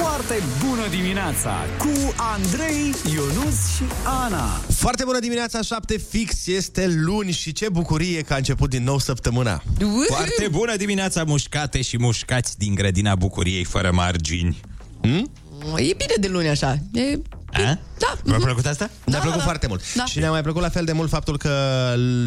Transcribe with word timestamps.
Foarte 0.00 0.42
bună 0.66 0.88
dimineața 0.90 1.64
cu 1.78 2.14
Andrei, 2.16 2.94
Ionus 3.14 3.74
și 3.76 3.82
Ana. 4.04 4.46
Foarte 4.74 5.04
bună 5.04 5.18
dimineața, 5.18 5.62
7 5.62 5.96
fix, 5.96 6.46
este 6.46 6.86
luni 6.88 7.30
și 7.30 7.52
ce 7.52 7.68
bucurie 7.68 8.20
că 8.20 8.32
a 8.32 8.36
început 8.36 8.70
din 8.70 8.84
nou 8.84 8.98
săptămâna. 8.98 9.62
Foarte 10.06 10.48
bună 10.50 10.76
dimineața, 10.76 11.24
mușcate 11.24 11.82
și 11.82 11.98
mușcați 11.98 12.58
din 12.58 12.74
grădina 12.74 13.14
bucuriei 13.14 13.64
fără 13.64 13.90
margini. 13.92 14.60
Hmm? 15.00 15.30
E 15.76 15.94
bine 15.96 16.14
de 16.20 16.28
luni 16.28 16.48
așa. 16.48 16.78
E... 16.92 17.18
A? 17.52 17.78
Da. 17.98 18.14
V-a 18.24 18.36
plăcut 18.36 18.66
asta? 18.66 18.90
Ne-a 19.04 19.16
Da, 19.16 19.18
plăcut 19.18 19.38
da. 19.38 19.44
foarte 19.44 19.66
mult. 19.66 19.94
Da. 19.94 20.04
Și 20.04 20.18
ne-a 20.18 20.30
mai 20.30 20.42
plăcut 20.42 20.62
la 20.62 20.68
fel 20.68 20.84
de 20.84 20.92
mult 20.92 21.08
faptul 21.10 21.38
că 21.38 21.50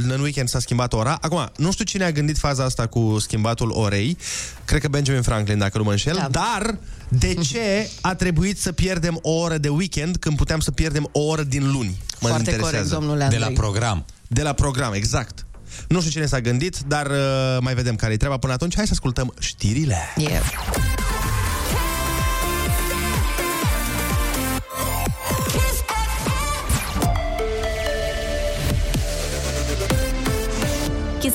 în 0.09 0.19
weekend 0.21 0.49
s-a 0.49 0.59
schimbat 0.59 0.93
ora. 0.93 1.17
Acum, 1.21 1.51
nu 1.57 1.71
știu 1.71 1.85
cine 1.85 2.03
a 2.03 2.11
gândit 2.11 2.37
faza 2.37 2.63
asta 2.63 2.87
cu 2.87 3.17
schimbatul 3.19 3.69
orei. 3.71 4.17
Cred 4.65 4.81
că 4.81 4.87
Benjamin 4.87 5.21
Franklin, 5.21 5.57
dacă 5.57 5.77
nu 5.77 5.83
mă 5.83 5.91
înșel. 5.91 6.15
Da. 6.15 6.27
Dar 6.31 6.77
de 7.07 7.33
ce 7.51 7.89
a 8.01 8.15
trebuit 8.15 8.59
să 8.59 8.71
pierdem 8.71 9.19
o 9.21 9.31
oră 9.31 9.57
de 9.57 9.69
weekend 9.69 10.17
când 10.17 10.37
puteam 10.37 10.59
să 10.59 10.71
pierdem 10.71 11.09
o 11.11 11.19
oră 11.21 11.43
din 11.43 11.71
luni? 11.71 11.97
Mă 12.19 12.27
Foarte 12.27 12.49
interesează. 12.49 12.75
corect, 12.75 12.89
domnule 12.89 13.17
De 13.17 13.23
Andrei. 13.23 13.41
la 13.41 13.61
program. 13.61 14.05
De 14.27 14.41
la 14.41 14.53
program, 14.53 14.93
exact. 14.93 15.45
Nu 15.87 15.99
știu 15.99 16.11
cine 16.11 16.25
s-a 16.25 16.39
gândit, 16.41 16.77
dar 16.87 17.05
uh, 17.07 17.57
mai 17.59 17.73
vedem 17.73 17.95
care 17.95 18.13
e 18.13 18.17
treaba 18.17 18.37
până 18.37 18.53
atunci. 18.53 18.75
Hai 18.75 18.85
să 18.85 18.91
ascultăm 18.93 19.33
știrile. 19.39 19.97
Yeah. 20.15 20.41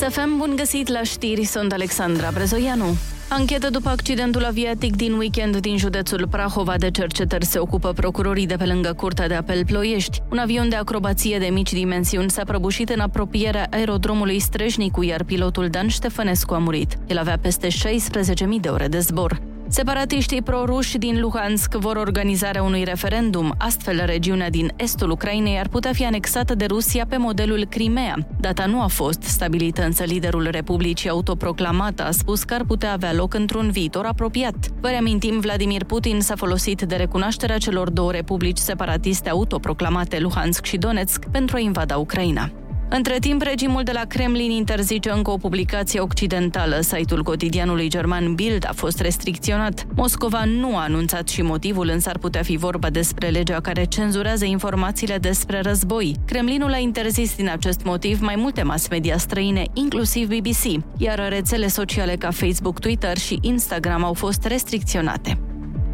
Chisafem, 0.00 0.36
bun 0.36 0.56
găsit 0.56 0.88
la 0.88 1.02
știri, 1.02 1.45
sunt 1.45 1.72
Alexandra 1.72 2.30
Brezoianu. 2.32 2.84
Anchetă 3.28 3.70
după 3.70 3.88
accidentul 3.88 4.45
aviatic 4.45 4.96
din 4.96 5.12
weekend 5.12 5.56
din 5.56 5.76
județul 5.76 6.28
Prahova 6.30 6.74
de 6.78 6.90
cercetări 6.90 7.45
se 7.45 7.59
ocupă 7.59 7.92
procurorii 7.92 8.46
de 8.46 8.56
pe 8.56 8.66
lângă 8.66 8.92
Curtea 8.92 9.28
de 9.28 9.34
Apel 9.34 9.64
Ploiești. 9.64 10.23
Un 10.30 10.38
avion 10.38 10.68
de 10.68 10.76
acrobație 10.76 11.38
de 11.38 11.46
mici 11.46 11.73
dimensiuni 11.73 12.30
s-a 12.30 12.45
prăbușit 12.45 12.88
în 12.88 13.01
apropierea 13.01 13.66
aerodromului 13.70 14.38
Strejnicu, 14.38 15.02
iar 15.02 15.23
pilotul 15.23 15.68
Dan 15.68 15.88
Ștefănescu 15.88 16.54
a 16.54 16.59
murit. 16.59 16.98
El 17.07 17.18
avea 17.18 17.38
peste 17.40 17.68
16.000 17.68 18.60
de 18.60 18.68
ore 18.68 18.88
de 18.88 18.98
zbor. 18.98 19.40
Separatiștii 19.73 20.43
proruși 20.43 20.99
din 20.99 21.21
Luhansk 21.21 21.74
vor 21.74 21.96
organizarea 21.96 22.63
unui 22.63 22.85
referendum, 22.85 23.54
astfel 23.59 24.02
regiunea 24.04 24.51
din 24.51 24.73
estul 24.76 25.10
Ucrainei 25.10 25.59
ar 25.59 25.68
putea 25.68 25.93
fi 25.93 26.04
anexată 26.04 26.54
de 26.54 26.65
Rusia 26.65 27.07
pe 27.09 27.16
modelul 27.16 27.66
Crimea. 27.68 28.15
Data 28.41 28.66
nu 28.66 28.82
a 28.82 28.87
fost 28.87 29.23
stabilită, 29.23 29.85
însă 29.85 30.04
liderul 30.04 30.48
Republicii 30.51 31.09
autoproclamată 31.09 32.04
a 32.04 32.10
spus 32.10 32.43
că 32.43 32.54
ar 32.54 32.65
putea 32.65 32.93
avea 32.93 33.13
loc 33.13 33.35
într-un 33.35 33.71
viitor 33.71 34.04
apropiat. 34.04 34.57
Vă 34.80 34.88
reamintim, 34.88 35.41
Vladimir 35.41 35.85
Putin 35.85 36.21
s-a 36.21 36.35
folosit 36.37 36.82
de 36.82 36.96
recunoașterea 36.96 37.59
celor 37.59 37.91
două 37.91 38.10
republici 38.13 38.59
separatiste 38.59 39.29
autoproclamate 39.29 40.18
Luhansk 40.18 40.65
și 40.65 40.76
Donetsk 40.76 41.24
pentru 41.24 41.57
a 41.57 41.60
invada 41.60 41.96
Ucraina. 41.96 42.51
Între 42.93 43.16
timp, 43.21 43.43
regimul 43.43 43.83
de 43.83 43.93
la 43.93 44.05
Kremlin 44.05 44.51
interzice 44.51 45.10
încă 45.10 45.30
o 45.30 45.37
publicație 45.37 46.01
occidentală. 46.01 46.80
Site-ul 46.80 47.23
cotidianului 47.23 47.88
german 47.88 48.35
Bild 48.35 48.66
a 48.69 48.73
fost 48.73 49.01
restricționat. 49.01 49.87
Moscova 49.95 50.45
nu 50.45 50.77
a 50.77 50.82
anunțat 50.82 51.29
și 51.29 51.43
motivul, 51.43 51.88
însă 51.88 52.09
ar 52.09 52.19
putea 52.19 52.43
fi 52.43 52.57
vorba 52.57 52.91
despre 52.91 53.29
legea 53.29 53.60
care 53.60 53.85
cenzurează 53.85 54.45
informațiile 54.45 55.19
despre 55.19 55.60
război. 55.60 56.16
Kremlinul 56.27 56.73
a 56.73 56.79
interzis 56.79 57.37
din 57.37 57.49
acest 57.49 57.85
motiv 57.85 58.21
mai 58.21 58.35
multe 58.37 58.63
mass 58.63 58.88
media 58.88 59.19
străine, 59.19 59.65
inclusiv 59.75 60.29
BBC, 60.29 60.85
iar 60.97 61.29
rețele 61.29 61.69
sociale 61.69 62.16
ca 62.16 62.30
Facebook, 62.30 62.79
Twitter 62.79 63.19
și 63.19 63.38
Instagram 63.43 64.04
au 64.04 64.12
fost 64.12 64.44
restricționate. 64.44 65.50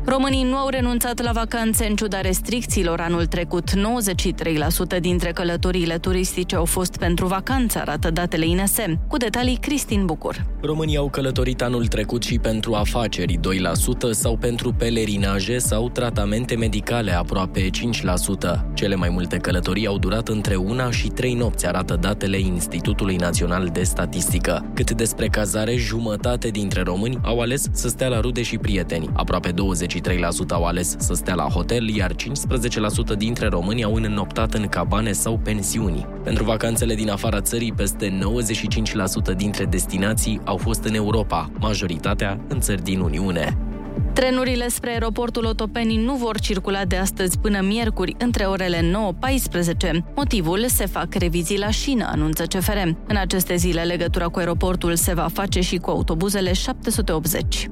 Românii 0.09 0.43
nu 0.43 0.57
au 0.57 0.69
renunțat 0.69 1.23
la 1.23 1.33
vacanțe 1.33 1.87
în 1.87 1.97
ciuda 1.97 2.21
restricțiilor 2.21 3.01
anul 3.01 3.27
trecut. 3.27 3.71
93% 3.71 5.01
dintre 5.01 5.33
călătoriile 5.33 5.99
turistice 5.99 6.57
au 6.57 6.65
fost 6.65 6.97
pentru 6.97 7.27
vacanță, 7.27 7.79
arată 7.79 8.11
datele 8.11 8.47
INSM. 8.47 9.07
Cu 9.09 9.17
detalii, 9.17 9.57
Cristin 9.57 10.05
Bucur. 10.05 10.47
Românii 10.61 10.97
au 10.97 11.09
călătorit 11.09 11.63
anul 11.63 11.87
trecut 11.87 12.23
și 12.23 12.39
pentru 12.39 12.75
afaceri 12.75 13.39
2% 13.39 13.41
sau 14.11 14.37
pentru 14.37 14.73
pelerinaje 14.73 15.59
sau 15.59 15.89
tratamente 15.89 16.57
medicale 16.57 17.13
aproape 17.13 17.61
5%. 17.61 17.71
Cele 18.75 18.95
mai 18.95 19.09
multe 19.09 19.37
călătorii 19.37 19.87
au 19.87 19.99
durat 19.99 20.29
între 20.29 20.57
una 20.57 20.91
și 20.91 21.09
trei 21.09 21.35
nopți, 21.35 21.67
arată 21.67 21.97
datele 22.01 22.39
Institutului 22.39 23.17
Național 23.17 23.69
de 23.73 23.83
Statistică. 23.83 24.71
Cât 24.75 24.91
despre 24.91 25.27
cazare, 25.27 25.77
jumătate 25.77 26.49
dintre 26.49 26.83
români 26.83 27.19
au 27.23 27.41
ales 27.41 27.67
să 27.73 27.89
stea 27.89 28.09
la 28.09 28.21
rude 28.21 28.43
și 28.43 28.59
prieteni. 28.59 29.11
Aproape 29.13 29.53
23% 29.53 29.55
au 30.51 30.65
ales 30.65 30.95
să 30.99 31.15
stea 31.15 31.35
la 31.35 31.43
hotel, 31.43 31.89
iar 31.89 32.13
15% 32.15 33.17
dintre 33.17 33.47
români 33.49 33.85
au 33.85 33.95
înnoptat 33.95 34.55
în 34.55 34.67
cabane 34.67 35.13
sau 35.13 35.39
pensiuni. 35.39 36.07
Pentru 36.25 36.45
vacanțele 36.45 36.95
din 36.95 37.11
afara 37.11 37.41
țării, 37.41 37.73
peste 37.73 38.19
95% 39.33 39.37
dintre 39.37 39.65
destinații 39.65 40.41
au 40.45 40.57
fost 40.57 40.85
în 40.85 40.95
Europa, 40.95 41.51
majoritatea 41.59 42.41
în 42.49 42.61
țări 42.61 42.83
din 42.83 43.01
Uniune. 43.01 43.57
Trenurile 44.13 44.69
spre 44.69 44.91
aeroportul 44.91 45.45
Otopeni 45.45 45.97
nu 45.97 46.15
vor 46.15 46.41
circula 46.41 46.85
de 46.85 46.97
astăzi 46.97 47.39
până 47.39 47.61
miercuri, 47.61 48.15
între 48.19 48.45
orele 48.45 48.81
9-14. 48.81 48.93
Motivul 50.15 50.65
se 50.69 50.87
fac 50.87 51.15
revizii 51.15 51.59
la 51.59 51.71
șină, 51.71 52.09
anunță 52.13 52.45
CFR. 52.45 52.79
În 53.07 53.17
aceste 53.17 53.57
zile, 53.57 53.83
legătura 53.83 54.27
cu 54.27 54.39
aeroportul 54.39 54.95
se 54.95 55.15
va 55.15 55.29
face 55.33 55.61
și 55.61 55.77
cu 55.77 55.91
autobuzele 55.91 56.53
780. 56.53 57.69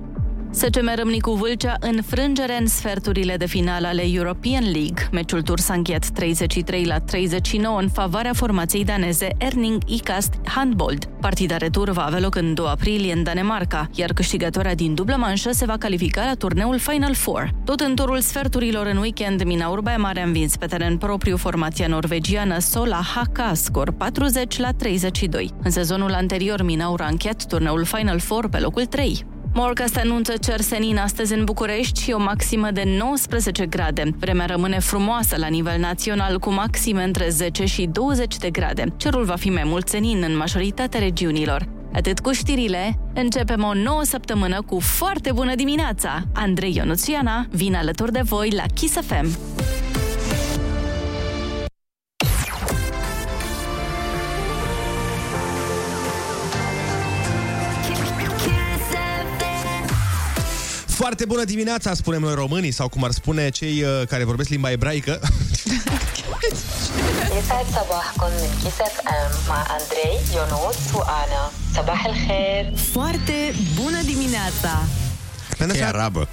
SCM 0.56 0.94
Râmnicu 0.94 1.32
Vâlcea 1.32 1.76
înfrângere 1.80 2.56
în 2.60 2.66
sferturile 2.66 3.36
de 3.36 3.46
final 3.46 3.84
ale 3.84 4.02
European 4.12 4.62
League. 4.62 5.08
Meciul 5.12 5.42
tur 5.42 5.58
s-a 5.58 5.74
încheiat 5.74 6.06
33 6.08 6.84
la 6.84 6.98
39 6.98 7.80
în 7.80 7.88
favoarea 7.88 8.32
formației 8.32 8.84
daneze 8.84 9.28
Erning 9.38 9.82
Ikast 9.86 10.34
Handbold. 10.44 11.04
Partida 11.04 11.56
retur 11.56 11.90
va 11.90 12.04
avea 12.04 12.20
loc 12.20 12.34
în 12.34 12.54
2 12.54 12.66
aprilie 12.66 13.12
în 13.12 13.22
Danemarca, 13.22 13.88
iar 13.94 14.12
câștigătoarea 14.12 14.74
din 14.74 14.94
dublă 14.94 15.16
manșă 15.18 15.50
se 15.50 15.64
va 15.64 15.76
califica 15.76 16.24
la 16.24 16.34
turneul 16.34 16.78
Final 16.78 17.14
Four. 17.14 17.50
Tot 17.64 17.80
în 17.80 17.96
turul 17.96 18.20
sferturilor 18.20 18.86
în 18.86 18.96
weekend, 18.96 19.42
Mina 19.42 19.68
Urbaia 19.68 19.98
Mare 19.98 20.20
a 20.20 20.26
învins 20.26 20.56
pe 20.56 20.66
teren 20.66 20.96
propriu 20.96 21.36
formația 21.36 21.86
norvegiană 21.86 22.58
Sola 22.58 23.00
HK, 23.14 23.38
scor 23.52 23.92
40 23.92 24.58
la 24.58 24.72
32. 24.72 25.50
În 25.62 25.70
sezonul 25.70 26.12
anterior, 26.12 26.62
Minaur 26.62 27.00
a 27.00 27.08
încheiat 27.10 27.46
turneul 27.46 27.84
Final 27.84 28.18
Four 28.18 28.48
pe 28.48 28.58
locul 28.58 28.84
3. 28.84 29.32
Morcast 29.56 29.96
anunță 29.96 30.32
cer 30.40 30.60
senin 30.60 30.96
astăzi 30.96 31.32
în 31.32 31.44
București 31.44 32.02
și 32.02 32.10
o 32.10 32.18
maximă 32.18 32.70
de 32.70 32.82
19 32.98 33.66
grade. 33.66 34.02
Vremea 34.18 34.46
rămâne 34.46 34.78
frumoasă 34.78 35.36
la 35.38 35.46
nivel 35.46 35.80
național 35.80 36.38
cu 36.38 36.50
maxime 36.50 37.02
între 37.02 37.28
10 37.28 37.64
și 37.64 37.88
20 37.92 38.36
de 38.36 38.50
grade. 38.50 38.84
Cerul 38.96 39.24
va 39.24 39.36
fi 39.36 39.50
mai 39.50 39.62
mult 39.64 39.88
senin 39.88 40.22
în 40.28 40.36
majoritatea 40.36 41.00
regiunilor. 41.00 41.68
Atât 41.92 42.20
cu 42.20 42.32
știrile, 42.32 42.98
începem 43.14 43.62
o 43.62 43.74
nouă 43.74 44.02
săptămână 44.02 44.62
cu 44.62 44.80
foarte 44.80 45.32
bună 45.32 45.54
dimineața! 45.54 46.22
Andrei 46.32 46.74
Ionuțiana 46.76 47.46
vin 47.50 47.74
alături 47.74 48.12
de 48.12 48.20
voi 48.20 48.50
la 48.50 48.64
Kiss 48.74 48.94
FM. 48.94 49.38
Foarte 61.03 61.25
bună 61.25 61.43
dimineața, 61.43 61.93
spunem 61.93 62.21
noi 62.21 62.33
românii, 62.33 62.71
sau 62.71 62.89
cum 62.89 63.03
ar 63.03 63.11
spune 63.11 63.49
cei 63.49 63.83
uh, 63.83 64.07
care 64.07 64.23
vorbesc 64.23 64.49
limba 64.49 64.71
ebraică. 64.71 65.19
يسعد 67.39 67.65
صباحكم 67.65 68.25
من 68.41 68.49
كيس 68.63 68.81
اف 68.81 68.99
ام 69.07 69.31
مع 69.49 69.61
اندري 69.77 70.35
يونس 70.35 70.95
وانا 70.95 71.51
صباح 71.75 72.05
الخير 72.05 72.73
Foarte 72.91 73.53
bună 73.75 74.01
dimineața! 74.05 74.83
Pentru 75.57 75.77
Că 75.77 75.83
e 75.83 75.89
că 75.91 75.97
arabă. 75.97 76.27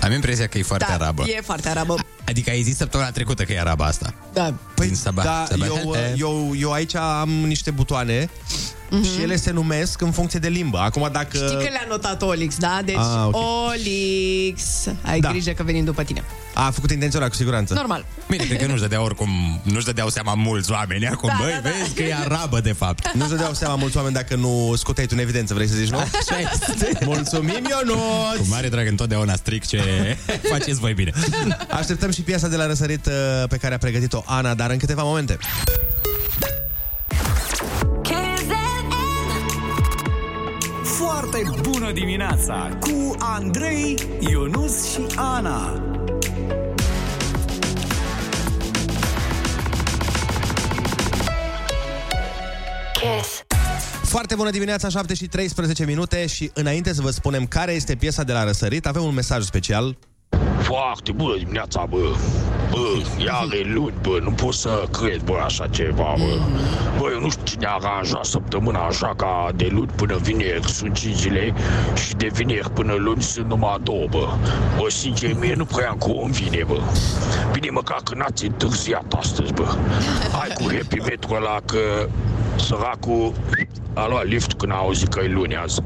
Am 0.00 0.12
impresia 0.12 0.46
că 0.46 0.58
e 0.58 0.62
foarte 0.62 0.86
Da, 0.88 0.94
arabă. 0.94 1.22
e 1.26 1.40
foarte 1.40 1.68
arabă. 1.68 1.94
Adică 2.27 2.49
ai 2.49 2.61
zis 2.61 2.77
săptămâna 2.77 3.11
trecută 3.11 3.43
că 3.43 3.51
e 3.53 3.59
araba 3.59 3.85
asta. 3.85 4.13
Da. 4.33 4.53
Păi, 4.75 4.85
Din 4.87 4.95
sabah, 4.95 5.23
da, 5.25 5.45
sabah. 5.49 5.67
eu, 5.67 5.81
uh, 5.89 5.97
Eh. 5.97 6.13
eu, 6.17 6.51
eu 6.59 6.71
aici 6.71 6.95
am 6.95 7.29
niște 7.29 7.71
butoane 7.71 8.29
Mhm. 8.89 9.03
și 9.03 9.21
ele 9.21 9.35
se 9.35 9.51
numesc 9.51 10.01
în 10.01 10.11
funcție 10.11 10.39
de 10.39 10.47
limbă. 10.47 10.77
Acum 10.77 11.09
dacă... 11.11 11.37
Știi 11.37 11.47
că 11.57 11.61
le-a 11.69 11.85
notat 11.89 12.21
Olix, 12.21 12.57
da? 12.57 12.79
Deci, 12.85 12.95
Ah, 12.95 13.25
ok. 13.31 13.35
Olix, 13.69 14.61
ai 15.01 15.19
Da. 15.19 15.29
grijă 15.29 15.51
că 15.51 15.63
venim 15.63 15.83
după 15.83 16.03
tine. 16.03 16.23
A 16.53 16.71
făcut 16.71 16.91
intenționat, 16.91 17.29
cu 17.29 17.35
siguranță. 17.35 17.73
Normal. 17.73 18.05
Bine, 18.29 18.43
cred 18.43 18.59
că 18.59 18.65
nu-și 18.65 18.81
dădea 18.81 19.01
oricum, 19.01 19.61
nu-și 19.63 19.85
dădeau 19.85 20.09
seama 20.09 20.33
mulți 20.33 20.71
oameni 20.71 21.07
acum. 21.07 21.29
Da, 21.29 21.43
Băi, 21.43 21.51
da, 21.51 21.69
da. 21.69 21.69
vezi 21.69 21.93
că 21.93 22.03
e 22.03 22.15
arabă, 22.15 22.59
de 22.59 22.71
fapt. 22.71 23.13
Nu-și 23.13 23.29
dădeau 23.29 23.53
seama 23.53 23.75
mulți 23.75 23.97
oameni 23.97 24.13
dacă 24.15 24.35
nu 24.35 24.73
scoteai 24.75 25.05
tu 25.05 25.13
în 25.15 25.21
evidență, 25.21 25.53
vrei 25.53 25.67
să 25.67 25.75
zici, 25.75 25.89
nu? 25.89 25.97
Așa 26.19 26.39
este. 26.39 27.05
Mulțumim, 27.05 27.67
Ionuț! 27.69 28.37
Cu 28.37 28.45
mare 28.49 28.69
drag 28.69 28.87
întotdeauna 28.87 29.35
stric 29.35 29.65
ce 29.67 29.81
faceți 30.51 30.79
voi 30.79 30.93
bine. 30.93 31.11
Așteptăm 31.69 32.11
și 32.11 32.21
piesa 32.21 32.47
de 32.47 32.55
la 32.55 32.65
răsărit 32.67 33.05
uh, 33.05 33.13
pe 33.49 33.57
care 33.57 33.73
a 33.73 33.77
pregătit-o 33.77 34.23
Ana, 34.25 34.53
dar 34.53 34.69
în 34.69 34.77
câteva 34.77 35.03
momente. 35.03 35.37
Foarte 40.83 41.33
foarte 41.43 41.69
bună 41.69 41.91
dimineața 41.91 42.77
cu 42.79 43.15
Andrei, 43.19 43.95
Ionus 44.19 44.91
și 44.91 44.99
Ana. 45.15 45.81
Foarte 54.03 54.35
bună 54.35 54.49
dimineața, 54.49 54.89
7 54.89 55.13
și 55.13 55.27
13 55.27 55.85
minute 55.85 56.25
și 56.25 56.51
înainte 56.53 56.93
să 56.93 57.01
vă 57.01 57.09
spunem 57.09 57.45
care 57.45 57.71
este 57.71 57.95
piesa 57.95 58.23
de 58.23 58.33
la 58.33 58.43
răsărit, 58.43 58.85
avem 58.85 59.03
un 59.03 59.13
mesaj 59.13 59.43
special. 59.43 59.97
Foarte 60.63 61.11
bună 61.11 61.37
dimineața, 61.37 61.85
bă! 61.89 62.15
Bă, 62.71 63.23
iar 63.25 63.47
e 63.51 63.73
luni, 63.73 63.93
bă, 64.01 64.19
nu 64.21 64.31
pot 64.31 64.53
să 64.53 64.87
cred, 64.91 65.21
bă, 65.21 65.37
așa 65.45 65.67
ceva, 65.67 66.15
bă. 66.17 66.39
Bă, 66.97 67.09
eu 67.13 67.19
nu 67.19 67.29
știu 67.29 67.43
cine 67.43 67.65
a 67.65 67.77
aranjat 67.81 68.25
săptămâna 68.25 68.79
așa 68.79 69.13
ca 69.17 69.51
de 69.55 69.67
luni 69.71 69.89
până 69.95 70.17
vineri 70.17 70.71
sunt 70.71 70.93
5 70.93 71.15
zile 71.15 71.53
și 72.05 72.15
de 72.15 72.29
vineri 72.33 72.69
până 72.69 72.93
luni 72.93 73.21
sunt 73.21 73.47
numai 73.47 73.77
două, 73.83 74.05
bă. 74.09 74.27
Bă, 74.77 74.89
sincer, 74.89 75.33
mie 75.39 75.53
nu 75.53 75.65
prea 75.65 75.89
îmi 75.89 75.99
convine, 75.99 76.63
bă. 76.67 76.79
Bine, 77.51 77.69
măcar 77.69 77.99
că 78.03 78.15
n-ați 78.15 78.45
întârziat 78.45 79.13
astăzi, 79.17 79.53
bă. 79.53 79.75
Hai 80.31 80.49
cu 80.53 80.63
happy 80.63 80.99
metru 80.99 81.33
ăla 81.33 81.59
că 81.65 82.09
săracul 82.55 83.33
a 83.93 84.07
luat 84.07 84.27
lift 84.27 84.53
când 84.53 84.71
a 84.71 84.75
auzit 84.75 85.07
că 85.07 85.19
e 85.23 85.27
luni 85.27 85.55
azi. 85.55 85.81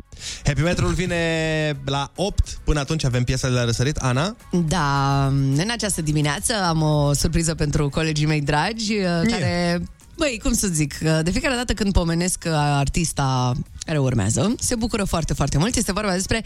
Happy 0.46 0.62
Metrul 0.62 0.94
vine 0.94 1.82
la 1.86 2.12
8, 2.16 2.60
până 2.64 2.80
atunci 2.80 3.06
avem 3.06 3.24
piesa 3.24 3.48
de 3.48 3.54
la 3.54 3.66
răsărit. 3.66 3.98
Ana? 3.98 4.36
Da, 4.68 5.26
în 5.56 5.70
această 5.72 6.02
dimineață 6.02 6.54
am 6.64 6.82
o 6.82 7.14
surpriză 7.14 7.56
pentru 7.56 7.90
colegii 7.90 8.26
mei 8.26 8.42
dragi, 8.42 8.94
uh, 8.94 9.30
care, 9.30 9.82
băi, 10.18 10.40
cum 10.44 10.54
să 10.54 10.68
zic, 10.68 10.96
uh, 11.04 11.20
de 11.24 11.32
fiecare 11.32 11.56
dată 11.56 11.74
când 11.74 11.94
pomenesc 11.94 12.44
uh, 12.46 12.52
artista 12.54 13.54
care 13.88 14.00
urmează, 14.00 14.56
se 14.60 14.76
bucură 14.76 15.04
foarte, 15.04 15.34
foarte 15.34 15.58
mult. 15.58 15.76
Este 15.76 15.92
vorba 15.92 16.12
despre 16.12 16.44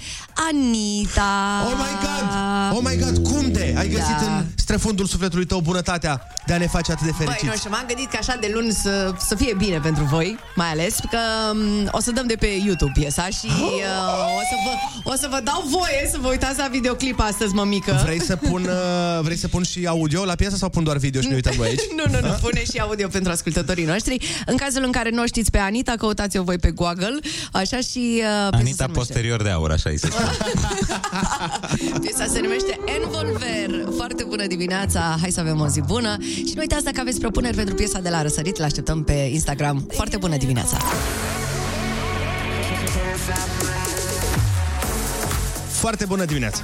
Anita. 0.50 1.64
Oh 1.66 1.74
my 1.78 1.94
God! 2.06 2.30
Oh 2.78 2.82
my 2.90 2.98
God, 3.04 3.28
cum 3.28 3.52
de? 3.52 3.74
Ai 3.78 3.88
găsit 3.88 4.18
Da. 4.26 4.36
în 4.36 4.46
străfundul 4.56 5.06
sufletului 5.06 5.46
tău 5.46 5.60
bunătatea 5.60 6.22
de 6.46 6.54
a 6.54 6.58
ne 6.58 6.68
face 6.68 6.92
atât 6.92 7.06
de 7.06 7.12
Băi, 7.18 7.26
fericiți? 7.26 7.46
nu 7.52 7.56
știu, 7.56 7.70
m-am 7.70 7.84
gândit 7.88 8.10
că 8.10 8.18
așa 8.20 8.38
de 8.42 8.52
luni 8.54 8.72
să, 8.72 9.14
să 9.28 9.36
fie 9.36 9.54
bine 9.58 9.80
pentru 9.80 10.04
voi, 10.04 10.38
mai 10.56 10.68
ales 10.68 10.96
că 11.10 11.18
um, 11.52 11.90
o 11.92 12.00
să 12.00 12.12
dăm 12.12 12.28
de 12.28 12.36
pe 12.36 12.48
YouTube 12.66 12.92
piesa 13.00 13.26
și 13.26 13.46
uh, 13.50 13.62
o, 14.40 14.44
să 14.52 14.56
vă, 14.66 14.72
o 15.12 15.16
să 15.16 15.28
vă 15.30 15.40
dau 15.44 15.64
voie 15.70 16.08
să 16.12 16.18
vă 16.22 16.28
uitați 16.28 16.58
la 16.58 16.68
videoclip 16.72 17.20
astăzi, 17.20 17.54
mămică. 17.54 18.00
Vrei 18.04 18.22
să 18.22 18.36
pun, 18.36 18.62
uh, 18.64 19.20
vrei 19.22 19.38
să 19.38 19.48
pun 19.48 19.64
și 19.64 19.86
audio 19.88 20.26
la 20.26 20.36
piesă 20.36 20.56
sau 20.56 20.70
pun 20.70 20.84
doar 20.84 20.98
video 20.98 21.22
și 21.22 21.28
ne 21.28 21.36
uităm 21.36 21.54
noi 21.58 21.68
aici? 21.68 21.80
Nu, 22.00 22.04
nu, 22.20 22.28
nu, 22.28 22.38
pune 22.42 22.64
și 22.64 22.78
audio 22.80 23.08
pentru 23.08 23.32
ascultătorii 23.32 23.86
noștri. 23.86 24.18
În 24.46 24.56
cazul 24.56 24.84
în 24.84 24.92
care 24.92 25.10
nu 25.10 25.22
o 25.22 25.26
știți 25.26 25.52
pe 25.52 25.58
Anita, 25.58 25.94
căutați-o 25.98 26.44
voi 26.44 26.58
pe 26.58 26.72
Google, 26.72 27.20
așa 27.52 27.78
și 27.78 28.22
uh, 28.22 28.22
piesa 28.22 28.50
se 28.50 28.56
Anita 28.56 28.60
numește- 28.62 28.86
posterior 28.94 29.42
de 29.42 29.50
aur, 29.50 29.72
așa 29.72 29.90
îi 29.90 30.00
se 30.00 30.08
spune. 30.12 30.30
Piesa 32.02 32.26
se 32.34 32.40
numește 32.40 32.80
Envolver. 33.02 33.94
Foarte 33.96 34.24
bună 34.24 34.48
dimineața, 34.48 35.18
hai 35.22 35.32
să 35.32 35.40
avem 35.40 35.60
o 35.60 35.68
zi 35.68 35.82
bună. 35.82 36.18
Și 36.22 36.52
nu 36.56 36.60
uitați 36.60 36.84
dacă 36.84 36.98
aveți 37.00 37.20
propuneri 37.20 37.56
pentru 37.56 37.76
piesa 37.76 38.00
de 38.00 38.10
la 38.10 38.22
Răsărit, 38.22 38.58
le 38.58 38.64
așteptăm 38.66 39.04
pe 39.04 39.14
Instagram. 39.14 39.86
Foarte 39.94 40.18
bună 40.18 40.38
dimineața! 40.38 40.78
Foarte 45.70 46.06
bună 46.06 46.26
dimineața! 46.26 46.62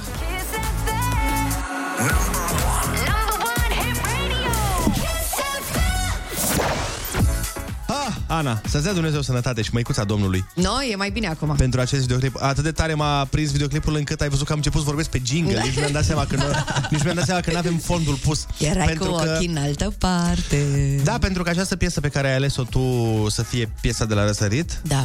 Ana, 8.28 8.60
să-ți 8.68 8.84
dea 8.84 8.92
Dumnezeu 8.92 9.20
sănătate 9.20 9.62
și 9.62 9.70
măicuța 9.72 10.04
Domnului 10.04 10.44
No, 10.54 10.82
e 10.92 10.96
mai 10.96 11.10
bine 11.10 11.26
acum. 11.26 11.54
pentru 11.56 11.80
acest 11.80 12.00
videoclip. 12.00 12.36
Atât 12.40 12.64
de 12.64 12.72
tare 12.72 12.94
m-a 12.94 13.24
prins 13.24 13.50
videoclipul 13.50 13.94
încât 13.96 14.20
ai 14.20 14.28
văzut 14.28 14.46
că 14.46 14.52
am 14.52 14.58
început 14.58 14.80
să 14.80 14.86
vorbesc 14.86 15.10
pe 15.10 15.20
jingle. 15.24 15.54
Da. 15.54 15.62
Nici 15.62 15.72
nu 15.74 15.80
mi-am 15.80 15.92
dat 15.92 16.04
seama 16.04 16.24
că 16.26 16.36
nu, 16.36 16.42
nici 16.90 17.02
mi-am 17.02 17.14
dat 17.14 17.24
seama 17.24 17.40
că 17.40 17.50
nu 17.50 17.56
avem 17.58 17.76
fondul 17.76 18.14
pus. 18.14 18.46
Erai 18.58 18.86
pentru 18.86 19.10
cu 19.10 19.16
că, 19.16 19.32
ochii 19.34 19.48
în 19.48 19.56
altă 19.56 19.94
parte. 19.98 20.66
Da, 21.04 21.18
pentru 21.18 21.42
că 21.42 21.50
această 21.50 21.76
piesă 21.76 22.00
pe 22.00 22.08
care 22.08 22.28
ai 22.28 22.34
ales-o 22.34 22.62
tu 22.62 22.80
să 23.30 23.42
fie 23.42 23.70
piesa 23.80 24.04
de 24.04 24.14
la 24.14 24.24
răsărit, 24.24 24.80
Da, 24.82 25.04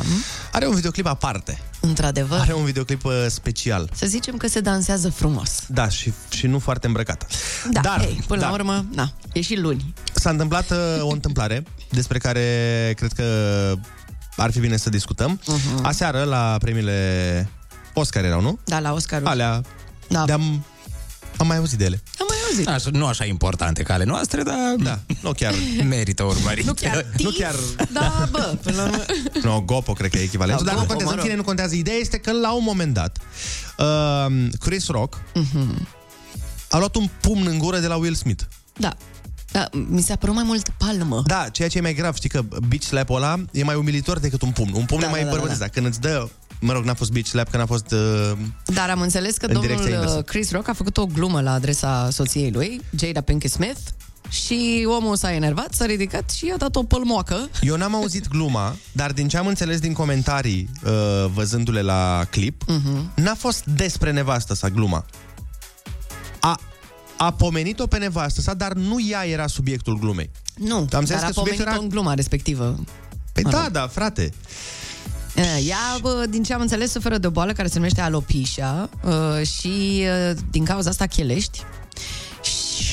are 0.52 0.68
un 0.68 0.76
videoclip 0.76 1.06
aparte. 1.06 1.62
într-adevăr. 1.80 2.40
Are 2.40 2.54
un 2.54 2.64
videoclip 2.64 3.06
uh, 3.06 3.26
special. 3.28 3.90
Să 3.96 4.06
zicem 4.06 4.38
că 4.38 4.48
se 4.48 4.60
dansează 4.60 5.10
frumos. 5.10 5.64
Da, 5.68 5.90
și, 5.90 6.14
și 6.30 6.48
nu 6.48 6.60
foarte 6.60 6.88
îmbrăcată. 6.88 7.26
Da, 7.72 7.80
Dar, 7.82 8.00
hey, 8.00 8.24
până 8.28 8.42
da, 8.42 8.48
la 8.48 8.54
urmă, 8.54 8.86
na, 8.94 9.12
e 9.34 9.42
și 9.42 9.56
luni. 9.56 9.94
S-a 10.14 10.30
întâmplat 10.30 10.72
uh, 10.72 10.78
o 11.02 11.10
întâmplare 11.12 11.64
despre 11.90 12.18
care 12.18 12.42
cred 13.14 13.28
că 13.28 13.76
ar 14.38 14.52
fi 14.52 14.60
bine 14.60 14.78
să 14.78 14.90
discutăm. 14.90 15.40
Uh-huh. 15.42 15.82
Aseară, 15.82 16.24
la 16.24 16.56
premiile 16.60 17.50
Oscar 17.94 18.24
erau, 18.24 18.42
nu? 18.42 18.60
Da, 18.66 18.80
la 18.80 18.94
Oscar. 18.94 19.22
Alea 19.24 19.62
Da. 20.10 20.26
de-am... 20.26 20.66
Am 21.38 21.48
mai 21.48 21.58
auzit 21.58 21.78
de 21.78 21.86
ele. 21.86 22.02
Am 22.20 22.26
mai 22.30 22.38
auzit. 22.50 22.68
Așa, 22.68 22.90
nu 22.98 23.06
așa 23.06 23.26
importante 23.26 23.84
ca 23.84 23.94
ale 23.94 24.04
noastre, 24.04 24.44
dar 24.44 24.56
Da, 24.78 25.00
nu 25.22 25.32
chiar... 25.32 25.54
merită 25.90 26.24
urmărit. 26.24 26.66
Nu 26.66 26.74
chiar 26.74 27.06
Nu 27.18 27.30
tif, 27.30 27.38
chiar- 27.40 27.56
Da, 27.92 28.28
bă, 28.32 28.58
până 28.62 28.76
la 28.76 28.84
urmă. 28.84 29.04
No, 29.44 29.62
Gopo 29.62 29.94
cred 29.94 30.10
că 30.12 30.18
e 30.18 30.22
echivalentul, 30.22 30.66
Da, 30.66 30.72
dar 30.72 30.80
nu 30.82 30.88
Gopo, 30.88 30.94
contează, 30.98 31.04
mă 31.06 31.10
în 31.12 31.16
rog. 31.16 31.26
fine 31.26 31.36
nu 31.38 31.44
contează. 31.48 31.76
Ideea 31.76 31.98
este 31.98 32.18
că 32.18 32.32
la 32.32 32.52
un 32.52 32.64
moment 32.64 32.94
dat 32.94 33.18
uh, 33.78 34.48
Chris 34.60 34.88
Rock 34.88 35.22
Mhm. 35.34 35.88
a 36.70 36.78
luat 36.78 36.96
un 36.96 37.10
pumn 37.22 37.48
în 37.48 37.58
gură 37.58 37.78
de 37.78 37.88
la 37.88 37.96
Will 37.96 38.14
Smith. 38.16 38.44
Da. 38.78 38.94
Da, 39.54 39.70
mi 39.72 40.02
s-a 40.02 40.16
părut 40.16 40.36
mai 40.36 40.44
mult 40.44 40.70
palmă. 40.78 41.24
Da, 41.26 41.50
ceea 41.52 41.68
ce 41.68 41.78
e 41.78 41.82
mai 41.82 41.94
grav, 41.94 42.16
știi 42.16 42.30
că 42.30 42.42
beach 42.68 42.84
slap-ul 42.84 43.16
ăla 43.16 43.36
e 43.52 43.64
mai 43.64 43.76
umilitor 43.76 44.20
decât 44.20 44.42
un 44.42 44.52
pumn. 44.52 44.72
Un 44.74 44.86
pumn 44.86 45.02
Da, 45.02 45.08
e 45.08 45.10
mai 45.10 45.20
da, 45.20 45.26
da, 45.26 45.32
bărbătesc, 45.32 45.60
da. 45.60 45.66
dar 45.66 45.74
când 45.74 45.86
îți 45.86 46.02
dă 46.02 46.28
Mă 46.60 46.74
rog, 46.74 46.84
n-a 46.84 46.94
fost 46.94 47.12
beach 47.12 47.26
slap, 47.28 47.50
că 47.50 47.58
n-a 47.58 47.66
fost... 47.66 47.92
Uh, 47.92 48.32
Dar 48.66 48.90
am 48.90 49.02
înțeles 49.02 49.38
că 49.38 49.46
În 49.46 49.60
direcția 49.60 49.76
domnul 49.76 49.94
inversă. 49.94 50.18
uh, 50.18 50.24
Chris 50.24 50.52
Rock 50.52 50.68
a 50.68 50.74
făcut 50.74 50.98
o 50.98 51.06
glumă 51.06 51.42
la 51.42 51.54
adresa 51.54 52.08
soției 52.12 52.52
lui, 52.52 52.82
Jada 53.00 53.22
Pinkett 53.22 53.54
Smith, 53.54 53.80
și 54.30 54.88
omul 55.00 55.16
s-a 55.16 55.34
enervat, 55.34 55.74
s-a 55.74 55.86
ridicat 55.86 56.30
și 56.30 56.46
i-a 56.46 56.58
dat 56.58 56.76
o 56.76 56.84
pălmoacă. 56.84 57.50
Eu 57.62 57.76
n-am 57.76 57.96
auzit 57.96 58.28
gluma, 58.28 58.76
dar 58.92 59.12
din 59.12 59.28
ce 59.28 59.38
am 59.38 59.48
înțeles 59.48 59.80
din 59.80 59.94
comentarii, 59.94 60.70
uh, 60.84 60.92
văzându-le 61.34 61.82
la 61.82 62.26
clip, 62.30 62.64
uh-huh. 62.64 63.14
n-a 63.16 63.36
fost 63.36 63.66
despre 63.66 64.12
nevastă 64.12 64.54
sa 64.54 64.70
gluma. 64.70 65.06
A, 66.40 66.60
a 67.18 67.32
pomenit-o 67.32 67.88
pe 67.88 67.98
nevastă 67.98 68.42
sa, 68.42 68.54
dar 68.54 68.74
nu 68.74 68.98
ea 69.10 69.26
era 69.28 69.48
subiectul 69.48 69.98
glumei. 70.00 70.30
Nu, 70.58 70.76
Am 70.76 70.82
înțeles 70.92 71.08
dar 71.10 71.24
a 71.24 71.26
că 71.26 71.32
subiectul 71.34 71.42
pomenit-o 71.44 71.70
era- 71.70 71.78
în 71.84 71.90
gluma 71.90 72.14
respectivă. 72.14 72.80
Păi 73.34 73.44
Mă 73.44 73.50
da, 73.50 73.62
rog. 73.62 73.72
da, 73.72 73.88
frate. 73.88 74.34
Uh, 75.36 75.68
Ea, 75.68 75.78
bă, 76.02 76.26
din 76.30 76.44
ce 76.44 76.54
am 76.54 76.62
înțeles, 76.62 76.92
suferă 76.92 77.18
de 77.18 77.28
o 77.28 77.30
boală 77.30 77.52
care 77.52 77.68
se 77.68 77.76
numește 77.78 78.02
alopecia 78.02 78.90
uh, 79.06 79.48
și 79.48 80.04
uh, 80.30 80.38
din 80.52 80.64
cauza 80.66 80.90
asta 80.90 81.06
chelești. 81.06 81.60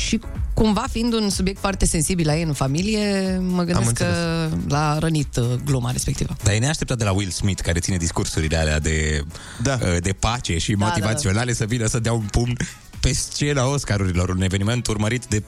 Și 0.08 0.20
cumva 0.54 0.84
fiind 0.90 1.12
un 1.12 1.30
subiect 1.30 1.60
foarte 1.60 1.84
sensibil 1.84 2.26
la 2.26 2.36
ei 2.36 2.42
în 2.42 2.52
familie, 2.52 3.38
mă 3.42 3.62
gândesc 3.62 3.88
înțeles. 3.88 4.12
că 4.14 4.48
l-a 4.68 4.98
rănit 4.98 5.36
uh, 5.36 5.44
gluma 5.64 5.90
respectivă. 5.90 6.36
Dar 6.42 6.54
e 6.54 6.58
neașteptat 6.58 6.98
de 6.98 7.04
la 7.04 7.12
Will 7.12 7.30
Smith, 7.30 7.62
care 7.62 7.78
ține 7.80 7.96
discursurile 7.96 8.56
alea 8.56 8.80
de, 8.80 9.24
Da. 9.62 9.78
uh, 9.82 9.96
de 10.00 10.12
pace 10.12 10.58
și 10.58 10.72
Da, 10.74 10.84
motivaționale, 10.86 11.52
să 11.52 11.64
vină 11.64 11.86
să 11.86 11.98
dea 11.98 12.12
un 12.12 12.26
pumn 12.30 12.56
pe 13.00 13.12
scena 13.12 13.66
Oscarurilor, 13.66 14.28
un 14.28 14.42
eveniment 14.42 14.87
urmărit 14.87 15.26
de 15.26 15.42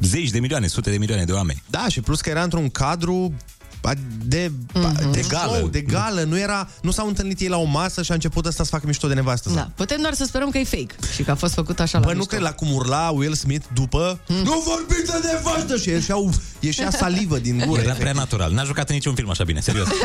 zeci 0.00 0.30
de 0.30 0.40
milioane, 0.40 0.66
sute 0.66 0.90
de 0.90 0.98
milioane 0.98 1.24
de 1.24 1.32
oameni. 1.32 1.62
Da, 1.70 1.88
și 1.88 2.00
plus 2.00 2.20
că 2.20 2.30
era 2.30 2.42
într-un 2.42 2.68
cadru 2.68 3.34
a, 3.82 3.92
de, 4.24 4.50
mm-hmm. 4.50 5.10
de 5.10 5.24
gală. 5.28 5.56
Show, 5.56 5.68
de 5.68 5.80
gală. 5.80 6.22
Nu, 6.22 6.38
era, 6.38 6.68
nu 6.82 6.90
s-au 6.90 7.06
întâlnit 7.06 7.40
ei 7.40 7.48
la 7.48 7.56
o 7.56 7.64
masă 7.64 8.02
și 8.02 8.10
a 8.10 8.14
început 8.14 8.46
ăsta 8.46 8.62
să 8.62 8.70
facă 8.70 8.86
mișto 8.86 9.08
de 9.08 9.14
nevastă. 9.14 9.48
sa. 9.48 9.54
Da, 9.54 9.70
putem 9.74 10.00
doar 10.00 10.14
să 10.14 10.24
sperăm 10.24 10.50
că 10.50 10.58
e 10.58 10.64
fake 10.64 10.94
și 11.14 11.22
că 11.22 11.30
a 11.30 11.34
fost 11.34 11.54
făcut 11.54 11.80
așa 11.80 11.98
Bă, 11.98 12.06
la 12.06 12.12
nu 12.12 12.18
mișto. 12.18 12.30
cred 12.30 12.42
la 12.42 12.52
cum 12.52 12.72
urla 12.72 13.10
Will 13.10 13.34
Smith 13.34 13.66
după 13.74 14.20
mm. 14.28 14.36
Nu 14.36 14.64
vorbiți 14.66 15.10
de 15.10 15.28
nevastă! 15.32 15.76
Și 15.76 15.88
ieșeau, 15.88 16.32
ieșea 16.60 16.90
salivă 17.00 17.38
din 17.38 17.64
gură. 17.66 17.80
Era 17.80 17.92
prea 17.92 18.12
natural. 18.12 18.52
N-a 18.52 18.64
jucat 18.64 18.88
în 18.88 18.94
niciun 18.94 19.14
film 19.14 19.30
așa 19.30 19.44
bine, 19.44 19.60
serios. 19.60 19.88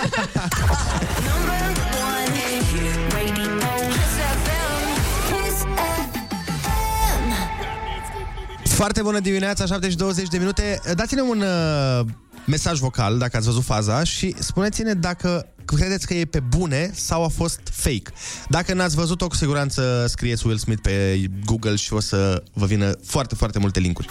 Foarte 8.78 9.02
bună 9.02 9.20
dimineața, 9.20 9.66
7 9.66 9.90
și 9.90 9.96
20 9.96 10.28
de 10.28 10.38
minute. 10.38 10.82
Dați-ne 10.96 11.22
un 11.22 11.42
uh, 11.42 12.06
mesaj 12.46 12.80
vocal, 12.80 13.18
dacă 13.18 13.38
ați 13.38 13.46
văzut 13.46 13.64
faza, 13.64 14.04
și 14.04 14.36
spuneți-ne 14.40 14.94
dacă 14.94 15.48
credeți 15.66 16.08
că 16.08 16.14
e 16.14 16.26
pe 16.26 16.40
bune 16.40 16.92
sau 16.94 17.24
a 17.24 17.28
fost 17.28 17.60
fake. 17.72 18.12
Dacă 18.50 18.74
n-ați 18.74 18.96
văzut-o, 18.96 19.28
cu 19.28 19.36
siguranță 19.36 20.06
scrieți 20.08 20.48
Will 20.48 20.58
Smith 20.58 20.82
pe 20.82 21.26
Google 21.46 21.76
și 21.76 21.94
o 21.94 22.00
să 22.00 22.44
vă 22.54 22.66
vină 22.66 22.92
foarte, 23.06 23.36
foarte 23.36 23.60
multe 23.60 23.80
linkuri. 23.80 24.08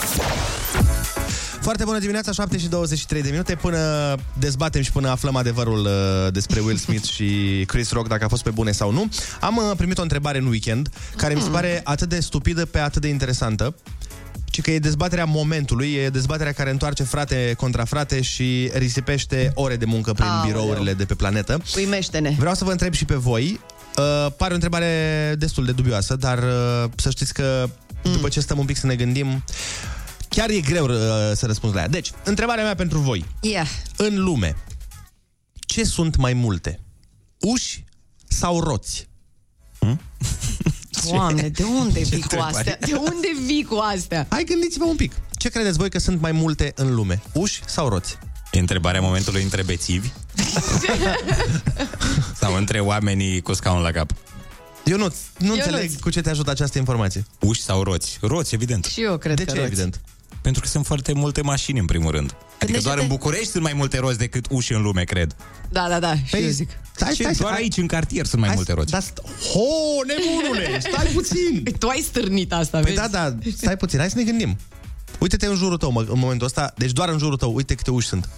Foarte 1.61 1.85
bună 1.85 1.99
dimineața, 1.99 2.32
7 2.32 2.58
și 2.58 2.68
23 2.68 3.23
de 3.23 3.30
minute, 3.30 3.54
până 3.54 4.14
dezbatem 4.38 4.82
și 4.82 4.92
până 4.92 5.08
aflăm 5.08 5.37
adevărul 5.37 5.85
uh, 5.85 6.32
despre 6.32 6.61
Will 6.61 6.76
Smith 6.76 7.08
și 7.08 7.64
Chris 7.66 7.90
Rock, 7.90 8.08
dacă 8.08 8.25
a 8.25 8.28
fost 8.28 8.42
pe 8.42 8.50
bune 8.50 8.73
sau 8.73 8.92
nu. 8.92 9.08
Am 9.40 9.56
uh, 9.56 9.76
primit 9.76 9.99
o 9.99 10.02
întrebare 10.02 10.38
în 10.38 10.46
weekend, 10.46 10.88
care 11.16 11.35
mi 11.35 11.40
se 11.40 11.49
pare 11.49 11.80
atât 11.85 12.08
de 12.08 12.20
stupidă 12.20 12.64
pe 12.64 12.78
atât 12.78 13.02
de 13.02 13.08
interesantă, 13.08 13.75
ci 14.56 14.60
că 14.60 14.70
e 14.70 14.78
dezbaterea 14.78 15.25
momentului, 15.25 15.92
e 15.92 16.08
dezbaterea 16.08 16.52
care 16.52 16.70
întoarce 16.70 17.02
frate 17.02 17.54
contra 17.56 17.84
frate 17.84 18.20
și 18.20 18.70
risipește 18.75 19.50
ore 19.54 19.76
de 19.76 19.84
muncă 19.84 20.12
prin 20.12 20.26
Aoleu. 20.26 20.52
birourile 20.52 20.94
de 20.94 21.04
pe 21.04 21.14
planetă. 21.14 21.62
Uimește-ne. 21.76 22.34
Vreau 22.38 22.54
să 22.54 22.64
vă 22.64 22.70
întreb 22.70 22.92
și 22.92 23.04
pe 23.04 23.14
voi, 23.14 23.60
Uh, 23.98 24.32
pare 24.36 24.50
o 24.50 24.54
întrebare 24.54 25.34
destul 25.38 25.64
de 25.64 25.72
dubioasă, 25.72 26.16
dar 26.16 26.38
uh, 26.38 26.90
să 26.96 27.10
știți 27.10 27.32
că 27.34 27.68
după 28.02 28.28
ce 28.28 28.40
stăm 28.40 28.58
un 28.58 28.64
pic 28.64 28.76
să 28.76 28.86
ne 28.86 28.94
gândim, 28.94 29.44
chiar 30.28 30.50
e 30.50 30.60
greu 30.60 30.84
uh, 30.84 30.96
să 31.34 31.46
răspunzi 31.46 31.75
la 31.75 31.80
ea. 31.80 31.88
Deci, 31.88 32.12
întrebarea 32.25 32.64
mea 32.64 32.75
pentru 32.75 32.98
voi. 32.98 33.25
Yeah. 33.40 33.66
În 33.96 34.22
lume, 34.22 34.56
ce 35.52 35.84
sunt 35.84 36.16
mai 36.16 36.32
multe? 36.32 36.80
Uși 37.40 37.84
sau 38.28 38.60
roți? 38.60 39.08
Doamne, 41.12 41.48
de 41.48 41.62
unde 41.80 42.00
vii 42.00 42.08
cu 42.08 42.14
întrebare? 42.22 42.56
astea? 42.56 42.76
De 42.80 42.94
unde 42.94 43.28
vii 43.46 43.64
cu 43.64 43.75
astea? 43.94 44.26
Hai, 44.30 44.44
gândiți-vă 44.44 44.84
un 44.84 44.96
pic. 44.96 45.12
Ce 45.32 45.48
credeți 45.48 45.78
voi 45.78 45.90
că 45.90 45.98
sunt 45.98 46.20
mai 46.20 46.32
multe 46.32 46.72
în 46.76 46.94
lume? 46.94 47.22
Uși 47.32 47.60
sau 47.66 47.88
roți? 47.88 48.18
E 48.52 48.58
întrebarea 48.58 49.00
momentului 49.00 49.42
între 49.42 49.62
bețivi? 49.62 50.08
Sau 52.40 52.54
între 52.54 52.80
oamenii 52.80 53.40
cu 53.40 53.52
scaun 53.52 53.80
la 53.82 53.90
cap? 53.90 54.10
Eu 54.84 54.96
nu, 54.96 55.14
nu 55.38 55.46
Ionuț. 55.46 55.64
înțeleg 55.64 56.00
cu 56.00 56.10
ce 56.10 56.20
te 56.20 56.30
ajută 56.30 56.50
această 56.50 56.78
informație. 56.78 57.25
Uși 57.40 57.62
sau 57.62 57.82
roți? 57.82 58.18
Roți, 58.20 58.54
evident. 58.54 58.84
Și 58.84 59.02
eu 59.02 59.16
cred 59.18 59.36
De 59.36 59.44
că 59.44 59.50
ce, 59.50 59.56
roți. 59.56 59.66
evident? 59.72 60.00
Pentru 60.46 60.64
că 60.64 60.68
sunt 60.70 60.86
foarte 60.86 61.12
multe 61.12 61.42
mașini, 61.42 61.78
în 61.78 61.84
primul 61.84 62.10
rând. 62.10 62.30
Adică 62.30 62.56
Gândește-te- 62.58 62.84
doar 62.94 62.98
în 62.98 63.06
București 63.06 63.46
sunt 63.50 63.62
mai 63.62 63.72
multe 63.72 63.98
roți 63.98 64.18
decât 64.18 64.46
uși 64.50 64.72
în 64.72 64.82
lume, 64.82 65.02
cred. 65.04 65.36
Da, 65.70 65.86
da, 65.88 65.98
da, 65.98 66.14
și 66.16 66.30
Păi, 66.30 66.42
eu 66.44 66.48
zic. 66.48 66.70
Stai, 66.94 67.08
Ce? 67.08 67.22
stai, 67.22 67.32
doar 67.34 67.52
stai, 67.52 67.62
aici, 67.62 67.76
în 67.76 67.86
cartier, 67.86 68.26
sunt 68.26 68.40
mai 68.40 68.50
multe 68.54 68.72
roți. 68.72 68.90
Da, 68.90 68.98
st- 69.00 69.22
Ho, 69.52 69.60
nebunule, 70.06 70.78
stai 70.92 71.06
puțin! 71.14 71.74
Tu 71.78 71.86
ai 71.88 72.00
stârnit 72.00 72.52
asta, 72.52 72.80
Păi 72.80 72.92
vezi? 72.94 73.10
da, 73.10 73.28
da, 73.28 73.36
stai 73.56 73.76
puțin, 73.76 73.98
hai 73.98 74.08
să 74.10 74.16
ne 74.18 74.22
gândim. 74.24 74.56
Uite-te 75.20 75.46
în 75.46 75.56
jurul 75.56 75.76
tău 75.76 75.90
mă, 75.90 76.00
în 76.08 76.18
momentul 76.18 76.46
ăsta, 76.46 76.72
deci 76.76 76.92
doar 76.92 77.08
în 77.08 77.18
jurul 77.18 77.36
tău, 77.36 77.54
uite 77.54 77.74
câte 77.74 77.90
uși 77.90 78.08
sunt. 78.08 78.28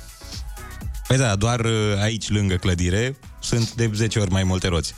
Păi 1.08 1.16
da, 1.16 1.36
doar 1.36 1.60
uh, 1.60 1.72
aici, 2.00 2.28
lângă 2.28 2.54
clădire, 2.54 3.16
sunt 3.40 3.74
de 3.74 3.90
10 3.94 4.18
ori 4.18 4.30
mai 4.30 4.42
multe 4.44 4.68
roți. 4.68 4.94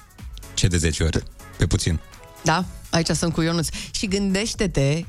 Ce 0.55 0.67
de 0.67 0.77
10 0.77 1.03
ori? 1.03 1.23
Pe 1.57 1.67
puțin. 1.67 2.01
Da, 2.43 2.65
aici 2.91 3.09
sunt 3.09 3.33
cu 3.33 3.41
Ionuț. 3.43 3.69
Și 3.91 4.07
gândește-te, 4.09 4.91
uh, 4.99 5.05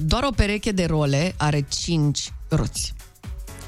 doar 0.00 0.22
o 0.22 0.30
pereche 0.36 0.70
de 0.72 0.84
role 0.84 1.34
are 1.36 1.66
5 1.68 2.32
roți. 2.48 2.92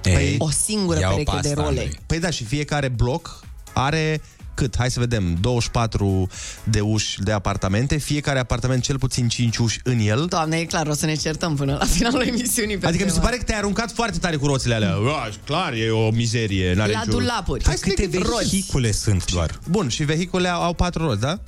Ei, 0.04 0.34
O 0.38 0.50
singură 0.50 0.98
ia-o 0.98 1.10
pereche 1.10 1.30
pe 1.34 1.40
de 1.40 1.48
asta, 1.48 1.60
role. 1.62 1.80
Andrei. 1.80 1.98
Păi 2.06 2.18
da, 2.18 2.30
și 2.30 2.44
fiecare 2.44 2.88
bloc 2.88 3.40
are 3.72 4.20
cât? 4.54 4.74
Hai 4.78 4.90
să 4.90 5.00
vedem, 5.00 5.36
24 5.40 6.28
de 6.64 6.80
uși 6.80 7.20
de 7.22 7.32
apartamente, 7.32 7.96
fiecare 7.96 8.38
apartament 8.38 8.82
cel 8.82 8.98
puțin 8.98 9.28
5 9.28 9.56
uși 9.56 9.80
în 9.84 9.98
el. 9.98 10.26
Doamne, 10.28 10.56
e 10.56 10.64
clar, 10.64 10.86
o 10.86 10.92
să 10.94 11.06
ne 11.06 11.14
certăm 11.14 11.56
până 11.56 11.76
la 11.78 11.84
finalul 11.84 12.22
emisiunii. 12.26 12.78
pe 12.78 12.86
Adică 12.86 13.04
mi 13.04 13.08
se 13.10 13.14
tema. 13.16 13.26
pare 13.28 13.38
că 13.38 13.44
te-ai 13.44 13.58
aruncat 13.58 13.92
foarte 13.92 14.18
tare 14.18 14.36
cu 14.36 14.46
roțile 14.46 14.74
alea. 14.74 14.96
Ua, 14.96 15.28
clar, 15.44 15.72
e 15.72 15.90
o 15.90 16.10
mizerie. 16.10 16.74
N-are 16.74 16.92
La 16.92 16.98
nicio- 17.04 17.10
dulapuri. 17.18 17.64
Hai 17.64 17.76
să 17.76 17.82
ne 17.86 17.92
Câte 17.92 18.06
gândim. 18.06 18.32
vehicule 18.38 18.92
sunt 18.92 19.30
doar? 19.32 19.58
Bun, 19.68 19.88
și 19.88 20.04
vehicule 20.04 20.48
au, 20.48 20.62
au 20.62 20.74
patru 20.74 21.04
roți, 21.06 21.20
da? 21.20 21.38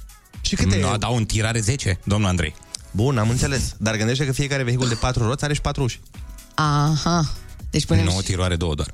Și 0.41 0.55
câte? 0.55 0.79
Nu, 0.81 0.97
dau 0.97 1.15
un 1.15 1.25
tir 1.25 1.45
are 1.45 1.61
10, 1.61 1.99
domnul 2.05 2.29
Andrei. 2.29 2.55
Bun, 2.91 3.19
am 3.19 3.31
înțeles. 3.31 3.75
Dar 3.79 3.97
gândește 3.97 4.27
că 4.27 4.33
fiecare 4.33 4.63
vehicul 4.63 4.89
de 4.89 4.95
patru 4.95 5.27
roți 5.27 5.45
are 5.45 5.55
și 5.55 5.61
patru 5.61 5.83
uși. 5.83 6.01
Aha. 6.55 7.31
Deci 7.71 7.85
punem 7.87 8.05
Nu, 8.05 8.11
și... 8.11 8.17
tirul 8.23 8.43
are 8.45 8.57
două 8.57 8.75
doar. 8.75 8.89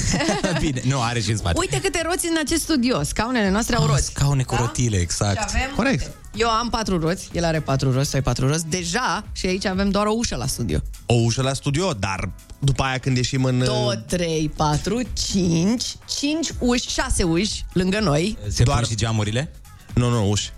Bine, 0.60 0.80
nu, 0.84 1.00
are 1.02 1.20
și 1.20 1.30
în 1.30 1.36
spate. 1.36 1.58
Uite 1.58 1.80
câte 1.80 2.02
roți 2.04 2.26
în 2.26 2.36
acest 2.44 2.62
studio. 2.62 3.02
Scaunele 3.02 3.50
noastre 3.50 3.76
au 3.76 3.82
Ah, 3.82 3.88
roți. 3.90 4.04
Scaune 4.04 4.42
cu 4.42 4.54
Da? 4.54 4.60
rotile, 4.60 4.96
Și 4.96 5.02
exact. 5.02 5.38
avem... 5.38 5.70
Corect. 5.76 6.10
Eu 6.34 6.48
am 6.48 6.68
patru 6.70 6.98
roți, 7.00 7.28
el 7.32 7.44
are 7.44 7.60
patru 7.60 7.92
roți, 7.92 8.10
tu 8.10 8.16
ai 8.16 8.22
patru 8.22 8.48
roți. 8.48 8.66
Deja, 8.66 9.24
și 9.32 9.46
aici 9.46 9.64
avem 9.64 9.90
doar 9.90 10.06
o 10.06 10.12
ușă 10.16 10.36
la 10.36 10.46
studio. 10.46 10.78
O 11.06 11.14
ușă 11.14 11.42
la 11.42 11.52
studio, 11.52 11.92
dar 11.92 12.28
după 12.58 12.82
aia 12.82 12.98
când 12.98 13.16
ieșim 13.16 13.44
în... 13.44 13.64
2, 13.64 14.04
3, 14.06 14.52
4, 14.56 15.00
5, 15.12 15.84
5 16.18 16.52
uși, 16.58 16.88
6 16.88 17.22
uși 17.22 17.64
lângă 17.72 18.00
noi. 18.00 18.38
Se 18.48 18.62
Doar- 18.62 18.78
pun 18.78 18.88
și 18.88 18.94
geamurile? 18.94 19.52
Nu, 19.94 20.08
nu, 20.08 20.30
uși. 20.30 20.50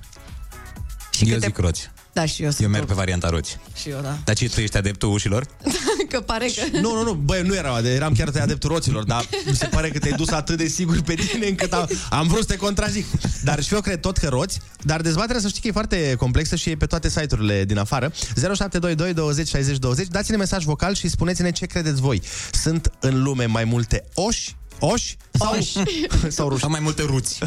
Și 1.11 1.25
Eu 1.25 1.35
câte... 1.35 1.47
zic 1.47 1.57
roți. 1.59 1.91
Da, 2.13 2.25
și 2.25 2.41
eu 2.41 2.47
Eu 2.47 2.53
sunt 2.53 2.69
merg 2.69 2.87
pe 2.87 2.95
varianta 2.95 3.29
roți. 3.29 3.59
Și 3.75 3.89
eu, 3.89 4.01
da. 4.01 4.19
Dar 4.25 4.35
ce, 4.35 4.49
tu 4.49 4.61
ești 4.61 4.77
adeptul 4.77 5.13
ușilor? 5.13 5.47
Că 6.11 6.21
pare 6.21 6.47
că... 6.47 6.79
Nu, 6.79 6.95
nu, 6.95 7.03
nu, 7.03 7.13
băi, 7.13 7.43
nu 7.43 7.55
eram, 7.55 7.85
eram 7.85 8.15
chiar 8.15 8.31
adeptul 8.41 8.71
roților, 8.71 9.05
dar 9.05 9.29
mi 9.47 9.55
se 9.55 9.67
pare 9.67 9.91
că 9.91 9.99
te-ai 9.99 10.13
dus 10.17 10.29
atât 10.29 10.57
de 10.57 10.67
sigur 10.67 11.01
pe 11.01 11.15
tine 11.15 11.47
încât 11.47 11.73
am, 11.73 11.89
am 12.11 12.27
vrut 12.27 12.41
să 12.41 12.47
te 12.47 12.57
contrazic. 12.57 13.07
Dar 13.43 13.63
și 13.63 13.75
eu 13.75 13.81
cred 13.81 14.01
tot 14.01 14.17
că 14.17 14.29
roți, 14.29 14.61
dar 14.83 15.01
dezbaterea 15.01 15.41
să 15.41 15.49
știi 15.49 15.61
că 15.61 15.67
e 15.67 15.73
foarte 15.73 16.15
complexă 16.19 16.57
și 16.57 16.71
e 16.71 16.77
pe 16.77 16.87
toate 16.87 17.09
site-urile 17.09 17.65
din 17.65 17.79
afară. 17.79 18.13
0722 18.35 19.15
20 19.15 19.49
60 19.49 19.79
20. 19.79 20.07
Dați-ne 20.07 20.37
mesaj 20.37 20.65
vocal 20.65 20.95
și 20.95 21.09
spuneți-ne 21.09 21.51
ce 21.51 21.67
credeți 21.67 22.01
voi. 22.01 22.23
Sunt 22.53 22.93
în 23.01 23.23
lume 23.23 23.47
mai 23.47 23.65
multe 23.65 24.05
oși 24.15 24.57
Oși 24.85 25.17
sau, 25.31 25.55
Oși. 25.59 25.79
sau 26.37 26.49
ruși? 26.49 26.61
Sau 26.61 26.71
mai 26.71 26.81
multe 26.83 27.03
ruți. 27.03 27.39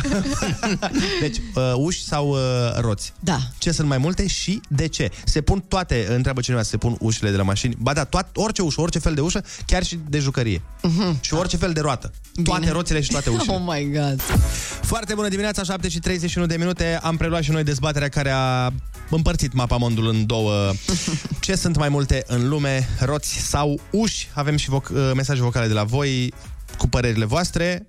Deci, 1.22 1.38
uh, 1.56 1.74
uși 1.76 2.04
sau 2.04 2.30
uh, 2.30 2.38
roți? 2.80 3.14
Da. 3.20 3.38
Ce 3.58 3.72
sunt 3.72 3.88
mai 3.88 3.98
multe 3.98 4.28
și 4.28 4.62
de 4.68 4.88
ce? 4.88 5.12
Se 5.26 5.42
pun 5.42 5.64
toate, 5.68 6.06
întreabă 6.10 6.42
cineva, 6.42 6.62
se 6.62 6.78
pun 6.78 6.96
ușile 7.00 7.30
de 7.32 7.38
la 7.38 7.44
mașini. 7.44 7.76
Ba 7.80 7.94
da, 7.94 8.04
toate, 8.04 8.30
orice 8.34 8.62
ușă, 8.62 8.82
orice 8.82 9.00
fel 9.00 9.14
de 9.14 9.22
ușă, 9.22 9.44
chiar 9.66 9.84
și 9.84 10.00
de 10.10 10.20
jucărie. 10.20 10.60
Uh-huh. 10.60 11.20
Și 11.22 11.34
orice 11.34 11.58
fel 11.58 11.74
de 11.74 11.80
roată. 11.80 12.12
Toate 12.44 12.60
Bine. 12.60 12.72
roțile 12.72 13.02
și 13.02 13.10
toate 13.12 13.30
ușile. 13.30 13.54
Oh 13.56 13.62
my 13.66 13.92
god. 13.92 14.22
Foarte 14.82 15.14
bună 15.14 15.28
dimineața, 15.28 15.64
7 15.64 15.90
și 15.90 16.00
31 16.00 16.46
de 16.48 16.56
minute. 16.58 17.00
Am 17.02 17.18
preluat 17.18 17.44
și 17.44 17.52
noi 17.52 17.64
dezbaterea 17.64 18.10
care 18.10 18.30
a 18.30 18.72
împărțit 19.10 19.54
mapamondul 19.54 20.08
în 20.08 20.26
două. 20.26 20.72
Ce 21.40 21.56
sunt 21.56 21.78
mai 21.78 21.90
multe 21.90 22.24
în 22.28 22.48
lume, 22.48 22.90
roți 23.00 23.34
sau 23.38 23.80
uși? 23.92 24.28
Avem 24.34 24.58
și 24.58 24.70
voc- 24.70 24.90
uh, 24.94 25.12
mesaje 25.16 25.42
vocale 25.42 25.68
de 25.68 25.74
la 25.74 25.84
voi 25.84 26.34
cu 26.78 26.88
părerile 26.88 27.26
voastre. 27.26 27.88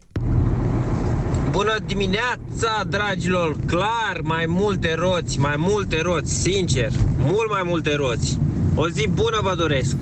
Bună 1.50 1.76
dimineața, 1.86 2.84
dragilor! 2.88 3.56
Clar, 3.66 4.20
mai 4.22 4.44
multe 4.48 4.94
roți, 4.94 5.38
mai 5.38 5.54
multe 5.56 6.00
roți, 6.00 6.34
sincer, 6.34 6.90
mult 7.18 7.50
mai 7.50 7.62
multe 7.64 7.94
roți. 7.94 8.38
O 8.74 8.88
zi 8.88 9.08
bună 9.08 9.38
vă 9.42 9.54
doresc! 9.54 9.96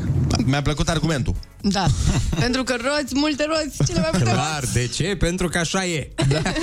Mi-a 0.44 0.62
plăcut 0.62 0.88
argumentul. 0.88 1.34
Da. 1.60 1.86
Pentru 2.44 2.62
că 2.62 2.74
roți, 2.74 3.12
multe 3.14 3.44
roți, 3.48 3.84
cele 3.86 4.00
mai 4.00 4.10
multe 4.12 4.30
roți. 4.30 4.40
Clar, 4.40 4.64
de 4.72 4.86
ce? 4.86 5.16
Pentru 5.16 5.48
că 5.48 5.58
așa 5.58 5.84
e. 5.86 6.08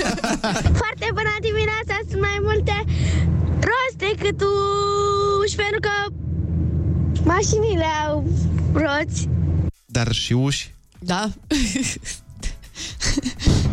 Foarte 0.82 1.06
bună 1.08 1.34
dimineața, 1.40 1.94
sunt 2.08 2.20
mai 2.20 2.38
multe 2.40 2.84
roți 3.50 3.96
decât 3.96 4.40
uși, 5.44 5.56
pentru 5.56 5.80
că 5.80 6.14
mașinile 7.24 7.86
au 8.08 8.24
roți. 8.72 9.28
Dar 9.86 10.12
și 10.12 10.32
uși? 10.32 10.74
Da. 11.04 11.28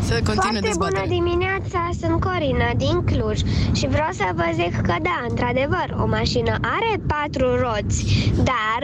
Să 0.08 0.14
continue 0.14 0.34
Foarte 0.36 0.50
bună 0.50 0.60
dezbaterea. 0.60 1.06
dimineața, 1.08 1.90
sunt 2.02 2.22
Corina 2.22 2.72
din 2.78 3.04
Cluj 3.04 3.40
și 3.80 3.88
vreau 3.88 4.10
să 4.12 4.24
vă 4.36 4.48
zic 4.54 4.82
că 4.82 4.96
da, 5.02 5.18
într-adevăr, 5.30 5.88
o 6.04 6.06
mașină 6.08 6.52
are 6.62 7.02
patru 7.08 7.48
roți, 7.66 8.06
dar 8.44 8.82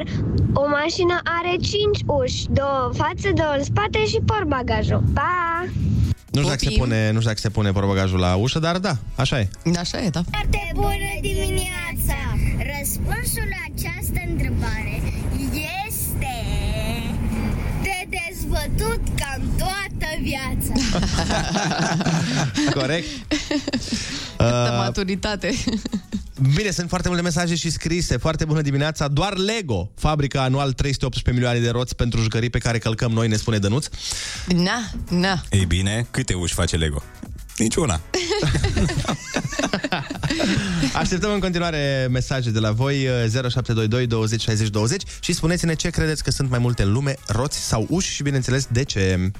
o 0.53 0.67
mașină 0.67 1.19
are 1.23 1.53
cinci 1.71 2.01
uși, 2.05 2.45
două 2.49 2.81
în 2.87 2.93
față, 2.93 3.27
două 3.35 3.53
în 3.57 3.63
spate 3.63 4.05
și 4.05 4.19
portbagajul. 4.25 5.03
Pa! 5.13 5.65
Nu 6.31 6.41
știu, 6.41 6.49
dacă 6.53 6.59
se 6.59 6.65
Pupim. 6.69 6.81
pune, 6.83 6.99
nu 7.11 7.17
știu 7.19 7.29
dacă 7.29 7.39
se 7.39 7.49
pune 7.49 7.71
portbagajul 7.71 8.19
la 8.19 8.35
ușă, 8.35 8.59
dar 8.59 8.77
da, 8.77 8.93
așa 9.15 9.39
e. 9.39 9.47
Așa 9.79 9.97
e, 10.01 10.09
da. 10.09 10.21
Foarte 10.31 10.71
bună 10.73 11.11
dimineața! 11.21 12.17
Răspunsul 12.77 13.47
la 13.55 13.61
această 13.71 14.19
întrebare 14.31 14.93
dezbătut 18.67 19.01
cam 19.15 19.41
toată 19.57 20.13
viața. 20.21 20.73
Corect. 22.79 23.07
Uh, 23.41 23.59
Uh, 24.39 24.45
maturitate. 24.77 25.53
bine, 26.55 26.71
sunt 26.71 26.89
foarte 26.89 27.07
multe 27.07 27.23
mesaje 27.23 27.55
și 27.55 27.69
scrise. 27.69 28.17
Foarte 28.17 28.45
bună 28.45 28.61
dimineața. 28.61 29.07
Doar 29.07 29.37
Lego 29.37 29.91
fabrică 29.95 30.39
anual 30.39 30.73
318 30.73 31.31
milioane 31.31 31.59
de 31.59 31.69
roți 31.69 31.95
pentru 31.95 32.21
jucării 32.21 32.49
pe 32.49 32.57
care 32.57 32.77
călcăm 32.77 33.11
noi, 33.11 33.27
ne 33.27 33.35
spune 33.35 33.57
Dănuț. 33.57 33.87
Na, 34.47 34.89
na. 35.09 35.41
Ei 35.49 35.65
bine, 35.65 36.07
câte 36.11 36.33
uși 36.33 36.53
face 36.53 36.75
Lego? 36.75 37.03
Niciuna. 37.57 38.01
Așteptăm 41.01 41.31
în 41.31 41.39
continuare 41.39 42.07
mesaje 42.11 42.49
de 42.49 42.59
la 42.59 42.71
voi 42.71 43.07
0722 43.29 44.07
20 44.07 44.41
60 44.41 44.69
20 44.69 45.03
și 45.19 45.33
spuneți-ne 45.33 45.73
ce 45.73 45.89
credeți 45.89 46.23
că 46.23 46.31
sunt 46.31 46.49
mai 46.49 46.59
multe 46.59 46.83
în 46.83 46.91
lume, 46.91 47.15
roți 47.27 47.57
sau 47.67 47.85
uși 47.89 48.13
și 48.13 48.23
bineînțeles 48.23 48.67
de 48.71 48.83
ce. 48.83 49.31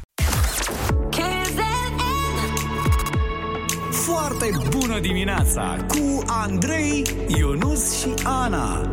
Foarte 3.91 4.49
bună 4.69 4.99
dimineața 4.99 5.85
cu 5.87 6.23
Andrei, 6.27 7.03
Ionus 7.27 7.99
și 7.99 8.13
Ana. 8.23 8.89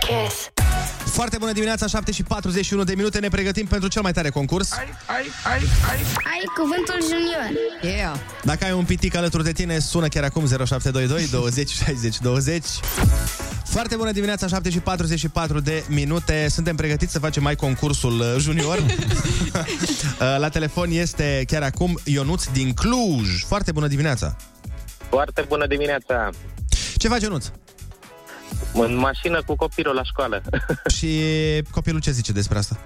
Kiss. 0.00 0.53
Foarte 1.14 1.36
bună 1.38 1.52
dimineața, 1.52 1.86
7 1.86 2.12
și 2.12 2.22
41 2.22 2.84
de 2.84 2.94
minute, 2.94 3.18
ne 3.18 3.28
pregătim 3.28 3.66
pentru 3.66 3.88
cel 3.88 4.02
mai 4.02 4.12
tare 4.12 4.30
concurs. 4.30 4.72
Ai 4.72 6.44
cuvântul 6.56 6.98
junior. 7.02 7.50
Yeah. 7.96 8.16
Dacă 8.42 8.64
ai 8.64 8.72
un 8.72 8.84
pitic 8.84 9.16
alături 9.16 9.44
de 9.44 9.52
tine, 9.52 9.78
sună 9.78 10.08
chiar 10.08 10.24
acum 10.24 10.46
0722 10.46 11.26
20 11.30 11.70
60 11.70 12.18
20. 12.18 12.64
Foarte 13.64 13.96
bună 13.96 14.12
dimineața, 14.12 14.46
7 14.46 14.70
și 14.70 14.78
44 14.78 15.60
de 15.60 15.84
minute. 15.88 16.46
Suntem 16.50 16.76
pregătiți 16.76 17.12
să 17.12 17.18
facem 17.18 17.42
mai 17.42 17.56
concursul 17.56 18.20
uh, 18.20 18.34
junior. 18.38 18.78
Uh, 20.20 20.36
La 20.38 20.48
telefon 20.48 20.90
este 20.90 21.44
chiar 21.46 21.62
acum 21.62 21.98
Ionuț 22.04 22.44
din 22.44 22.72
Cluj. 22.72 23.44
Foarte 23.46 23.72
bună 23.72 23.86
dimineața. 23.86 24.36
Foarte 25.08 25.44
bună 25.48 25.66
dimineața! 25.66 26.30
Ce 26.96 27.08
faci, 27.08 27.22
Ionuț? 27.22 27.46
În 28.72 28.96
mașină 28.96 29.42
cu 29.46 29.56
copilul 29.56 29.94
la 29.94 30.02
școală. 30.02 30.42
Și 30.96 31.10
copilul 31.70 32.00
ce 32.00 32.10
zice 32.10 32.32
despre 32.32 32.58
asta? 32.58 32.80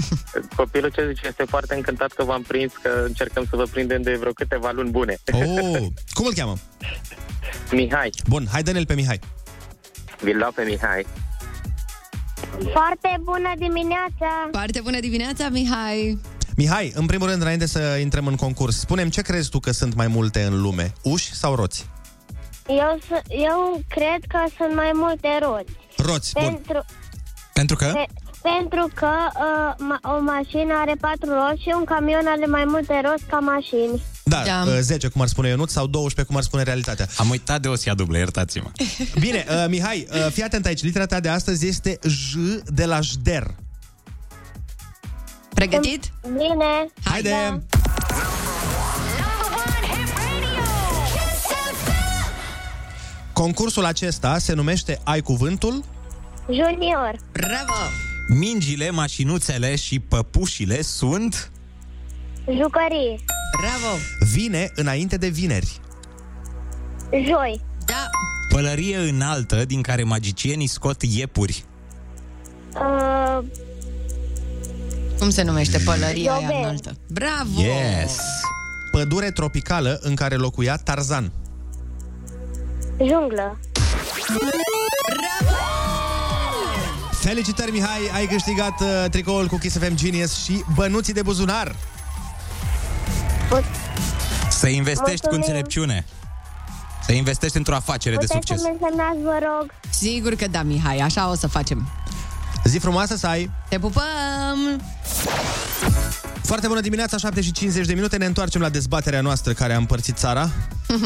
Copilul 0.56 0.90
ce 0.90 1.08
zice 1.14 1.26
este 1.26 1.44
foarte 1.48 1.74
încântat 1.74 2.12
că 2.12 2.24
v-am 2.24 2.42
prins, 2.42 2.72
că 2.82 3.02
încercăm 3.06 3.46
să 3.50 3.56
vă 3.56 3.64
prindem 3.70 4.02
de 4.02 4.16
vreo 4.20 4.32
câteva 4.32 4.70
luni 4.70 4.90
bune. 4.90 5.16
Oh, 5.32 5.86
cum 6.12 6.26
îl 6.26 6.32
cheamă? 6.34 6.54
Mihai, 7.72 8.10
Bun, 8.28 8.46
hai 8.50 8.62
dă-ne-l 8.62 8.86
pe 8.86 8.94
Mihai. 8.94 9.20
vi-l 10.20 10.38
dau 10.38 10.50
pe 10.54 10.62
Mihai. 10.62 11.06
Foarte 12.72 13.20
bună 13.22 13.52
dimineața! 13.58 14.48
Foarte 14.52 14.80
bună 14.82 15.00
dimineața, 15.00 15.48
Mihai! 15.48 16.18
Mihai, 16.56 16.92
în 16.94 17.06
primul 17.06 17.28
rând, 17.28 17.42
înainte 17.42 17.66
să 17.66 17.78
intrăm 18.00 18.26
în 18.26 18.34
concurs, 18.34 18.78
spunem 18.78 19.08
ce 19.08 19.22
crezi 19.22 19.48
tu 19.50 19.58
că 19.60 19.70
sunt 19.70 19.94
mai 19.94 20.06
multe 20.06 20.42
în 20.42 20.60
lume? 20.60 20.92
Uși 21.02 21.34
sau 21.34 21.54
roți? 21.54 21.90
Eu, 22.66 22.98
s- 23.08 23.26
eu 23.28 23.82
cred 23.88 24.20
că 24.28 24.38
sunt 24.56 24.74
mai 24.74 24.90
multe 24.94 25.28
roți. 25.42 25.72
Roți, 25.96 26.32
bun. 26.32 26.42
Pentru, 26.44 26.84
Pentru 27.52 27.76
că? 27.76 27.84
pe, 27.94 28.06
pentru 28.42 28.88
că 28.94 29.06
uh, 29.34 29.74
ma, 29.78 29.98
o 30.16 30.20
mașină 30.20 30.74
are 30.80 30.94
patru 31.00 31.28
roți 31.30 31.62
și 31.62 31.72
un 31.78 31.84
camion 31.84 32.26
are 32.26 32.46
mai 32.46 32.64
multe 32.64 33.00
roți 33.04 33.24
ca 33.24 33.38
mașini. 33.38 34.02
Da, 34.24 34.42
da. 34.46 34.80
10, 34.80 35.08
cum 35.08 35.20
ar 35.20 35.26
spune 35.28 35.48
Ionut, 35.48 35.70
sau 35.70 35.86
12, 35.86 36.24
cum 36.26 36.36
ar 36.36 36.42
spune 36.42 36.62
realitatea. 36.62 37.06
Am 37.16 37.30
uitat 37.30 37.60
de 37.60 37.68
o 37.68 37.74
sia 37.74 37.94
dublă, 37.94 38.16
iertați-mă. 38.18 38.70
Bine, 39.24 39.44
uh, 39.48 39.64
Mihai, 39.68 40.06
uh, 40.12 40.26
fii 40.32 40.42
atent 40.42 40.66
aici. 40.66 40.82
Litera 40.82 41.06
ta 41.06 41.20
de 41.20 41.28
astăzi 41.28 41.66
este 41.66 41.98
J 42.02 42.34
de 42.66 42.84
la 42.84 43.00
Jder. 43.00 43.46
Pregătit? 45.54 46.12
Bine! 46.22 46.86
Haide! 47.04 47.62
Concursul 53.42 53.84
acesta 53.84 54.38
se 54.38 54.52
numește 54.52 55.00
Ai 55.04 55.20
Cuvântul 55.20 55.84
Junior! 56.44 57.18
Bravo! 57.32 57.80
Mingile, 58.28 58.90
mașinuțele 58.90 59.76
și 59.76 59.98
păpușile 60.00 60.82
sunt... 60.82 61.50
Jucării! 62.44 63.24
Bravo! 63.60 63.96
Vine 64.32 64.70
înainte 64.74 65.16
de 65.16 65.28
vineri. 65.28 65.80
Joi! 67.10 67.60
Da! 67.86 68.10
Pălărie 68.48 68.96
înaltă 68.96 69.64
din 69.64 69.80
care 69.82 70.02
magicienii 70.02 70.66
scot 70.66 71.02
iepuri. 71.02 71.64
Uh, 72.74 73.44
Cum 75.18 75.30
se 75.30 75.42
numește 75.42 75.78
pălăria 75.78 76.32
aia 76.32 76.40
Iobel. 76.40 76.56
înaltă? 76.60 76.96
Bravo! 77.08 77.60
Yes! 77.60 78.16
Pădure 78.90 79.30
tropicală 79.30 79.98
în 80.02 80.14
care 80.14 80.34
locuia 80.34 80.76
Tarzan. 80.76 81.32
Junglă! 83.08 83.58
Felicitări, 87.20 87.70
Mihai! 87.70 88.10
Ai 88.14 88.26
câștigat 88.26 88.80
uh, 88.80 89.04
tricoul 89.10 89.46
cu 89.46 89.56
Kiss 89.56 89.78
FM 89.78 89.94
Genius 89.94 90.44
și 90.44 90.64
bănuții 90.74 91.12
de 91.12 91.22
buzunar. 91.22 91.74
Să 94.50 94.68
investești 94.68 95.20
cu 95.26 95.34
Mulțumim. 95.34 95.36
înțelepciune. 95.40 96.04
Să 97.06 97.12
investești 97.12 97.56
într-o 97.56 97.74
afacere 97.74 98.16
de 98.16 98.26
Puteți 98.26 98.32
succes. 98.46 98.60
să-mi 98.60 98.76
însemnați, 98.80 99.18
vă 99.22 99.38
rog? 99.46 99.70
Sigur 99.90 100.34
că 100.34 100.46
da, 100.50 100.62
Mihai, 100.62 100.96
așa 100.98 101.30
o 101.30 101.34
să 101.34 101.46
facem. 101.46 101.88
Zi 102.64 102.78
frumoasă 102.78 103.16
să 103.16 103.26
ai! 103.26 103.50
Te 103.68 103.78
pupăm! 103.78 104.80
Foarte 106.42 106.66
bună 106.66 106.80
dimineața, 106.80 107.16
7 107.16 107.40
și 107.40 107.52
50 107.52 107.86
de 107.86 107.94
minute. 107.94 108.16
Ne 108.16 108.24
întoarcem 108.26 108.60
la 108.60 108.68
dezbaterea 108.68 109.20
noastră 109.20 109.52
care 109.52 109.72
a 109.74 109.76
împărțit 109.76 110.16
țara. 110.16 110.50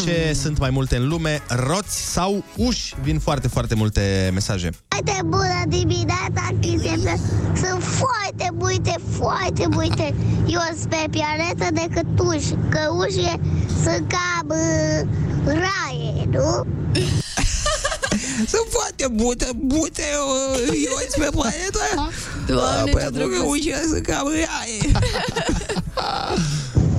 Ce 0.04 0.36
sunt 0.40 0.58
mai 0.58 0.70
multe 0.70 0.96
în 0.96 1.08
lume, 1.08 1.42
roți 1.48 2.12
sau 2.12 2.44
uși? 2.56 2.94
Vin 3.02 3.18
foarte, 3.18 3.48
foarte 3.48 3.74
multe 3.74 4.30
mesaje. 4.32 4.70
Foarte 4.88 5.20
bună 5.24 5.62
dimineața, 5.68 6.48
Chisem. 6.60 7.00
Sunt 7.54 7.82
foarte 7.82 8.48
multe, 8.52 8.94
foarte 9.10 9.66
multe. 9.70 10.14
Eu 10.46 10.60
sunt 10.78 10.88
pe 10.88 11.04
planetă 11.10 11.74
decât 11.74 12.18
uși, 12.18 12.50
că 12.68 12.78
ușile 13.06 13.40
sunt 13.82 14.08
cam 14.08 14.48
uh, 14.48 15.08
raie, 15.44 16.28
nu? 16.30 16.66
Sunt 18.36 18.66
foarte 18.68 19.06
bute, 19.12 19.50
bute, 19.56 20.02
eu 20.12 20.98
pe 21.18 21.28
planetă. 21.30 22.12
Doamne, 22.46 22.90
ce 22.90 23.08
drăguț! 23.10 23.38
ușile 23.46 23.82
sunt 23.88 24.06
cam 24.06 24.26
raie. 24.26 24.92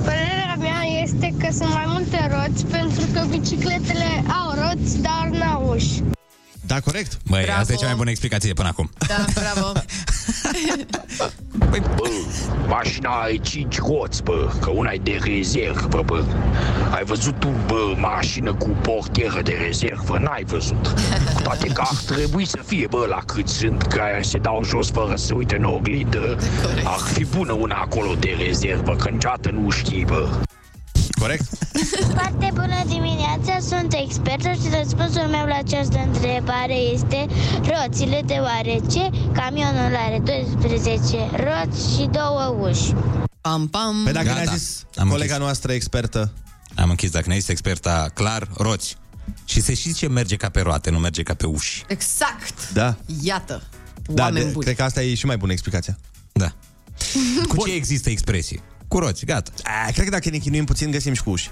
Părerea 0.04 0.56
mea 0.58 0.82
este 1.02 1.34
că 1.38 1.48
sunt 1.52 1.72
mai 1.72 1.84
multe 1.86 2.30
roți 2.32 2.64
pentru 2.64 3.02
că 3.12 3.26
bicicletele 3.30 4.24
au 4.42 4.54
roți, 4.54 4.98
dar 4.98 5.28
n-au 5.32 5.72
uși. 5.74 6.02
Da, 6.66 6.80
corect? 6.80 7.18
Băi, 7.26 7.42
Bravo. 7.42 7.60
asta 7.60 7.72
e 7.72 7.76
cea 7.76 7.86
mai 7.86 7.94
bună 7.94 8.10
explicație 8.10 8.48
de 8.48 8.54
până 8.54 8.68
acum. 8.68 8.90
Da, 9.06 9.24
bravo! 9.34 9.72
Bă, 11.96 12.08
mașina 12.68 13.10
are 13.10 13.36
5 13.36 13.78
roți, 13.78 14.22
bă, 14.22 14.50
că 14.60 14.70
una 14.70 14.90
e 14.90 15.00
de 15.02 15.18
rezervă, 15.24 16.02
bă. 16.06 16.24
Ai 16.94 17.04
văzut 17.04 17.38
tu, 17.38 17.48
bă, 17.66 17.94
mașină 17.96 18.54
cu 18.54 18.68
portieră 18.68 19.40
de 19.42 19.58
rezervă? 19.66 20.18
N-ai 20.18 20.44
văzut. 20.44 20.86
Cu 21.34 21.42
toate 21.42 21.68
că 21.68 21.80
ar 21.80 22.14
trebui 22.14 22.44
să 22.44 22.58
fie, 22.66 22.86
bă, 22.90 23.06
la 23.08 23.20
cât 23.26 23.48
sunt, 23.48 23.82
care 23.82 24.22
se 24.22 24.38
dau 24.38 24.64
jos 24.64 24.90
fără 24.90 25.16
să 25.16 25.24
se 25.26 25.34
uite 25.34 25.56
în 25.56 25.64
oglindă. 25.64 26.36
Ar 26.84 26.98
fi 26.98 27.24
bună 27.24 27.52
una 27.52 27.76
acolo 27.76 28.14
de 28.14 28.36
rezervă, 28.46 28.96
că 28.96 29.08
niciodată 29.08 29.50
nu 29.50 29.70
știi, 29.70 30.04
bă. 30.04 30.28
Corect? 31.18 31.44
Foarte 32.14 32.48
bună 32.54 32.82
dimineața, 32.86 33.58
sunt 33.68 33.92
expertă 34.06 34.48
și 34.52 34.68
răspunsul 34.82 35.22
meu 35.22 35.46
la 35.46 35.54
această 35.56 35.98
întrebare 36.12 36.74
este 36.74 37.26
roțile, 37.62 38.22
deoarece 38.26 39.10
camionul 39.32 39.96
are 39.96 40.18
12 40.24 41.16
roți 41.32 41.94
și 41.94 42.08
două 42.12 42.56
uși. 42.68 42.92
Pam, 43.40 43.68
pam! 43.68 44.02
Pe 44.04 44.12
dacă 44.12 44.26
Gata. 44.26 44.42
ne-a 44.42 44.54
zis 44.56 44.84
Am 44.96 45.08
colega 45.08 45.24
închis. 45.32 45.38
noastră 45.44 45.72
expertă, 45.72 46.32
Am 46.74 46.90
închis, 46.90 47.10
dacă 47.10 47.24
ne-ai 47.26 47.38
zis 47.40 47.48
experta, 47.48 48.10
clar, 48.14 48.48
roți. 48.56 48.96
Și 49.44 49.60
se 49.60 49.74
știți 49.74 49.98
ce 49.98 50.08
merge 50.08 50.36
ca 50.36 50.48
pe 50.48 50.60
roate, 50.60 50.90
nu 50.90 50.98
merge 50.98 51.22
ca 51.22 51.34
pe 51.34 51.46
uși. 51.46 51.84
Exact! 51.88 52.72
da, 52.72 52.96
Iată! 53.22 53.62
da 54.08 54.22
Oameni 54.22 54.44
de, 54.44 54.50
buni! 54.50 54.64
cred 54.64 54.76
că 54.76 54.82
asta 54.82 55.02
e 55.02 55.14
și 55.14 55.26
mai 55.26 55.36
bună 55.36 55.52
explicația. 55.52 55.98
Da. 56.32 56.52
Cu 57.48 57.66
ce 57.66 57.72
există 57.74 58.10
expresii? 58.10 58.62
Cu 58.88 58.98
roți, 58.98 59.24
gata. 59.24 59.50
A, 59.62 59.90
cred 59.90 60.04
că 60.04 60.10
dacă 60.10 60.30
ne 60.30 60.38
chinuim 60.38 60.64
puțin, 60.64 60.90
găsim 60.90 61.12
și 61.12 61.22
cu 61.22 61.30
uși. 61.30 61.50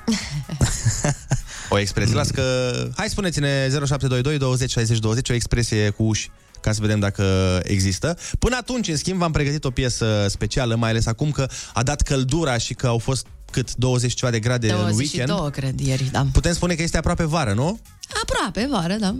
o 1.70 1.78
expresie. 1.78 2.14
Las 2.14 2.30
că... 2.30 2.72
Hai, 2.96 3.08
spuneți-ne 3.08 3.68
0722 3.68 4.38
20 4.38 4.70
60 4.70 4.98
20 4.98 5.30
o 5.30 5.32
expresie 5.32 5.90
cu 5.90 6.02
uși 6.02 6.30
ca 6.60 6.72
să 6.72 6.80
vedem 6.80 6.98
dacă 7.00 7.60
există. 7.62 8.18
Până 8.38 8.56
atunci, 8.56 8.88
în 8.88 8.96
schimb, 8.96 9.18
v-am 9.18 9.32
pregătit 9.32 9.64
o 9.64 9.70
piesă 9.70 10.26
specială, 10.28 10.74
mai 10.74 10.90
ales 10.90 11.06
acum 11.06 11.30
că 11.30 11.48
a 11.72 11.82
dat 11.82 12.02
căldura 12.02 12.58
și 12.58 12.74
că 12.74 12.86
au 12.86 12.98
fost 12.98 13.26
cât 13.50 13.74
20 13.74 14.14
ceva 14.14 14.30
de 14.30 14.38
grade 14.38 14.72
în 14.72 14.94
weekend. 14.96 15.28
22, 15.28 15.50
cred, 15.50 15.80
ieri, 15.80 16.08
da. 16.12 16.26
Putem 16.32 16.52
spune 16.52 16.74
că 16.74 16.82
este 16.82 16.96
aproape 16.96 17.24
vară, 17.24 17.52
nu? 17.52 17.80
Aproape, 18.22 18.68
vară, 18.70 18.94
da. 18.94 19.14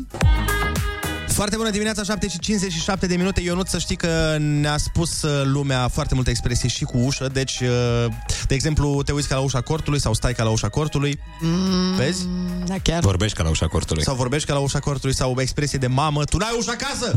Foarte 1.36 1.56
bună 1.56 1.70
dimineața, 1.70 2.02
7 2.02 2.28
și 2.28 2.38
57 2.38 3.06
de 3.06 3.16
minute. 3.16 3.40
Ionut, 3.40 3.68
să 3.68 3.78
știi 3.78 3.96
că 3.96 4.36
ne-a 4.38 4.76
spus 4.76 5.22
uh, 5.22 5.44
lumea 5.44 5.88
foarte 5.88 6.14
multe 6.14 6.30
expresii 6.30 6.68
și 6.68 6.84
cu 6.84 6.98
ușă. 6.98 7.28
Deci, 7.32 7.60
uh, 7.60 8.12
de 8.46 8.54
exemplu, 8.54 9.02
te 9.02 9.12
uiți 9.12 9.28
ca 9.28 9.34
la 9.34 9.40
ușa 9.40 9.60
cortului 9.60 10.00
sau 10.00 10.14
stai 10.14 10.34
ca 10.34 10.42
la 10.42 10.50
ușa 10.50 10.68
cortului. 10.68 11.18
Mm, 11.40 11.94
Vezi? 11.96 12.26
Da, 12.66 12.74
chiar. 12.82 13.00
Vorbești 13.00 13.36
ca 13.36 13.42
la 13.42 13.48
ușa 13.48 13.66
cortului. 13.66 14.02
Sau 14.02 14.14
vorbești 14.14 14.46
ca 14.46 14.54
la 14.54 14.60
ușa 14.60 14.78
cortului 14.78 15.14
sau 15.14 15.34
o 15.36 15.40
expresie 15.40 15.78
de 15.78 15.86
mamă, 15.86 16.24
tu 16.24 16.36
n-ai 16.36 16.56
ușa 16.58 16.72
acasă! 16.72 17.14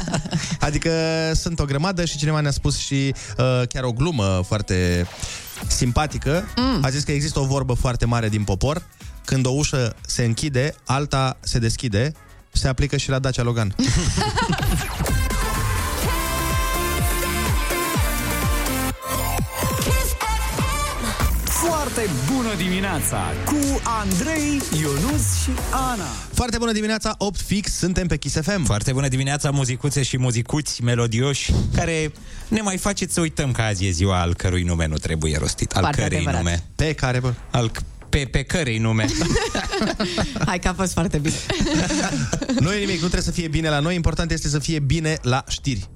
adică 0.68 0.90
sunt 1.34 1.60
o 1.60 1.64
grămadă 1.64 2.04
și 2.04 2.16
cineva 2.16 2.40
ne-a 2.40 2.50
spus 2.50 2.76
și 2.76 3.14
uh, 3.38 3.62
chiar 3.68 3.84
o 3.84 3.92
glumă 3.92 4.42
foarte 4.46 5.06
simpatică. 5.66 6.48
Mm. 6.56 6.84
A 6.84 6.90
zis 6.90 7.02
că 7.02 7.12
există 7.12 7.38
o 7.38 7.44
vorbă 7.44 7.72
foarte 7.72 8.06
mare 8.06 8.28
din 8.28 8.44
popor. 8.44 8.82
Când 9.24 9.46
o 9.46 9.50
ușă 9.50 9.94
se 10.06 10.24
închide, 10.24 10.74
alta 10.84 11.36
se 11.40 11.58
deschide. 11.58 12.12
Se 12.58 12.68
aplică 12.68 12.96
și 12.96 13.08
la 13.10 13.18
Dacia 13.18 13.42
Logan. 13.42 13.74
Foarte 21.44 22.08
bună 22.34 22.54
dimineața 22.56 23.20
cu 23.44 23.80
Andrei, 23.82 24.60
Ionus 24.80 25.42
și 25.42 25.50
Ana. 25.70 26.04
Foarte 26.32 26.58
bună 26.58 26.72
dimineața, 26.72 27.14
8 27.18 27.40
fix, 27.40 27.72
suntem 27.72 28.06
pe 28.06 28.16
Kiss 28.16 28.36
FM. 28.42 28.64
Foarte 28.64 28.92
bună 28.92 29.08
dimineața, 29.08 29.50
muzicuțe 29.50 30.02
și 30.02 30.18
muzicuți 30.18 30.82
melodioși, 30.82 31.52
care 31.74 32.12
ne 32.48 32.60
mai 32.60 32.76
faceți 32.76 33.14
să 33.14 33.20
uităm 33.20 33.52
că 33.52 33.62
azi 33.62 33.86
e 33.86 33.90
ziua 33.90 34.20
al 34.20 34.34
cărui 34.34 34.62
nume 34.62 34.86
nu 34.86 34.96
trebuie 34.96 35.36
rostit. 35.38 35.72
Al 35.72 35.80
Foarte 35.82 36.00
cărei 36.00 36.16
adevărat. 36.18 36.42
nume? 36.42 36.62
Pe 36.76 36.92
care, 36.92 37.20
bă? 37.20 37.32
Al, 37.50 37.70
Pe, 38.08 38.28
pe 38.30 38.42
cărei 38.42 38.78
nume? 38.78 39.06
Hai 40.46 40.58
că 40.58 40.68
a 40.68 40.72
fost 40.72 40.92
foarte 40.92 41.18
bine. 41.18 41.34
Nu 42.60 42.72
e 42.72 42.78
nimic, 42.78 42.92
nu 42.92 42.98
trebuie 42.98 43.22
să 43.22 43.30
fie 43.30 43.48
bine 43.48 43.68
la 43.68 43.80
noi, 43.80 43.94
important 43.94 44.30
este 44.30 44.48
să 44.48 44.58
fie 44.58 44.78
bine 44.78 45.18
la 45.22 45.44
știri. 45.48 45.88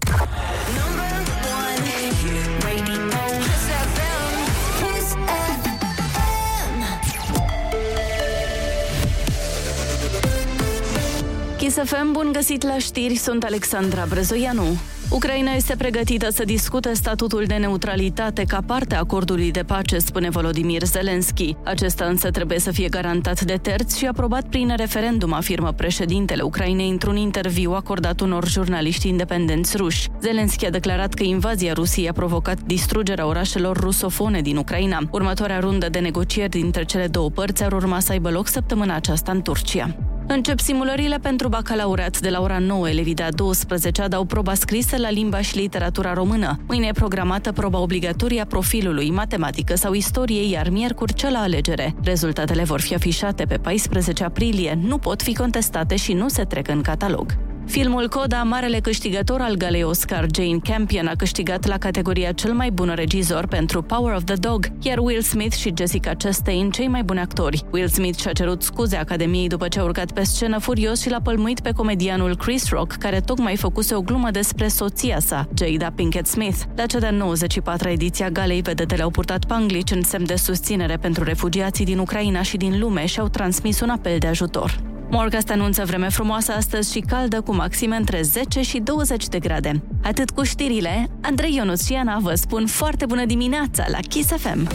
Kiss 11.56 11.76
FM, 11.84 12.12
bun 12.12 12.32
găsit 12.32 12.62
la 12.62 12.78
știri, 12.78 13.16
sunt 13.16 13.44
Alexandra 13.44 14.04
Brezoianu. 14.08 14.78
Ucraina 15.14 15.52
este 15.52 15.76
pregătită 15.76 16.30
să 16.30 16.44
discute 16.44 16.92
statutul 16.92 17.44
de 17.44 17.54
neutralitate 17.54 18.44
ca 18.44 18.62
parte 18.66 18.94
a 18.94 18.98
acordului 18.98 19.50
de 19.50 19.62
pace, 19.62 19.98
spune 19.98 20.30
Volodymyr 20.30 20.84
Zelensky. 20.84 21.56
Acesta 21.64 22.04
însă 22.04 22.30
trebuie 22.30 22.58
să 22.58 22.70
fie 22.70 22.88
garantat 22.88 23.40
de 23.40 23.58
terți 23.62 23.98
și 23.98 24.06
aprobat 24.06 24.48
prin 24.48 24.74
referendum, 24.76 25.32
afirmă 25.32 25.72
președintele 25.72 26.42
Ucrainei 26.42 26.90
într-un 26.90 27.16
interviu 27.16 27.72
acordat 27.72 28.20
unor 28.20 28.48
jurnaliști 28.48 29.08
independenți 29.08 29.76
ruși. 29.76 30.08
Zelensky 30.20 30.66
a 30.66 30.70
declarat 30.70 31.14
că 31.14 31.22
invazia 31.22 31.72
Rusiei 31.72 32.08
a 32.08 32.12
provocat 32.12 32.60
distrugerea 32.60 33.26
orașelor 33.26 33.76
rusofone 33.76 34.40
din 34.40 34.56
Ucraina. 34.56 34.98
Următoarea 35.10 35.60
rundă 35.60 35.88
de 35.88 35.98
negocieri 35.98 36.50
dintre 36.50 36.84
cele 36.84 37.06
două 37.06 37.30
părți 37.30 37.64
ar 37.64 37.72
urma 37.72 38.00
să 38.00 38.12
aibă 38.12 38.30
loc 38.30 38.48
săptămâna 38.48 38.94
aceasta 38.94 39.32
în 39.32 39.42
Turcia. 39.42 39.96
Încep 40.26 40.60
simulările 40.60 41.18
pentru 41.18 41.48
bacalaureat 41.48 42.20
de 42.20 42.30
la 42.30 42.40
ora 42.40 42.58
9. 42.58 42.88
Elevii 42.88 43.14
de 43.14 43.22
a 43.22 43.30
12 43.30 44.06
dau 44.08 44.24
proba 44.24 44.54
scrisă 44.54 44.96
la 44.96 45.10
limba 45.10 45.40
și 45.40 45.56
literatura 45.56 46.12
română. 46.12 46.58
Mâine 46.66 46.86
e 46.86 46.92
programată 46.92 47.52
proba 47.52 47.78
obligatorie 47.78 48.40
a 48.40 48.46
profilului, 48.46 49.10
matematică 49.10 49.74
sau 49.74 49.92
istorie, 49.92 50.48
iar 50.48 50.68
miercuri 50.68 51.14
cea 51.14 51.30
la 51.30 51.40
alegere. 51.40 51.94
Rezultatele 52.04 52.62
vor 52.62 52.80
fi 52.80 52.94
afișate 52.94 53.44
pe 53.44 53.56
14 53.56 54.24
aprilie, 54.24 54.78
nu 54.82 54.98
pot 54.98 55.22
fi 55.22 55.34
contestate 55.34 55.96
și 55.96 56.12
nu 56.12 56.28
se 56.28 56.42
trec 56.42 56.68
în 56.68 56.82
catalog. 56.82 57.51
Filmul 57.66 58.08
Coda, 58.08 58.42
marele 58.42 58.78
câștigător 58.78 59.40
al 59.40 59.54
galei 59.54 59.82
Oscar, 59.82 60.26
Jane 60.34 60.58
Campion, 60.62 61.06
a 61.06 61.14
câștigat 61.14 61.66
la 61.66 61.78
categoria 61.78 62.32
cel 62.32 62.52
mai 62.52 62.70
bun 62.70 62.92
regizor 62.94 63.46
pentru 63.46 63.82
Power 63.82 64.14
of 64.14 64.24
the 64.24 64.34
Dog, 64.34 64.66
iar 64.82 64.98
Will 64.98 65.20
Smith 65.20 65.56
și 65.56 65.72
Jessica 65.76 66.14
Chastain 66.14 66.70
cei 66.70 66.88
mai 66.88 67.02
buni 67.02 67.20
actori. 67.20 67.64
Will 67.72 67.88
Smith 67.88 68.20
și-a 68.20 68.32
cerut 68.32 68.62
scuze 68.62 68.96
Academiei 68.96 69.48
după 69.48 69.68
ce 69.68 69.78
a 69.78 69.84
urcat 69.84 70.12
pe 70.12 70.22
scenă 70.22 70.58
furios 70.58 71.00
și 71.00 71.10
l-a 71.10 71.20
pălmuit 71.20 71.60
pe 71.60 71.70
comedianul 71.70 72.36
Chris 72.36 72.68
Rock, 72.70 72.92
care 72.92 73.20
tocmai 73.20 73.56
făcuse 73.56 73.94
o 73.94 74.00
glumă 74.00 74.30
despre 74.30 74.68
soția 74.68 75.18
sa, 75.18 75.48
Jada 75.58 75.90
Pinkett 75.90 76.26
Smith. 76.26 76.58
La 76.76 76.86
cea 76.86 76.98
de 76.98 77.18
94-a 77.18 77.90
ediție 77.90 78.24
a 78.24 78.30
galei, 78.30 78.60
vedetele 78.60 79.02
au 79.02 79.10
purtat 79.10 79.44
panglici 79.44 79.90
în 79.90 80.02
semn 80.02 80.26
de 80.26 80.36
susținere 80.36 80.96
pentru 80.96 81.24
refugiații 81.24 81.84
din 81.84 81.98
Ucraina 81.98 82.42
și 82.42 82.56
din 82.56 82.78
lume 82.78 83.06
și 83.06 83.20
au 83.20 83.28
transmis 83.28 83.80
un 83.80 83.88
apel 83.88 84.18
de 84.18 84.26
ajutor. 84.26 84.91
Morgast 85.14 85.50
anunță 85.50 85.84
vreme 85.84 86.08
frumoasă 86.08 86.52
astăzi 86.52 86.92
și 86.92 87.00
caldă 87.00 87.40
cu 87.40 87.54
maxime 87.54 87.96
între 87.96 88.22
10 88.22 88.62
și 88.62 88.78
20 88.78 89.28
de 89.28 89.38
grade. 89.38 89.82
Atât 90.02 90.30
cu 90.30 90.42
știrile, 90.42 91.08
Andrei 91.20 91.54
Ionuț 91.54 91.84
și 91.86 91.92
Ana 91.92 92.18
vă 92.18 92.34
spun 92.34 92.66
foarte 92.66 93.06
bună 93.06 93.24
dimineața 93.24 93.84
la 93.88 93.98
Kiss 94.08 94.28
FM. 94.28 94.68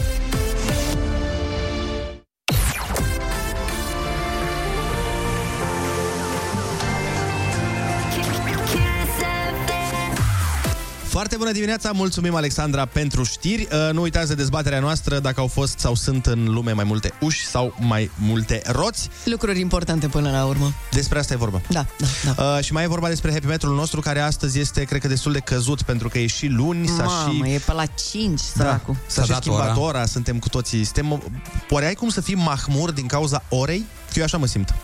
Foarte 11.18 11.36
bună 11.36 11.52
dimineața, 11.52 11.92
mulțumim 11.92 12.34
Alexandra 12.34 12.84
pentru 12.84 13.22
știri. 13.22 13.68
Uh, 13.72 13.92
Nu 13.92 14.00
uitați 14.02 14.28
de 14.28 14.34
dezbaterea 14.34 14.80
noastră 14.80 15.18
dacă 15.18 15.40
au 15.40 15.46
fost 15.46 15.78
sau 15.78 15.94
sunt 15.94 16.26
în 16.26 16.44
lume 16.44 16.72
mai 16.72 16.84
multe 16.84 17.12
uși 17.20 17.46
sau 17.46 17.74
mai 17.78 18.10
multe 18.14 18.62
roți. 18.66 19.08
Lucruri 19.24 19.60
importante 19.60 20.08
până 20.08 20.30
la 20.30 20.44
urmă. 20.44 20.72
Despre 20.90 21.18
asta 21.18 21.32
e 21.34 21.36
vorba. 21.36 21.60
Da, 21.68 21.86
da, 21.98 22.32
da. 22.34 22.54
Uh, 22.56 22.64
și 22.64 22.72
mai 22.72 22.84
e 22.84 22.86
vorba 22.86 23.08
despre 23.08 23.32
happy 23.32 23.46
metrul 23.46 23.74
nostru, 23.74 24.00
care 24.00 24.20
astăzi 24.20 24.58
este, 24.58 24.84
cred 24.84 25.00
că, 25.00 25.08
destul 25.08 25.32
de 25.32 25.38
căzut, 25.38 25.82
pentru 25.82 26.08
că 26.08 26.18
e 26.18 26.26
și 26.26 26.46
luni, 26.46 26.86
s-a 26.86 27.02
Mamă, 27.02 27.44
și... 27.44 27.52
e 27.52 27.60
pe 27.66 27.72
la 27.72 27.84
5, 28.10 28.40
săracul. 28.40 28.94
Da, 28.94 29.00
s-a 29.06 29.22
și 29.22 29.34
schimbat 29.34 29.76
ora. 29.76 29.80
ora, 29.80 30.06
suntem 30.06 30.38
cu 30.38 30.48
toții... 30.48 30.84
Suntem... 30.84 31.22
Oare 31.70 31.86
ai 31.86 31.94
cum 31.94 32.08
să 32.08 32.20
fii 32.20 32.34
mahmur 32.34 32.90
din 32.90 33.06
cauza 33.06 33.42
orei? 33.48 33.86
Că 34.12 34.18
eu 34.18 34.24
așa 34.24 34.36
mă 34.36 34.46
simt. 34.46 34.74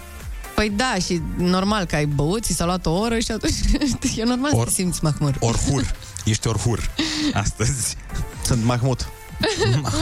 Păi 0.55 0.73
da, 0.77 0.95
și 1.05 1.21
normal 1.37 1.85
că 1.85 1.97
ai 1.97 2.07
băut, 2.07 2.45
ți 2.45 2.53
s-a 2.53 2.65
luat 2.65 2.87
o 2.87 2.91
oră 2.91 3.19
și 3.19 3.31
atunci 3.31 4.17
e 4.17 4.25
normal 4.25 4.51
Or, 4.55 4.59
să 4.59 4.65
te 4.65 4.71
simți 4.71 4.99
mahmur. 5.03 5.37
Orhur. 5.41 5.83
Ești 6.25 6.49
orhur 6.49 6.91
astăzi. 7.45 7.97
Sunt 8.45 8.65
Mahmut. 8.65 9.09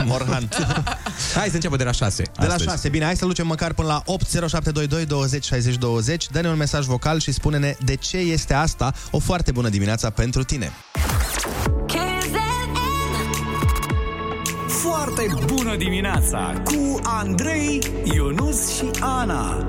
Orhan. 0.09 0.49
Hai 1.35 1.49
să 1.49 1.55
începem 1.55 1.79
de 1.79 1.85
la 1.85 1.93
6. 1.93 2.23
De 2.41 2.47
la 2.47 2.57
6, 2.57 2.89
bine, 2.89 3.05
hai 3.05 3.17
să 3.17 3.25
ducem 3.27 3.47
măcar 3.47 3.73
până 3.73 3.89
la 3.89 4.03
80722 4.07 5.07
20 5.07 5.45
60 5.45 5.75
20. 5.77 6.27
Dă-ne 6.31 6.49
un 6.49 6.57
mesaj 6.57 6.87
vocal 6.87 7.21
și 7.21 7.33
spune-ne 7.33 7.75
de 7.85 7.95
ce 7.95 8.17
este 8.17 8.55
asta 8.55 8.93
o 9.11 9.19
foarte 9.19 9.53
bună 9.53 9.69
dimineața 9.69 10.11
pentru 10.11 10.45
tine. 10.45 10.73
Foarte 14.69 15.27
bună 15.47 15.77
dimineața 15.77 16.63
cu 16.65 17.01
Andrei, 17.03 17.83
Ionus 18.05 18.75
și 18.77 18.91
Ana. 19.01 19.67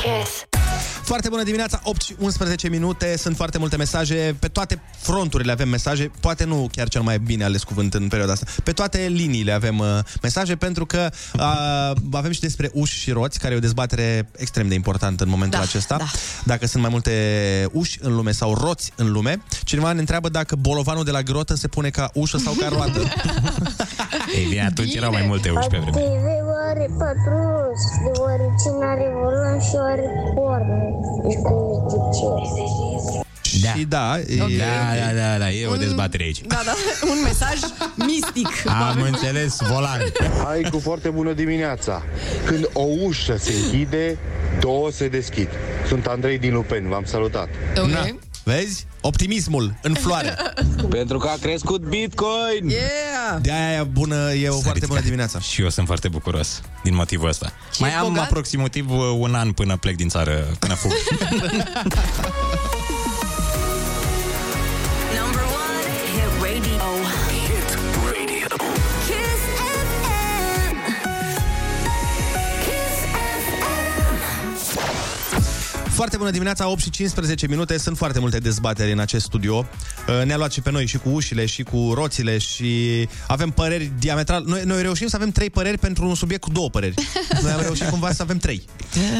Kiss. 0.00 0.49
Foarte 1.10 1.28
bună 1.28 1.42
dimineața, 1.42 1.80
8 1.82 2.02
și 2.02 2.14
11 2.18 2.68
minute, 2.68 3.16
sunt 3.16 3.36
foarte 3.36 3.58
multe 3.58 3.76
mesaje, 3.76 4.36
pe 4.38 4.48
toate 4.48 4.80
fronturile 4.96 5.52
avem 5.52 5.68
mesaje, 5.68 6.10
poate 6.20 6.44
nu 6.44 6.68
chiar 6.72 6.88
cel 6.88 7.00
mai 7.00 7.18
bine 7.18 7.44
ales 7.44 7.62
cuvânt 7.62 7.94
în 7.94 8.08
perioada 8.08 8.32
asta, 8.32 8.46
pe 8.64 8.72
toate 8.72 8.98
liniile 8.98 9.52
avem 9.52 9.78
uh, 9.78 9.98
mesaje, 10.22 10.56
pentru 10.56 10.86
că 10.86 11.10
uh, 11.34 11.92
avem 12.12 12.30
și 12.30 12.40
despre 12.40 12.70
uși 12.72 12.98
și 12.98 13.10
roți, 13.10 13.38
care 13.38 13.54
e 13.54 13.56
o 13.56 13.60
dezbatere 13.60 14.28
extrem 14.36 14.68
de 14.68 14.74
importantă 14.74 15.24
în 15.24 15.30
momentul 15.30 15.58
Da, 15.58 15.64
acesta, 15.64 15.96
da. 15.96 16.04
dacă 16.44 16.66
sunt 16.66 16.82
mai 16.82 16.90
multe 16.92 17.12
uși 17.72 17.98
în 18.02 18.14
lume 18.14 18.32
sau 18.32 18.54
roți 18.54 18.92
în 18.96 19.12
lume. 19.12 19.42
Cineva 19.64 19.92
ne 19.92 20.00
întreabă 20.00 20.28
dacă 20.28 20.56
bolovanul 20.56 21.04
de 21.04 21.10
la 21.10 21.22
grotă 21.22 21.54
se 21.54 21.68
pune 21.68 21.90
ca 21.90 22.10
ușă 22.14 22.38
sau 22.38 22.52
ca 22.52 22.68
roată. 22.68 23.00
Ei 24.38 24.46
bine, 24.48 24.64
atunci 24.64 24.94
erau 24.94 25.10
mai 25.12 25.24
multe 25.26 25.50
uși 25.50 25.68
pe 25.68 25.78
vreme. 25.78 26.06
TV 26.06 26.48
are 26.70 26.86
patru 26.98 27.34
roți, 27.54 27.86
deoarece 28.04 28.68
n-are 28.80 29.12
volan 29.22 29.60
și 29.60 29.76
are 29.90 30.06
corne. 30.34 30.99
Deci 31.22 31.34
cum 31.34 31.88
zice? 31.88 33.20
Da. 33.62 33.68
Și 33.68 33.84
da, 33.84 34.18
e, 34.18 34.36
Da, 34.36 34.44
da, 35.06 35.12
da, 35.20 35.38
da, 35.38 35.50
e 35.50 35.66
o 35.66 35.76
dezbatere 35.76 36.22
aici. 36.22 36.40
Da, 36.40 36.60
da, 36.64 36.72
un 37.10 37.22
mesaj 37.24 37.58
mistic. 37.94 38.48
Am 38.66 39.00
înțeles, 39.02 39.56
volan. 39.72 40.00
Hai 40.44 40.68
cu 40.70 40.78
foarte 40.78 41.08
bună 41.08 41.32
dimineața. 41.32 42.02
Când 42.44 42.70
o 42.72 42.82
ușă 43.02 43.36
se 43.36 43.52
închide, 43.52 44.18
două 44.60 44.90
se 44.90 45.08
deschid. 45.08 45.48
Sunt 45.88 46.06
Andrei 46.06 46.38
din 46.38 46.52
Lupeni, 46.54 46.88
v-am 46.88 47.04
salutat. 47.04 47.48
Ok. 47.78 47.88
Na, 47.88 48.06
vezi? 48.44 48.86
Optimismul 49.00 49.74
în 49.82 49.94
floare. 49.94 50.36
Pentru 50.88 51.18
că 51.18 51.28
a 51.28 51.36
crescut 51.40 51.80
Bitcoin! 51.82 52.68
Yeah! 52.68 53.40
De 53.40 53.52
aia 53.52 53.78
e 53.78 53.82
bună, 53.82 54.32
e 54.32 54.48
o 54.48 54.58
foarte 54.60 54.86
bună 54.86 55.00
dimineața. 55.00 55.38
Și 55.40 55.62
eu 55.62 55.68
sunt 55.68 55.86
foarte 55.86 56.08
bucuros 56.08 56.60
din 56.82 56.94
motivul 56.94 57.28
ăsta. 57.28 57.52
Și 57.74 57.80
Mai 57.80 57.88
ești 57.90 58.02
am 58.02 58.08
bogat? 58.08 58.24
aproximativ 58.24 58.90
uh, 58.90 58.98
un 59.18 59.34
an 59.34 59.52
până 59.52 59.76
plec 59.76 59.96
din 59.96 60.08
țară, 60.08 60.56
până 60.58 60.74
fug. 60.74 60.92
Foarte 76.00 76.18
bună 76.18 76.30
dimineața, 76.30 76.68
8 76.68 76.80
și 76.80 76.90
15 76.90 77.46
minute. 77.46 77.78
Sunt 77.78 77.96
foarte 77.96 78.18
multe 78.18 78.38
dezbateri 78.38 78.92
în 78.92 78.98
acest 78.98 79.24
studio. 79.24 79.66
Uh, 80.08 80.24
Ne-a 80.24 80.36
luat 80.36 80.52
și 80.52 80.60
pe 80.60 80.70
noi 80.70 80.86
și 80.86 80.98
cu 80.98 81.08
ușile 81.08 81.46
și 81.46 81.62
cu 81.62 81.92
roțile 81.94 82.38
și 82.38 83.08
avem 83.26 83.50
păreri 83.50 83.92
diametral. 83.98 84.44
Noi, 84.46 84.62
noi 84.64 84.82
reușim 84.82 85.06
să 85.06 85.16
avem 85.16 85.30
trei 85.30 85.50
păreri 85.50 85.78
pentru 85.78 86.08
un 86.08 86.14
subiect 86.14 86.42
cu 86.42 86.50
două 86.50 86.70
păreri. 86.70 86.94
Noi 87.42 87.52
am 87.52 87.60
reușit 87.60 87.88
cumva 87.88 88.12
să 88.12 88.22
avem 88.22 88.38
trei. 88.38 88.64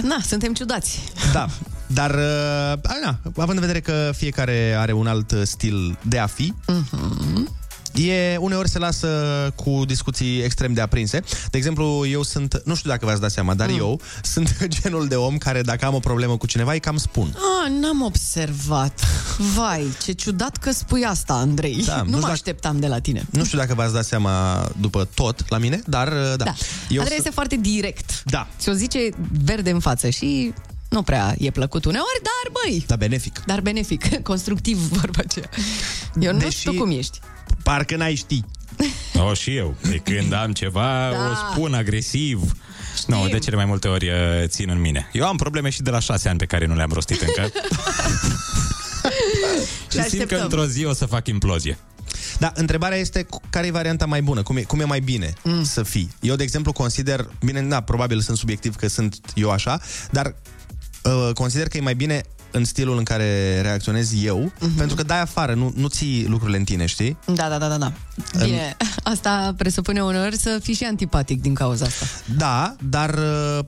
Na, 0.02 0.16
suntem 0.26 0.52
ciudați. 0.52 1.00
Da. 1.32 1.46
Dar, 1.86 2.10
uh, 2.10 2.72
a, 2.82 2.98
na, 3.02 3.18
având 3.36 3.58
în 3.58 3.66
vedere 3.66 3.80
că 3.80 4.10
fiecare 4.16 4.74
are 4.78 4.92
un 4.92 5.06
alt 5.06 5.30
uh, 5.30 5.40
stil 5.44 5.98
de 6.02 6.18
a 6.18 6.26
fi, 6.26 6.54
E, 7.94 8.36
uneori 8.36 8.68
se 8.68 8.78
lasă 8.78 9.08
cu 9.54 9.82
discuții 9.86 10.40
extrem 10.42 10.72
de 10.72 10.80
aprinse. 10.80 11.22
De 11.50 11.56
exemplu, 11.58 12.06
eu 12.06 12.22
sunt, 12.22 12.62
nu 12.64 12.74
știu 12.74 12.90
dacă 12.90 13.06
v-ați 13.06 13.20
dat 13.20 13.30
seama, 13.30 13.54
dar 13.54 13.68
mm. 13.68 13.76
eu 13.78 14.00
sunt 14.22 14.56
genul 14.82 15.08
de 15.08 15.16
om 15.16 15.38
care 15.38 15.62
dacă 15.62 15.84
am 15.86 15.94
o 15.94 15.98
problemă 15.98 16.36
cu 16.36 16.46
cineva, 16.46 16.72
îi 16.72 16.80
cam 16.80 16.96
spun. 16.96 17.34
Ah, 17.36 17.70
n-am 17.80 18.02
observat. 18.02 19.00
Vai, 19.56 19.86
ce 20.02 20.12
ciudat 20.12 20.56
că 20.56 20.70
spui 20.72 21.04
asta, 21.04 21.32
Andrei. 21.34 21.82
Da, 21.86 21.96
nu 21.96 21.98
nu 22.00 22.04
știu 22.04 22.14
mă 22.14 22.20
dacă- 22.20 22.32
așteptam 22.32 22.80
de 22.80 22.86
la 22.86 22.98
tine. 22.98 23.26
Nu 23.30 23.44
știu 23.44 23.58
dacă 23.58 23.74
v-ați 23.74 23.92
dat 23.92 24.04
seama 24.04 24.64
după 24.80 25.08
tot 25.14 25.44
la 25.48 25.58
mine, 25.58 25.82
dar 25.86 26.08
uh, 26.08 26.14
da. 26.36 26.44
Da. 26.44 26.54
Eu 26.88 27.00
Andrei 27.00 27.04
sunt- 27.06 27.12
este 27.18 27.30
foarte 27.30 27.56
direct. 27.56 28.22
Da. 28.24 28.46
Ți-o 28.58 28.72
zice 28.72 29.08
verde 29.44 29.70
în 29.70 29.80
față 29.80 30.08
și 30.08 30.52
nu 30.88 31.02
prea 31.02 31.34
e 31.38 31.50
plăcut 31.50 31.84
uneori, 31.84 32.20
dar 32.22 32.52
băi, 32.62 32.84
Da, 32.86 32.96
benefic. 32.96 33.42
dar 33.46 33.60
benefic, 33.60 34.16
constructiv 34.22 34.76
vorba 34.78 35.20
aceea. 35.24 35.48
Eu 36.20 36.32
nu 36.32 36.38
Deși- 36.38 36.58
știu 36.58 36.72
cum 36.72 36.90
ești. 36.90 37.18
Parcă 37.62 37.96
n-ai 37.96 38.14
ști. 38.14 38.44
O, 39.28 39.34
și 39.34 39.56
eu. 39.56 39.76
De 39.88 39.96
când 39.96 40.32
am 40.32 40.52
ceva, 40.52 41.08
Da. 41.10 41.16
o 41.30 41.34
spun 41.52 41.74
agresiv. 41.74 42.56
Nu, 43.06 43.28
de 43.28 43.38
cele 43.38 43.56
mai 43.56 43.64
multe 43.64 43.88
ori 43.88 44.08
uh, 44.08 44.14
țin 44.46 44.68
în 44.70 44.80
mine. 44.80 45.08
Eu 45.12 45.26
am 45.26 45.36
probleme 45.36 45.70
și 45.70 45.82
de 45.82 45.90
la 45.90 45.98
șase 45.98 46.28
ani 46.28 46.38
pe 46.38 46.46
care 46.46 46.66
nu 46.66 46.74
le-am 46.74 46.90
rostit 46.92 47.20
încă. 47.20 47.42
și 49.90 49.90
simt 49.90 50.00
că 50.00 50.00
așteptăm. 50.00 50.40
într-o 50.42 50.66
zi 50.66 50.84
o 50.84 50.92
să 50.92 51.06
fac 51.06 51.26
implozie. 51.26 51.78
Da, 52.38 52.52
întrebarea 52.54 52.98
este 52.98 53.22
cu- 53.22 53.40
care 53.50 53.66
e 53.66 53.70
varianta 53.70 54.06
mai 54.06 54.22
bună, 54.22 54.42
cum 54.42 54.56
e, 54.56 54.62
cum 54.62 54.80
e 54.80 54.84
mai 54.84 55.00
bine 55.00 55.32
mm. 55.42 55.64
să 55.64 55.82
fii. 55.82 56.10
Eu, 56.20 56.36
de 56.36 56.42
exemplu, 56.42 56.72
consider, 56.72 57.28
bine, 57.44 57.62
da, 57.62 57.80
probabil 57.80 58.20
sunt 58.20 58.36
subiectiv 58.36 58.74
că 58.76 58.88
sunt 58.88 59.16
eu 59.34 59.50
așa, 59.50 59.80
dar 60.10 60.34
uh, 61.02 61.30
consider 61.34 61.68
că 61.68 61.76
e 61.76 61.80
mai 61.80 61.94
bine 61.94 62.22
în 62.52 62.64
stilul 62.64 62.98
în 62.98 63.04
care 63.04 63.60
reacționez 63.60 64.12
eu, 64.22 64.52
mm-hmm. 64.54 64.76
pentru 64.76 64.96
că 64.96 65.02
dai 65.02 65.20
afară, 65.20 65.54
nu, 65.54 65.72
nu 65.76 65.88
ții 65.88 66.26
lucrurile 66.28 66.58
în 66.58 66.64
tine, 66.64 66.86
știi? 66.86 67.18
Da, 67.26 67.48
da, 67.48 67.58
da, 67.58 67.68
da, 67.68 67.76
da. 67.76 67.92
Bine, 68.44 68.76
asta 69.02 69.54
presupune 69.56 70.02
uneori 70.02 70.36
să 70.36 70.58
fii 70.62 70.74
și 70.74 70.84
antipatic 70.84 71.40
din 71.40 71.54
cauza 71.54 71.84
asta. 71.84 72.06
Da, 72.36 72.74
dar 72.88 73.14
uh, 73.14 73.58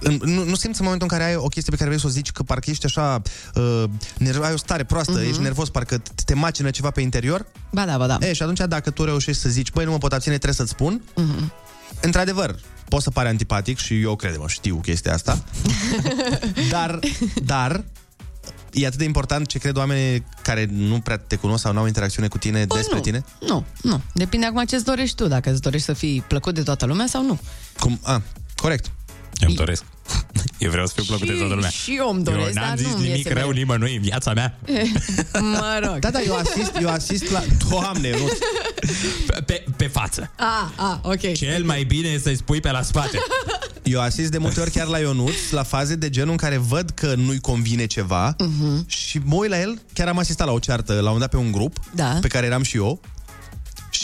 în, 0.00 0.18
nu, 0.22 0.44
nu 0.44 0.54
simți 0.54 0.80
în 0.80 0.84
momentul 0.86 1.08
în 1.10 1.18
care 1.18 1.30
ai 1.30 1.36
o 1.36 1.46
chestie 1.46 1.70
pe 1.70 1.76
care 1.76 1.88
vrei 1.88 2.00
să 2.00 2.06
o 2.06 2.10
zici 2.10 2.30
că 2.32 2.42
parcă 2.42 2.70
ești 2.70 2.84
așa, 2.86 3.22
uh, 3.54 3.84
nerv, 4.18 4.42
ai 4.42 4.52
o 4.52 4.56
stare 4.56 4.84
proastă, 4.84 5.20
uh-huh. 5.22 5.28
ești 5.28 5.42
nervos, 5.42 5.68
parcă 5.68 5.98
te- 5.98 6.22
te 6.24 6.34
macină 6.34 6.70
ceva 6.70 6.90
pe 6.90 7.00
interior? 7.00 7.46
Ba 7.72 7.84
da, 7.84 7.96
ba 7.96 8.06
da. 8.06 8.18
E, 8.20 8.32
și 8.32 8.42
atunci 8.42 8.60
dacă 8.68 8.90
tu 8.90 9.04
reușești 9.04 9.42
să 9.42 9.48
zici, 9.48 9.70
băi, 9.72 9.84
nu 9.84 9.90
mă 9.90 9.98
pot 9.98 10.12
abține, 10.12 10.34
trebuie 10.34 10.54
să-ți 10.54 10.70
spun, 10.70 11.02
Mhm. 11.14 11.52
într-adevăr, 12.00 12.56
poți 12.88 13.04
să 13.04 13.10
pare 13.10 13.28
antipatic 13.28 13.78
și 13.78 14.00
eu 14.00 14.16
cred, 14.16 14.36
mă, 14.36 14.48
știu 14.48 14.76
chestia 14.76 15.12
asta, 15.12 15.44
dar, 16.70 16.98
dar, 17.44 17.84
e 18.72 18.86
atât 18.86 18.98
de 18.98 19.04
important 19.04 19.46
ce 19.46 19.58
cred 19.58 19.76
oamenii 19.76 20.24
care 20.42 20.68
nu 20.70 21.00
prea 21.00 21.16
te 21.16 21.36
cunosc 21.36 21.62
sau 21.62 21.72
nu 21.72 21.78
au 21.78 21.86
interacțiune 21.86 22.28
cu 22.28 22.38
tine 22.38 22.64
despre 22.64 22.96
nu. 22.96 23.02
tine? 23.02 23.24
Nu, 23.40 23.64
nu. 23.82 24.00
Depinde 24.14 24.46
acum 24.46 24.64
ce-ți 24.64 24.84
dorești 24.84 25.16
tu, 25.16 25.26
dacă 25.26 25.50
îți 25.50 25.60
dorești 25.60 25.86
să 25.86 25.92
fii 25.92 26.24
plăcut 26.28 26.54
de 26.54 26.62
toată 26.62 26.86
lumea 26.86 27.06
sau 27.06 27.24
nu. 27.24 27.38
Cum? 27.78 27.98
A, 28.02 28.22
corect. 28.54 28.90
Eu 29.40 29.48
îmi 29.48 29.56
doresc. 29.56 29.84
Eu 30.58 30.70
vreau 30.70 30.86
să 30.86 30.92
fiu 30.94 31.04
plăcut 31.04 31.26
de 31.26 31.32
toată 31.32 31.54
lumea. 31.54 31.68
și 31.68 31.94
eu 31.96 32.10
îmi 32.14 32.22
doresc, 32.24 32.46
eu 32.46 32.52
n-am 32.52 32.64
dar 32.68 32.76
zis 32.78 32.86
nu-mi 32.86 33.02
nimic 33.02 33.16
iese 33.16 33.28
rău 33.32 33.36
mereu. 33.46 33.50
nimănui 33.58 33.94
în 33.96 34.02
viața 34.02 34.32
mea. 34.32 34.58
mă 35.40 35.80
rog. 35.86 35.98
Da, 35.98 36.10
da, 36.10 36.20
eu 36.20 36.34
asist, 36.36 36.72
eu 36.80 36.88
asist 36.88 37.30
la... 37.30 37.42
Doamne, 37.70 38.10
nu. 38.10 38.28
Pe, 39.26 39.42
pe, 39.46 39.64
pe 39.76 39.86
față. 39.86 40.30
Ah, 40.36 40.68
ah, 40.76 40.96
ok. 41.02 41.32
Cel 41.32 41.64
mai 41.64 41.84
bine 41.84 42.08
e 42.08 42.18
să-i 42.18 42.36
spui 42.36 42.60
pe 42.60 42.70
la 42.70 42.82
spate. 42.82 43.18
Eu 43.82 44.00
asist 44.00 44.30
de 44.30 44.38
multe 44.38 44.60
ori 44.60 44.70
chiar 44.70 44.86
la 44.86 44.98
Ionuț, 44.98 45.50
la 45.50 45.62
faze 45.62 45.94
de 45.94 46.10
genul 46.10 46.30
în 46.30 46.36
care 46.36 46.56
văd 46.56 46.90
că 46.90 47.14
nu-i 47.16 47.40
convine 47.40 47.86
ceva 47.86 48.36
Mhm. 48.38 48.84
și 48.88 49.20
mă 49.24 49.34
uit 49.34 49.50
la 49.50 49.60
el, 49.60 49.80
chiar 49.92 50.08
am 50.08 50.18
asistat 50.18 50.46
la 50.46 50.52
o 50.52 50.58
ceartă, 50.58 50.92
la 50.92 50.98
un 50.98 51.04
moment 51.04 51.20
dat 51.20 51.30
pe 51.30 51.36
un 51.46 51.52
grup, 51.52 51.76
Da. 51.94 52.18
pe 52.20 52.28
care 52.28 52.46
eram 52.46 52.62
și 52.62 52.76
eu, 52.76 53.00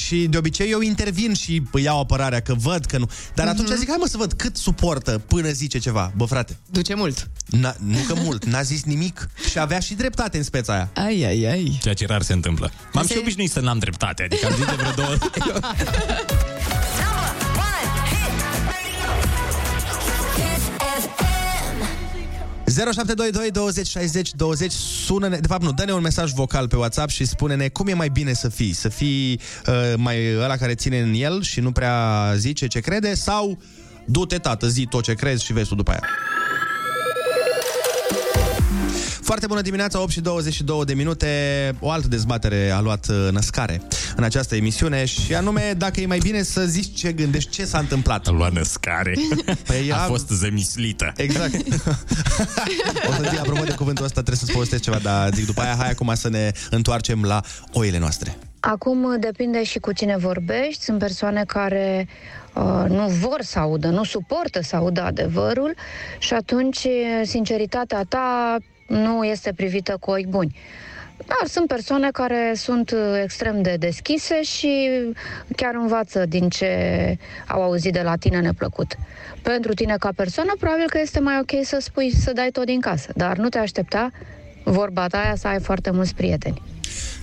și 0.07 0.27
de 0.31 0.37
obicei 0.37 0.71
eu 0.71 0.81
intervin 0.81 1.35
și 1.35 1.63
îi 1.73 1.83
iau 1.83 2.01
apărarea, 2.01 2.41
că 2.41 2.55
văd 2.55 2.85
că 2.85 2.99
nu. 2.99 3.11
Dar 3.35 3.47
atunci 3.47 3.69
Mhm. 3.69 3.79
zic, 3.79 3.89
hai 3.89 3.97
mă 4.01 4.07
să 4.07 4.17
văd 4.17 4.33
cât 4.33 4.57
suportă 4.57 5.19
până 5.27 5.51
zice 5.51 5.79
ceva. 5.79 6.13
Bă, 6.17 6.25
frate, 6.25 6.57
Duce 6.71 6.95
mult. 6.95 7.31
n-a, 7.47 7.75
nu 7.79 7.99
că 8.07 8.15
mult, 8.17 8.45
n-a 8.45 8.63
zis 8.63 8.83
nimic 8.85 9.29
și 9.51 9.59
avea 9.59 9.79
și 9.79 9.95
dreptate 9.95 10.37
în 10.37 10.43
speța 10.43 10.73
aia. 10.73 10.91
Ai, 11.07 11.23
ai, 11.25 11.45
ai. 11.45 11.79
Ceea 11.83 11.95
ce 11.95 12.07
rar 12.07 12.23
se 12.23 12.33
întâmplă. 12.33 12.73
M-am 12.93 13.07
Se- 13.07 13.13
și 13.13 13.19
obișnuit 13.21 13.51
să 13.51 13.61
n-am 13.61 13.79
dreptate, 13.79 14.23
adică 14.23 14.47
am 14.47 14.53
zis 14.57 14.65
de 14.65 14.75
vreo 14.77 14.91
două 14.93 15.15
0722 22.67 23.51
20 23.51 23.87
60 23.87 24.35
20 24.35 24.73
sună-ne, 24.73 25.37
de 25.37 25.47
fapt 25.47 25.63
nu, 25.63 25.73
dă-ne 25.73 25.93
un 25.93 26.01
mesaj 26.01 26.33
vocal 26.33 26.69
pe 26.69 26.77
WhatsApp 26.77 27.11
și 27.11 27.25
spune-ne 27.25 27.69
cum 27.69 27.87
e 27.87 27.95
mai 27.95 28.09
bine 28.09 28.33
să 28.33 28.49
fii, 28.49 28.73
să 28.73 28.89
fii 28.89 29.41
uh, 29.67 29.95
mai 29.97 30.37
ăla 30.37 30.57
care 30.57 30.75
ține 30.75 31.01
în 31.01 31.13
el 31.15 31.43
și 31.43 31.61
nu 31.61 31.73
prea 31.73 32.33
zice 32.37 32.67
ce 32.67 32.81
crede 32.81 33.15
sau 33.15 33.59
du-te 34.05 34.37
tată, 34.37 34.69
zi 34.69 34.87
tot 34.91 35.03
ce 35.03 35.15
crezi 35.15 35.45
și 35.45 35.53
vezi 35.53 35.69
tu 35.69 35.75
după 35.75 35.91
aia. 35.91 36.03
Foarte 39.25 39.47
bună 39.47 39.61
dimineața, 39.61 40.01
8 40.01 40.11
și 40.11 40.21
22 40.21 40.85
de 40.85 40.95
minute. 40.95 41.29
O 41.81 41.91
altă 41.91 42.09
dezbatere 42.09 42.71
a 42.71 42.81
luat 42.81 43.07
uh, 43.09 43.29
născare 43.33 43.83
în 44.17 44.25
această 44.25 44.57
emisiune 44.57 45.05
și 45.05 45.35
anume 45.35 45.75
dacă 45.77 46.01
e 46.01 46.07
mai 46.07 46.19
bine 46.19 46.43
să 46.43 46.65
zici 46.65 46.99
ce 46.99 47.13
gândești, 47.13 47.51
ce 47.51 47.65
s-a 47.65 47.79
întâmplat. 47.79 48.27
A 48.29 48.31
luat 48.31 48.53
născare. 48.53 49.15
Păi 49.67 49.93
A 49.93 49.97
am- 49.97 50.07
fost 50.09 50.29
zemislită. 50.29 51.13
Exact. 51.17 51.55
o 53.09 53.13
să 53.13 53.27
zic, 53.29 53.39
apropo 53.39 53.65
de 53.65 53.73
cuvântul 53.75 54.05
ăsta, 54.05 54.21
trebuie 54.23 54.37
să-ți 54.37 54.53
povestesc 54.53 54.83
ceva, 54.83 54.99
dar 54.99 55.35
zic 55.35 55.47
după 55.47 55.61
aia, 55.61 55.75
hai 55.79 55.91
acum 55.91 56.15
să 56.15 56.29
ne 56.29 56.51
întoarcem 56.71 57.23
la 57.23 57.41
oile 57.73 57.99
noastre. 57.99 58.37
Acum 58.61 59.17
depinde 59.21 59.65
și 59.65 59.79
cu 59.79 59.93
cine 59.93 60.17
vorbești. 60.17 60.85
Sunt 60.85 60.99
persoane 60.99 61.45
care 61.47 62.09
uh, 62.55 62.85
nu 62.89 63.07
vor 63.09 63.39
să 63.43 63.59
audă, 63.59 63.89
nu 63.89 64.05
suportă 64.05 64.63
să 64.63 64.77
audă 64.77 65.03
adevărul 65.03 65.75
și 66.19 66.35
atunci 66.35 66.87
sinceritatea 67.23 68.03
ta 68.09 68.57
nu 68.95 69.25
este 69.25 69.53
privită 69.53 69.97
cu 70.01 70.11
ochi 70.11 70.27
buni. 70.27 70.57
Dar 71.17 71.49
sunt 71.49 71.67
persoane 71.67 72.11
care 72.11 72.53
sunt 72.57 72.91
uh, 72.91 72.99
extrem 73.23 73.63
de 73.63 73.77
deschise 73.79 74.43
și 74.43 74.89
chiar 75.57 75.75
învață 75.75 76.27
din 76.27 76.49
ce 76.49 76.69
au 77.49 77.63
auzit 77.63 77.93
de 77.93 78.01
la 78.03 78.17
tine 78.17 78.41
neplăcut. 78.41 78.97
Pentru 79.43 79.73
tine 79.75 79.97
ca 79.99 80.11
persoană, 80.17 80.53
probabil 80.59 80.85
că 80.89 80.99
este 81.03 81.21
mai 81.21 81.39
ok 81.41 81.65
să 81.65 81.79
spui 81.81 82.15
să 82.15 82.33
dai 82.33 82.49
tot 82.53 82.65
din 82.65 82.81
casă, 82.81 83.13
dar 83.17 83.37
nu 83.37 83.49
te 83.49 83.59
aștepta 83.59 84.11
vorba 84.65 85.07
ta 85.07 85.19
aia 85.19 85.37
să 85.37 85.47
ai 85.49 85.61
foarte 85.61 85.91
mulți 85.91 86.15
prieteni. 86.15 86.63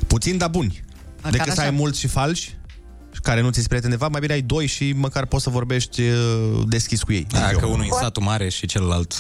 Puțin, 0.08 0.38
dar 0.38 0.50
buni. 0.50 0.84
A, 1.22 1.30
Decât 1.30 1.46
chiar 1.46 1.56
să 1.56 1.62
ai 1.62 1.68
așa. 1.68 1.76
mulți 1.76 2.00
și 2.00 2.08
falși, 2.08 2.56
care 3.24 3.42
nu 3.42 3.50
ți-s 3.50 3.68
prieteni 3.68 3.92
de 3.94 3.98
fapt, 4.00 4.12
mai 4.12 4.20
bine 4.22 4.34
ai 4.34 4.42
doi 4.42 4.66
și 4.66 4.94
măcar 4.96 5.26
poți 5.26 5.44
să 5.44 5.50
vorbești 5.50 6.02
uh, 6.02 6.18
deschis 6.68 7.04
cu 7.04 7.12
ei. 7.14 7.28
Da, 7.32 7.48
Zic 7.48 7.58
că 7.58 7.66
eu. 7.66 7.72
unul 7.74 7.86
în 7.92 7.98
satul 7.98 8.24
mare 8.24 8.50
și 8.50 8.66
celălalt 8.66 9.14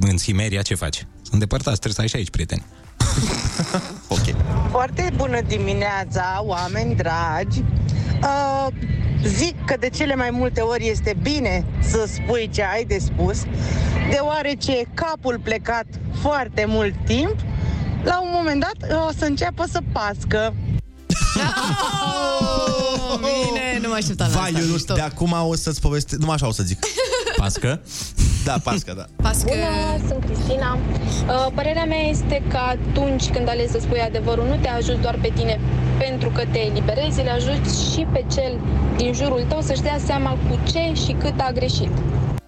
în 0.00 0.16
Simeria, 0.18 0.62
ce 0.62 0.74
faci? 0.74 1.06
Sunt 1.22 1.40
depărtați, 1.40 1.80
trebuie 1.80 1.94
să 1.94 2.00
ai 2.00 2.08
și 2.08 2.16
aici 2.16 2.30
prieteni. 2.30 2.64
ok. 4.16 4.34
Foarte 4.70 5.12
bună 5.16 5.40
dimineața, 5.40 6.42
oameni 6.44 6.94
dragi! 6.94 7.62
Uh, 8.22 8.66
zic 9.26 9.64
că 9.64 9.76
de 9.80 9.88
cele 9.88 10.14
mai 10.14 10.30
multe 10.30 10.60
ori 10.60 10.88
este 10.88 11.16
bine 11.22 11.64
să 11.80 12.08
spui 12.12 12.50
ce 12.52 12.62
ai 12.62 12.84
de 12.84 12.98
spus, 12.98 13.42
deoarece 14.10 14.82
capul 14.94 15.40
plecat 15.42 15.84
foarte 16.20 16.64
mult 16.68 16.94
timp, 17.06 17.34
la 18.04 18.20
un 18.20 18.28
moment 18.32 18.60
dat 18.60 18.98
o 19.08 19.10
să 19.18 19.24
înceapă 19.24 19.64
să 19.70 19.80
pască. 19.92 20.54
Oh, 21.36 23.18
bine, 23.18 23.78
nu 23.82 23.88
mă 23.88 23.94
așteptam 23.94 24.28
la 24.32 24.38
Vai, 24.38 24.44
asta. 24.48 24.58
eu 24.58 24.64
nu 24.66 24.72
mișto. 24.72 24.78
știu, 24.78 24.94
de 24.94 25.00
acum 25.00 25.32
o 25.48 25.54
să-ți 25.54 25.80
povestesc, 25.80 26.20
numai 26.20 26.34
așa 26.34 26.46
o 26.46 26.52
să 26.52 26.62
zic. 26.62 26.78
Pască? 27.36 27.80
Da, 28.44 28.56
pască, 28.62 28.92
da. 28.96 29.04
Pască... 29.22 29.44
Bună, 29.50 30.06
sunt 30.08 30.24
Cristina. 30.24 30.78
Uh, 31.28 31.46
Părerea 31.54 31.84
mea 31.84 32.02
este 32.08 32.42
că 32.48 32.56
atunci 32.56 33.24
când 33.28 33.48
alegi 33.48 33.70
să 33.72 33.78
spui 33.80 34.00
adevărul, 34.00 34.46
nu 34.46 34.56
te 34.62 34.68
ajuți 34.68 35.00
doar 35.00 35.18
pe 35.22 35.30
tine 35.34 35.60
pentru 35.98 36.28
că 36.28 36.42
te 36.52 36.58
eliberezi, 36.58 37.22
le 37.22 37.30
ajuți 37.30 37.92
și 37.92 38.06
pe 38.12 38.24
cel 38.34 38.60
din 38.96 39.12
jurul 39.12 39.44
tău 39.48 39.60
să-și 39.60 39.80
dea 39.82 39.98
seama 40.06 40.30
cu 40.30 40.58
ce 40.72 40.92
și 41.04 41.12
cât 41.12 41.34
a 41.38 41.50
greșit. 41.54 41.90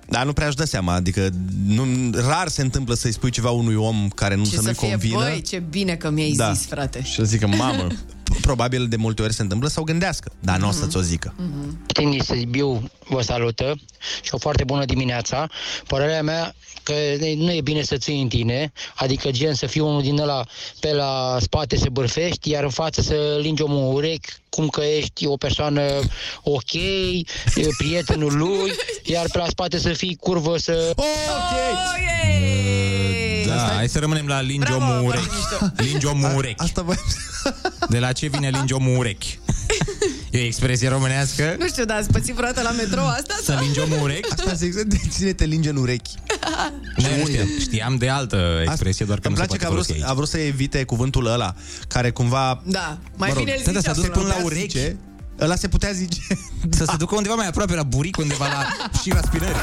Dar 0.09 0.25
nu 0.25 0.33
prea 0.33 0.47
își 0.47 0.57
dă 0.57 0.65
seama, 0.65 0.93
adică 0.93 1.29
nu, 1.67 1.83
rar 2.29 2.49
se 2.49 2.63
întâmplă 2.63 2.95
să-i 2.95 3.13
spui 3.13 3.31
ceva 3.31 3.51
unui 3.51 3.75
om 3.75 4.09
care 4.15 4.35
nu 4.35 4.45
Și 4.45 4.51
să 4.51 4.57
să 4.57 4.63
nu-i 4.63 4.75
fie, 4.75 4.89
convină. 4.89 5.17
băi, 5.19 5.43
ce 5.43 5.59
bine 5.71 5.95
că 5.95 6.11
mi-ai 6.11 6.31
Da. 6.37 6.53
zis, 6.53 6.67
frate. 6.67 7.03
Și 7.03 7.15
să 7.15 7.25
zică, 7.25 7.47
mamă, 7.47 7.87
p- 7.87 7.97
probabil 8.41 8.89
de 8.89 8.97
multe 8.97 9.23
ori 9.23 9.33
se 9.33 9.43
întâmplă 9.43 9.69
să 9.69 9.81
o 9.81 9.85
gândească, 9.85 10.33
dar 10.41 10.59
nu 10.59 10.69
o 10.69 10.71
să-ți 10.71 10.97
o 10.97 11.01
zică. 11.01 11.35
Din 11.87 12.21
Sibiu 12.21 12.91
vă 13.09 13.23
salută 13.23 13.75
și 14.23 14.35
o 14.35 14.39
foarte 14.39 14.65
bună 14.65 14.85
dimineața. 14.85 15.49
Părerea 15.87 16.23
mea 16.23 16.55
că 16.83 16.95
nu 17.37 17.53
e 17.53 17.61
bine 17.61 17.83
să 17.83 17.97
ții 17.97 18.21
în 18.23 18.29
tine, 18.29 18.73
adică 18.95 19.31
gen 19.31 19.55
să 19.55 19.67
fii 19.67 19.81
unul 19.81 20.03
din 20.03 20.19
ăla 20.19 20.45
pe 20.81 20.93
la 20.93 21.37
spate 21.41 21.77
să 21.77 21.87
bârfești, 21.93 22.51
iar 22.51 22.63
în 22.63 22.71
față 22.71 23.01
să 23.01 23.39
lingi 23.41 23.63
omul 23.63 23.89
în 23.89 23.95
urechi, 23.95 24.33
cum 24.49 24.69
că 24.69 24.81
ești 24.81 25.27
o 25.27 25.37
persoană 25.37 25.83
ok, 26.43 26.73
e 26.73 27.69
prietenul 27.77 28.37
lui, 28.37 28.73
iar 29.15 29.27
pe 29.33 29.39
la 29.39 29.47
spate 29.49 29.79
să 29.79 29.93
fii 29.93 30.17
curvă 30.21 30.57
să... 30.59 30.93
Da, 33.57 33.75
hai 33.75 33.89
să 33.89 33.99
rămânem 33.99 34.27
la 34.27 34.41
lingi 34.41 34.73
omul 34.73 35.05
urechi. 35.07 35.29
Lingi 35.77 36.07
omul 36.07 36.37
urechi. 36.37 36.63
Asta 36.63 36.83
voi... 36.83 36.97
De 37.89 37.99
la 37.99 38.13
ce 38.13 38.27
vine 38.27 38.49
lingi 38.49 38.73
omul 38.73 38.99
urechi? 38.99 39.39
E 40.31 40.39
o 40.41 40.45
expresie 40.45 40.89
românească? 40.89 41.57
Nu 41.59 41.67
știu, 41.67 41.85
dar 41.85 41.97
ați 41.99 42.11
pățit 42.11 42.35
vreodată 42.35 42.63
la 42.63 42.71
metrou 42.71 43.07
asta? 43.07 43.35
Să 43.43 43.59
lingi 43.61 43.81
omul 43.81 44.03
urechi? 44.03 44.31
Asta 44.33 44.53
zic, 44.53 44.73
să 44.75 44.85
de 44.85 44.97
cine 45.17 45.33
te 45.33 45.45
linge 45.45 45.69
în 45.69 45.77
urechi. 45.77 46.11
Nu, 46.97 47.05
nu 47.19 47.27
știam. 47.27 47.47
Știam 47.61 47.97
de 47.97 48.09
altă 48.09 48.63
expresie, 48.65 49.05
doar 49.07 49.19
că 49.19 49.27
Îmi 49.29 49.37
nu 49.37 49.43
se 49.43 49.47
place 49.47 49.65
că 49.65 49.71
poate 49.71 49.81
a 49.81 49.83
vrut, 49.83 49.87
folosi 49.87 49.93
aici. 50.03 50.11
a 50.11 50.15
vrut 50.15 50.29
să 50.29 50.39
evite 50.39 50.85
cuvântul 50.85 51.27
ăla, 51.27 51.55
care 51.89 52.11
cumva... 52.11 52.63
Da, 52.65 52.99
mai 53.17 53.29
mă 53.29 53.35
rog, 53.35 53.45
bine 53.45 53.57
îl 53.59 53.63
da, 53.65 53.71
da, 53.73 53.79
zicea 53.79 53.93
s-a 53.93 54.01
dus 54.01 54.09
până 54.09 54.15
până 54.17 54.27
la 54.27 54.33
putea 54.33 54.45
urechi. 54.47 54.79
zice, 54.79 54.97
Ăla 55.41 55.57
se 55.57 55.69
putea 55.69 55.91
zice. 55.93 56.21
Să 56.71 56.85
se 56.85 56.97
ducă 56.97 57.15
undeva 57.15 57.35
mai 57.35 57.47
aproape 57.47 57.75
la 57.75 57.83
buric, 57.83 58.17
undeva 58.17 58.47
la 58.47 58.67
șira 59.03 59.21
spinării. 59.25 59.57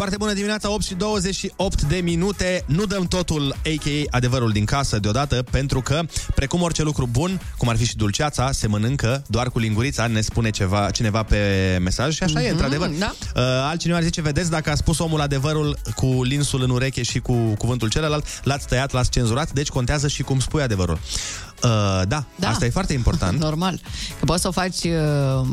Foarte 0.00 0.18
bună 0.18 0.32
dimineața, 0.32 0.70
8 0.70 0.82
și 0.84 0.94
28 0.94 1.82
de 1.82 1.96
minute. 1.96 2.64
Nu 2.66 2.84
dăm 2.84 3.06
totul, 3.06 3.54
a.k.a. 3.64 4.16
adevărul 4.16 4.50
din 4.50 4.64
casă 4.64 4.98
deodată, 4.98 5.44
pentru 5.50 5.80
că, 5.80 6.02
precum 6.34 6.62
orice 6.62 6.82
lucru 6.82 7.08
bun, 7.10 7.40
cum 7.58 7.68
ar 7.68 7.76
fi 7.76 7.84
și 7.84 7.96
dulceața, 7.96 8.52
se 8.52 8.66
mănâncă 8.66 9.22
doar 9.26 9.50
cu 9.50 9.58
lingurița, 9.58 10.06
ne 10.06 10.20
spune 10.20 10.50
ceva, 10.50 10.90
cineva 10.90 11.22
pe 11.22 11.78
mesaj 11.80 12.14
și 12.14 12.22
așa 12.22 12.32
mm-hmm, 12.40 12.42
e, 12.42 12.46
Mhm, 12.46 12.50
într-adevăr. 12.52 12.88
da. 12.98 13.12
Uh, 13.36 13.42
altcineva 13.42 13.98
ar 13.98 14.04
zice, 14.04 14.20
vedeți, 14.20 14.50
dacă 14.50 14.70
a 14.70 14.74
spus 14.74 14.98
omul 14.98 15.20
adevărul 15.20 15.78
cu 15.94 16.22
linsul 16.22 16.62
în 16.62 16.70
ureche 16.70 17.02
și 17.02 17.18
cu 17.18 17.32
cuvântul 17.34 17.88
celălalt, 17.88 18.26
l-ați 18.42 18.66
tăiat, 18.66 18.92
l-ați 18.92 19.10
cenzurat, 19.10 19.52
deci 19.52 19.68
contează 19.68 20.08
și 20.08 20.22
cum 20.22 20.40
spui 20.40 20.62
adevărul. 20.62 20.98
Uh, 21.62 21.70
da, 22.08 22.24
Da. 22.36 22.48
asta 22.48 22.64
e 22.64 22.70
foarte 22.70 22.92
important. 22.92 23.38
Normal. 23.48 23.80
Că 24.18 24.24
poți 24.24 24.42
să 24.42 24.48
o 24.48 24.50
faci 24.50 24.82
uh, 24.84 25.46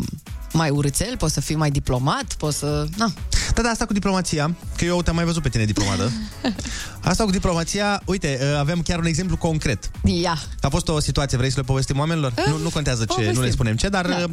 mai 0.54 0.70
urățel, 0.70 1.18
poți 1.18 1.34
să 1.34 1.42
fii 1.42 1.56
mai 1.56 1.72
diplomat, 1.72 2.34
poți 2.38 2.58
să... 2.58 2.86
Na. 2.98 3.12
Da, 3.54 3.62
da, 3.62 3.70
asta 3.70 3.86
cu 3.86 3.94
diplomația, 3.94 4.56
că 4.78 4.86
eu 4.86 5.02
te-am 5.02 5.16
mai 5.16 5.26
văzut 5.26 5.42
pe 5.42 5.50
tine 5.50 5.66
diplomată. 5.66 6.12
Asta 7.00 7.24
cu 7.24 7.32
diplomația, 7.32 8.02
uite, 8.06 8.40
uh, 8.42 8.58
avem 8.60 8.82
chiar 8.82 9.00
un 9.00 9.06
exemplu 9.06 9.38
concret. 9.38 9.92
Ia. 10.04 10.38
A 10.62 10.68
fost 10.70 10.88
o 10.88 11.00
situație, 11.00 11.38
vrei 11.38 11.50
să 11.50 11.58
le 11.60 11.66
povestim 11.66 12.00
oamenilor? 12.00 12.34
Nu, 12.48 12.58
nu 12.58 12.70
contează 12.70 13.00
ce, 13.00 13.14
povestim. 13.14 13.36
nu 13.40 13.42
le 13.46 13.50
spunem 13.52 13.76
ce, 13.76 13.88
dar 13.90 14.08
Da. 14.08 14.16
uh, 14.18 14.30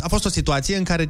a 0.00 0.08
fost 0.08 0.24
o 0.24 0.28
situație 0.28 0.76
în 0.76 0.84
care 0.84 1.08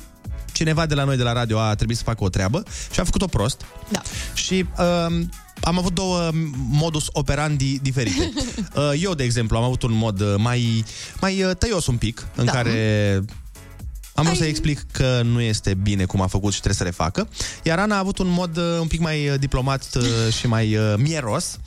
cineva 0.53 0.87
de 0.87 0.95
la 0.95 1.05
noi 1.05 1.17
de 1.17 1.23
la 1.23 1.33
radio 1.33 1.59
a 1.59 1.75
trebuit 1.75 1.97
să 1.97 2.03
facă 2.03 2.25
o 2.25 2.29
treabă 2.29 2.63
și 2.93 3.01
a 3.01 3.05
făcut-o 3.05 3.27
prost. 3.27 3.61
Da. 3.89 4.03
Și 4.35 4.67
uh, 4.79 5.21
am 5.61 5.79
avut 5.79 5.95
două 5.95 6.31
modus 6.71 7.07
operandi 7.13 7.79
diferite. 7.83 8.33
Uh, 8.75 8.91
eu, 9.01 9.15
de 9.15 9.25
exemplu, 9.25 9.57
am 9.57 9.63
avut 9.63 9.83
un 9.83 9.93
mod 9.93 10.21
uh, 10.21 10.35
mai, 10.37 10.85
mai 11.21 11.43
uh, 11.45 11.57
tăios 11.59 11.87
un 11.87 11.97
pic, 11.97 12.27
în 12.35 12.45
Da. 12.45 12.53
care 12.53 13.25
am 14.19 14.25
vrut 14.25 14.37
să-i 14.37 14.49
explic 14.49 14.85
că 14.93 15.21
nu 15.25 15.41
este 15.41 15.75
bine 15.75 16.05
cum 16.05 16.21
a 16.23 16.27
făcut 16.27 16.53
și 16.53 16.61
trebuie 16.61 16.75
să 16.79 16.85
refacă. 16.85 17.29
Iar 17.63 17.79
Ana 17.79 17.95
a 17.95 17.99
avut 17.99 18.19
un 18.19 18.29
mod 18.29 18.57
uh, 18.57 18.65
un 18.81 18.87
pic 18.87 19.01
mai 19.01 19.29
uh, 19.29 19.35
diplomat 19.39 19.89
uh, 19.97 20.03
și 20.39 20.47
mai 20.47 20.77
uh, 20.77 20.95
mieros. 20.97 21.59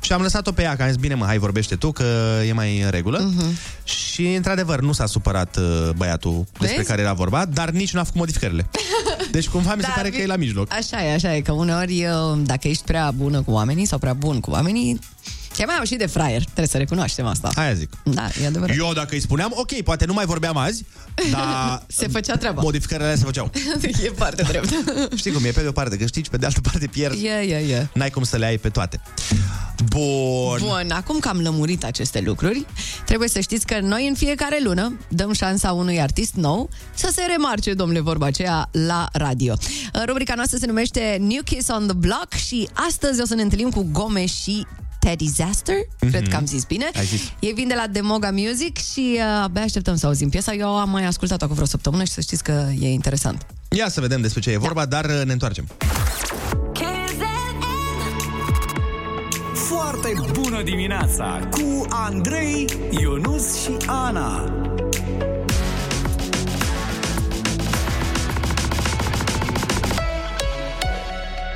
Și 0.00 0.12
am 0.12 0.22
lăsat-o 0.22 0.52
pe 0.52 0.62
ea, 0.62 0.76
că 0.76 0.82
am 0.82 0.88
zis, 0.88 0.96
bine 0.96 1.14
mă, 1.14 1.24
hai 1.24 1.38
vorbește 1.38 1.76
tu, 1.76 1.92
că 1.92 2.04
e 2.48 2.52
mai 2.52 2.80
în 2.80 2.90
regulă. 2.90 3.30
Uh-huh. 3.32 3.84
Și, 3.84 4.26
într-adevăr, 4.26 4.80
nu 4.80 4.92
s-a 4.92 5.06
supărat 5.06 5.56
uh, 5.56 5.90
băiatul 5.96 6.44
despre 6.58 6.76
Vezi? 6.76 6.88
care 6.88 7.02
era 7.02 7.12
vorba, 7.12 7.44
dar 7.44 7.70
nici 7.70 7.92
nu 7.92 8.00
a 8.00 8.02
făcut 8.02 8.18
modificările. 8.18 8.66
Deci, 9.30 9.48
cumva, 9.48 9.74
mi 9.74 9.80
se 9.80 9.86
Da, 9.86 9.92
pare 9.94 10.08
că 10.08 10.16
vi- 10.16 10.22
e 10.22 10.26
la 10.26 10.36
mijloc. 10.36 10.72
Așa 10.72 11.04
e, 11.04 11.12
așa 11.12 11.34
e, 11.36 11.40
că 11.40 11.52
uneori 11.52 12.04
uh, 12.04 12.38
dacă 12.42 12.68
ești 12.68 12.82
prea 12.84 13.10
bună 13.10 13.42
cu 13.42 13.50
oamenii 13.50 13.86
sau 13.86 13.98
prea 13.98 14.12
bun 14.14 14.40
cu 14.40 14.50
oamenii, 14.50 14.98
te 15.56 15.64
mai 15.64 15.74
au 15.76 15.84
și 15.84 15.94
de 15.94 16.06
fraier, 16.06 16.42
trebuie 16.42 16.66
să 16.66 16.76
recunoaștem 16.76 17.26
asta. 17.26 17.50
Aia 17.54 17.74
zic. 17.74 17.90
Da, 18.04 18.28
e 18.42 18.46
adevărat. 18.46 18.76
Eu, 18.76 18.92
dacă 18.92 19.14
îi 19.14 19.20
spuneam, 19.20 19.52
ok, 19.54 19.80
poate 19.82 20.04
nu 20.04 20.12
mai 20.12 20.24
vorbeam 20.24 20.56
azi, 20.56 20.84
dar 21.30 21.82
Se 21.86 22.08
făcea 22.08 22.36
treaba. 22.36 22.62
modificările 22.62 23.04
alea 23.04 23.18
se 23.18 23.24
făceau. 23.24 23.50
e 24.04 24.12
foarte 24.16 24.42
drept. 24.42 24.68
Știi 25.16 25.32
cum 25.32 25.44
e, 25.44 25.50
pe 25.50 25.60
de 25.60 25.68
o 25.68 25.72
parte 25.72 25.96
câștigi, 25.96 26.30
pe 26.30 26.36
de 26.36 26.46
altă 26.46 26.60
parte 26.60 26.86
pierzi. 26.86 27.24
E, 27.24 27.30
e, 27.30 27.74
e. 27.74 27.86
N-ai 27.94 28.10
cum 28.10 28.22
să 28.22 28.36
le 28.36 28.46
ai 28.46 28.58
pe 28.58 28.68
toate. 28.68 29.00
Bun. 29.88 30.58
Bun, 30.58 30.90
acum 30.90 31.18
că 31.18 31.28
am 31.28 31.40
lămurit 31.40 31.84
aceste 31.84 32.20
lucruri, 32.20 32.66
trebuie 33.04 33.28
să 33.28 33.40
știți 33.40 33.66
că 33.66 33.80
noi 33.80 34.08
în 34.08 34.14
fiecare 34.14 34.60
lună 34.62 34.98
dăm 35.08 35.32
șansa 35.32 35.72
unui 35.72 36.00
artist 36.00 36.34
nou 36.34 36.70
să 36.94 37.08
se 37.12 37.22
remarce, 37.36 37.74
domnule, 37.74 38.00
vorba 38.00 38.26
aceea, 38.26 38.68
la 38.72 39.08
radio. 39.12 39.54
Rubrica 40.06 40.34
noastră 40.34 40.58
se 40.58 40.66
numește 40.66 41.16
New 41.20 41.42
Kiss 41.44 41.68
on 41.68 41.86
the 41.86 41.96
Block 41.96 42.32
și 42.32 42.68
astăzi 42.72 43.20
o 43.20 43.24
să 43.26 43.34
ne 43.34 43.42
întâlnim 43.42 43.70
cu 43.70 43.88
Gome 43.92 44.26
și 44.26 44.66
Teddy 45.04 45.24
Disaster, 45.24 45.74
mm-hmm. 45.74 46.10
cred 46.10 46.28
că 46.28 46.36
am 46.36 46.46
zis 46.46 46.64
bine. 46.64 46.90
Ai 46.94 47.04
zis. 47.04 47.32
Ei 47.38 47.52
vin 47.52 47.68
de 47.68 47.74
la 47.74 47.86
Demoga 47.86 48.30
Music 48.30 48.76
și 48.76 49.16
uh, 49.16 49.42
abia 49.42 49.62
așteptăm 49.62 49.96
să 49.96 50.06
auzim 50.06 50.28
piesa. 50.28 50.54
Eu 50.54 50.78
am 50.78 50.90
mai 50.90 51.04
ascultat-o 51.04 51.46
cu 51.46 51.52
vreo 51.54 51.66
săptămână 51.66 52.04
și 52.04 52.12
să 52.12 52.20
știți 52.20 52.42
că 52.42 52.66
e 52.80 52.88
interesant. 52.88 53.46
Ia 53.70 53.88
să 53.88 54.00
vedem 54.00 54.20
despre 54.20 54.40
ce 54.40 54.50
e 54.50 54.56
vorba, 54.56 54.86
dar 54.86 55.04
uh, 55.04 55.22
ne 55.24 55.32
întoarcem. 55.32 55.66
Foarte 59.54 60.14
bună 60.32 60.62
dimineața 60.62 61.48
cu 61.50 61.86
Andrei, 61.88 62.66
Ionus 62.90 63.62
și 63.62 63.76
Ana. 63.86 64.52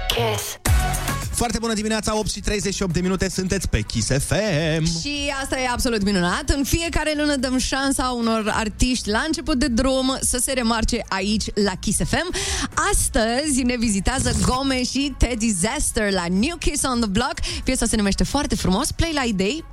Kiss. 0.08 0.67
Foarte 1.38 1.58
bună 1.58 1.72
dimineața, 1.74 2.16
8 2.16 2.30
și 2.30 2.40
38 2.40 2.92
de 2.92 3.00
minute, 3.00 3.28
sunteți 3.30 3.68
pe 3.68 3.80
Kiss 3.80 4.06
FM. 4.08 5.00
Și 5.00 5.32
asta 5.42 5.58
e 5.60 5.68
absolut 5.72 6.02
minunat. 6.02 6.48
În 6.56 6.64
fiecare 6.64 7.12
lună 7.16 7.36
dăm 7.36 7.58
șansa 7.58 8.14
unor 8.18 8.50
artiști 8.54 9.08
la 9.10 9.22
început 9.26 9.58
de 9.58 9.66
drum 9.66 10.18
să 10.20 10.38
se 10.42 10.52
remarce 10.52 11.04
aici 11.08 11.44
la 11.64 11.72
Kiss 11.80 11.98
FM. 12.08 12.34
Astăzi 12.92 13.62
ne 13.62 13.76
vizitează 13.76 14.36
Gome 14.46 14.84
și 14.84 15.14
Ted 15.18 15.38
Disaster 15.38 16.12
la 16.12 16.24
New 16.30 16.56
Kiss 16.58 16.82
on 16.84 17.00
the 17.00 17.08
Block. 17.08 17.34
Piesa 17.64 17.86
se 17.86 17.96
numește 17.96 18.24
foarte 18.24 18.54
frumos 18.56 18.90
Play 18.92 19.12
Like 19.22 19.36
Day. 19.36 19.64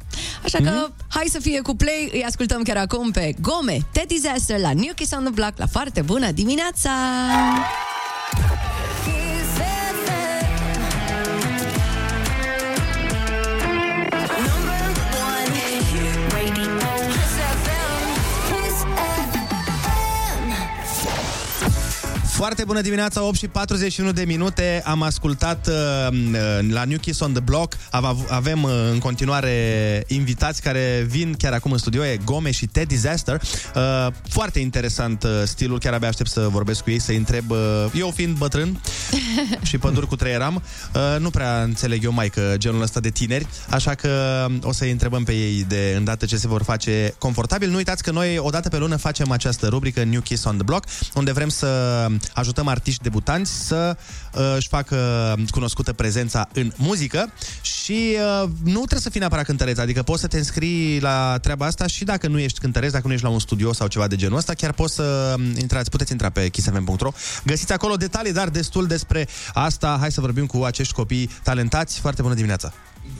Așa 0.44 0.58
că 0.58 0.70
Mhm. 0.70 0.94
hai 1.08 1.26
să 1.32 1.40
fie 1.40 1.62
cu 1.62 1.76
play. 1.76 2.10
Îi 2.14 2.24
ascultăm 2.24 2.62
chiar 2.62 2.78
acum 2.78 3.12
pe 3.12 3.34
Gome, 3.42 3.78
Ted 3.92 4.08
Disaster 4.08 4.60
la 4.60 4.74
New 4.74 4.94
Kiss 4.96 5.12
on 5.12 5.24
the 5.24 5.34
Block 5.34 5.54
la 5.58 5.68
foarte 5.68 6.02
bună 6.02 6.32
dimineața! 6.32 6.90
Foarte 22.36 22.64
bună 22.64 22.82
dimineața, 22.82 23.24
8 23.24 23.38
și 23.38 23.48
41 23.48 24.12
de 24.12 24.24
minute. 24.26 24.82
Am 24.86 25.02
ascultat 25.02 25.68
uh, 25.68 25.74
uh, 26.12 26.70
la 26.70 26.84
New 26.84 26.98
Kiss 26.98 27.20
on 27.20 27.32
the 27.32 27.42
Block. 27.42 27.78
Ave- 27.90 28.26
Avem 28.30 28.64
uh, 28.64 28.72
în 28.92 29.00
continuare 29.00 30.04
invitați 30.08 30.62
care 30.62 31.06
vin 31.08 31.36
chiar 31.38 31.54
acum 31.54 31.72
în 31.72 31.78
studio. 31.78 32.06
E 32.06 32.20
Gome 32.26 32.52
și 32.52 32.66
Ted 32.66 32.88
Disaster. 32.88 33.42
Uh, 33.76 34.08
foarte 34.30 34.60
interesant 34.60 35.24
uh, 35.24 35.30
stilul. 35.46 35.80
Chiar 35.80 35.94
abia 35.94 36.08
aștept 36.08 36.30
să 36.30 36.48
vorbesc 36.52 36.84
cu 36.84 36.90
ei, 36.90 37.00
să-i 37.00 37.16
întreb. 37.16 37.52
Uh, 37.52 37.58
eu 37.94 38.12
fiind 38.16 38.38
bătrân 38.38 38.82
și 39.70 39.78
pădur 39.78 40.08
cu 40.08 40.16
trei 40.16 40.38
ram, 40.38 40.56
uh, 40.96 41.20
nu 41.20 41.30
prea 41.30 41.62
înțeleg 41.62 42.04
eu 42.04 42.12
mai 42.12 42.30
că 42.30 42.54
genul 42.58 42.82
ăsta 42.82 43.00
de 43.00 43.10
tineri. 43.10 43.48
Așa 43.70 43.94
că 43.94 44.46
o 44.62 44.72
să-i 44.72 44.92
întrebăm 44.92 45.24
pe 45.24 45.34
ei 45.34 45.66
de 45.68 45.94
îndată 45.98 46.26
ce 46.26 46.38
se 46.38 46.48
vor 46.48 46.64
face 46.64 47.14
confortabil. 47.18 47.70
Nu 47.70 47.76
uitați 47.76 48.04
că 48.04 48.12
noi 48.12 48.38
o 48.38 48.50
dată 48.50 48.70
pe 48.70 48.78
lună 48.78 48.96
facem 48.96 49.32
această 49.32 49.68
rubrică 49.68 50.04
New 50.04 50.22
Kiss 50.22 50.44
on 50.44 50.56
the 50.56 50.64
Block, 50.64 50.86
unde 51.14 51.32
vrem 51.32 51.50
să 51.50 51.68
ajutăm 52.34 52.68
artiști 52.68 53.04
debutanți 53.04 53.68
să 53.68 53.98
uh, 54.34 54.54
își 54.58 54.68
facă 54.68 54.98
cunoscută 55.50 55.94
prezența 55.94 56.48
în 56.54 56.72
muzică 56.76 57.30
și 57.62 58.16
uh, 58.42 58.50
nu 58.64 58.78
trebuie 58.78 59.00
să 59.00 59.10
fii 59.10 59.20
neapărat 59.20 59.46
cântăreț, 59.46 59.78
adică 59.78 60.04
poți 60.04 60.22
să 60.22 60.28
te 60.28 60.38
înscrii 60.38 61.00
la 61.00 61.38
treaba 61.42 61.66
asta 61.66 61.88
și 61.88 62.04
dacă 62.04 62.28
nu 62.28 62.40
ești 62.40 62.60
cântăreț, 62.60 62.92
dacă 62.92 63.08
nu 63.08 63.14
ești 63.14 63.26
la 63.26 63.32
un 63.32 63.40
studio 63.40 63.74
sau 63.74 63.88
ceva 63.88 64.08
de 64.08 64.16
genul 64.16 64.38
ăsta, 64.38 64.54
chiar 64.54 64.72
poți 64.72 64.94
să 64.94 65.36
intrați, 65.56 65.90
puteți 65.90 66.12
intra 66.12 66.30
pe 66.30 66.50
kissfm.ro. 66.50 67.12
Găsiți 67.44 67.74
acolo 67.74 67.96
detalii, 67.96 68.34
dar 68.34 68.50
destul 68.50 68.88
despre 68.88 69.28
asta. 69.54 69.98
Hai 70.00 70.12
să 70.12 70.22
vorbim 70.22 70.46
cu 70.46 70.64
acești 70.64 70.94
copii 70.94 71.30
talentați. 71.44 72.00
Foarte 72.00 72.22
bună 72.22 72.34
dimineața! 72.34 72.74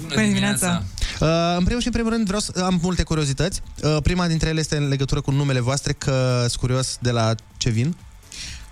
Bună 0.08 0.22
dimineața! 0.22 0.84
Uh, 1.20 1.28
în 1.58 1.64
primul 1.64 1.82
și 1.82 1.88
în 1.88 1.94
primul 1.94 2.12
rând 2.12 2.26
vreau 2.26 2.40
să 2.40 2.64
am 2.64 2.80
multe 2.82 3.04
curiozități. 3.04 3.62
Uh, 3.84 3.98
prima 4.04 4.28
dintre 4.28 4.50
ele 4.50 4.60
este 4.60 4.78
în 4.78 4.88
legătură 4.88 5.22
cu 5.22 5.32
numele 5.32 5.60
voastre, 5.60 5.94
că 5.94 6.38
sunt 6.40 6.56
curios 6.56 6.98
de 7.02 7.12
la 7.12 7.36
ce 7.58 7.70
vin. 7.70 7.96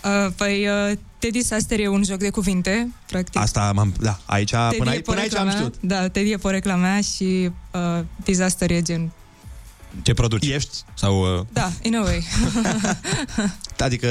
Uh, 0.03 0.31
păi, 0.35 0.67
uh, 0.67 0.97
Teddy 1.19 1.41
Saster 1.41 1.79
e 1.79 1.87
un 1.87 2.03
joc 2.03 2.17
de 2.17 2.29
cuvinte, 2.29 2.91
practic. 3.07 3.41
Asta 3.41 3.71
m-am, 3.75 3.93
da, 3.99 4.19
aici, 4.25 4.49
Teddy 4.49 4.77
până, 4.77 4.89
e 4.89 4.93
aici, 4.93 5.05
până 5.05 5.19
aici 5.19 5.35
am 5.35 5.45
porecla 5.45 5.59
știut. 5.59 5.81
mea. 5.81 5.99
Da, 5.99 6.07
Teddy 6.07 6.31
e 6.31 6.37
porecla 6.37 6.75
mea 6.75 7.01
și 7.01 7.49
uh, 7.71 8.03
Disaster 8.23 8.71
e 8.71 8.81
gen... 8.81 9.11
Ce 10.01 10.13
produci? 10.13 10.45
Ești? 10.47 10.69
Sau... 10.93 11.37
Uh... 11.37 11.45
Da, 11.53 11.71
in 11.81 11.95
a 11.95 12.01
way. 12.01 12.23
Adică 13.79 14.07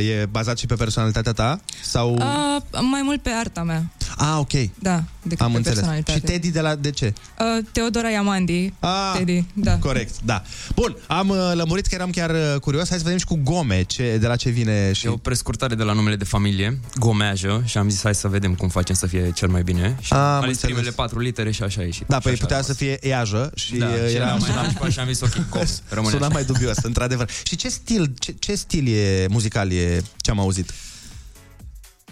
e 0.00 0.26
bazat 0.30 0.58
și 0.58 0.66
pe 0.66 0.74
personalitatea 0.74 1.32
ta? 1.32 1.60
Sau... 1.82 2.14
uh, 2.14 2.80
mai 2.90 3.00
mult 3.04 3.22
pe 3.22 3.30
arta 3.30 3.62
mea. 3.62 3.84
Ah, 4.16 4.36
ok. 4.38 4.52
Da, 4.78 5.02
decât 5.22 5.40
Am 5.40 5.50
pe 5.50 5.56
înțeles. 5.56 5.78
personalitate. 5.78 6.18
Și 6.18 6.24
Teddy 6.24 6.50
de 6.50 6.60
la 6.60 6.74
de 6.74 6.90
ce? 6.90 7.12
Uh, 7.38 7.64
Teodora 7.72 8.08
Iamandi. 8.10 8.72
Ah, 8.80 9.12
Teddy, 9.16 9.44
da. 9.54 9.78
Corect, 9.78 10.14
da. 10.24 10.42
Bun, 10.74 10.96
am 11.06 11.28
uh, 11.28 11.36
lămurit 11.54 11.86
că 11.86 11.94
eram 11.94 12.10
chiar 12.10 12.30
uh, 12.30 12.60
curios. 12.60 12.88
Hai 12.88 12.98
să 12.98 13.04
vedem 13.04 13.18
și 13.18 13.24
cu 13.24 13.40
Gome, 13.42 13.82
ce, 13.82 14.16
de 14.20 14.26
la 14.26 14.36
ce 14.36 14.48
vine 14.50 14.92
și... 14.92 15.06
E 15.06 15.08
o 15.08 15.16
prescurtare 15.16 15.74
de 15.74 15.82
la 15.82 15.92
numele 15.92 16.16
de 16.16 16.24
familie, 16.24 16.80
Gomeajă, 16.98 17.62
și 17.66 17.78
am 17.78 17.88
zis 17.88 18.02
hai 18.02 18.14
să 18.14 18.28
vedem 18.28 18.54
cum 18.54 18.68
facem 18.68 18.94
să 18.94 19.06
fie 19.06 19.30
cel 19.34 19.48
mai 19.48 19.62
bine. 19.62 19.96
Și 20.00 20.12
Am 20.12 20.18
am 20.18 20.26
ales 20.26 20.46
înțeles. 20.48 20.74
primele 20.74 20.90
patru 20.90 21.18
litere 21.18 21.50
și 21.50 21.62
așa 21.62 21.80
a 21.80 21.84
ieșit. 21.84 22.06
Da, 22.06 22.16
Și 22.16 22.22
păi 22.22 22.32
așa 22.32 22.40
putea 22.42 22.56
a 22.58 22.60
să 22.62 22.74
rămas. 22.78 22.98
fie 22.98 23.08
Eajă 23.08 23.50
și 23.54 23.74
Da, 23.76 23.86
uh, 23.86 23.92
și 24.08 24.14
era 24.14 24.24
era 24.24 24.34
mai 24.34 24.50
nașpa 24.54 24.88
și 24.88 24.98
am 24.98 25.06
zis 25.06 25.21
ok, 25.22 25.34
Gome, 25.50 25.64
rămâne 25.88 26.12
Suna 26.12 26.24
așa. 26.26 26.34
mai 26.34 26.44
dubios, 26.44 26.76
într-adevăr. 26.82 27.30
Și 27.42 27.56
ce 27.56 27.68
stil, 27.68 28.14
ce, 28.18 28.32
ce 28.38 28.54
stil 28.54 28.86
e 28.88 29.26
muzical 29.30 29.72
e 29.72 30.02
ce 30.16 30.30
am 30.30 30.38
auzit? 30.38 30.72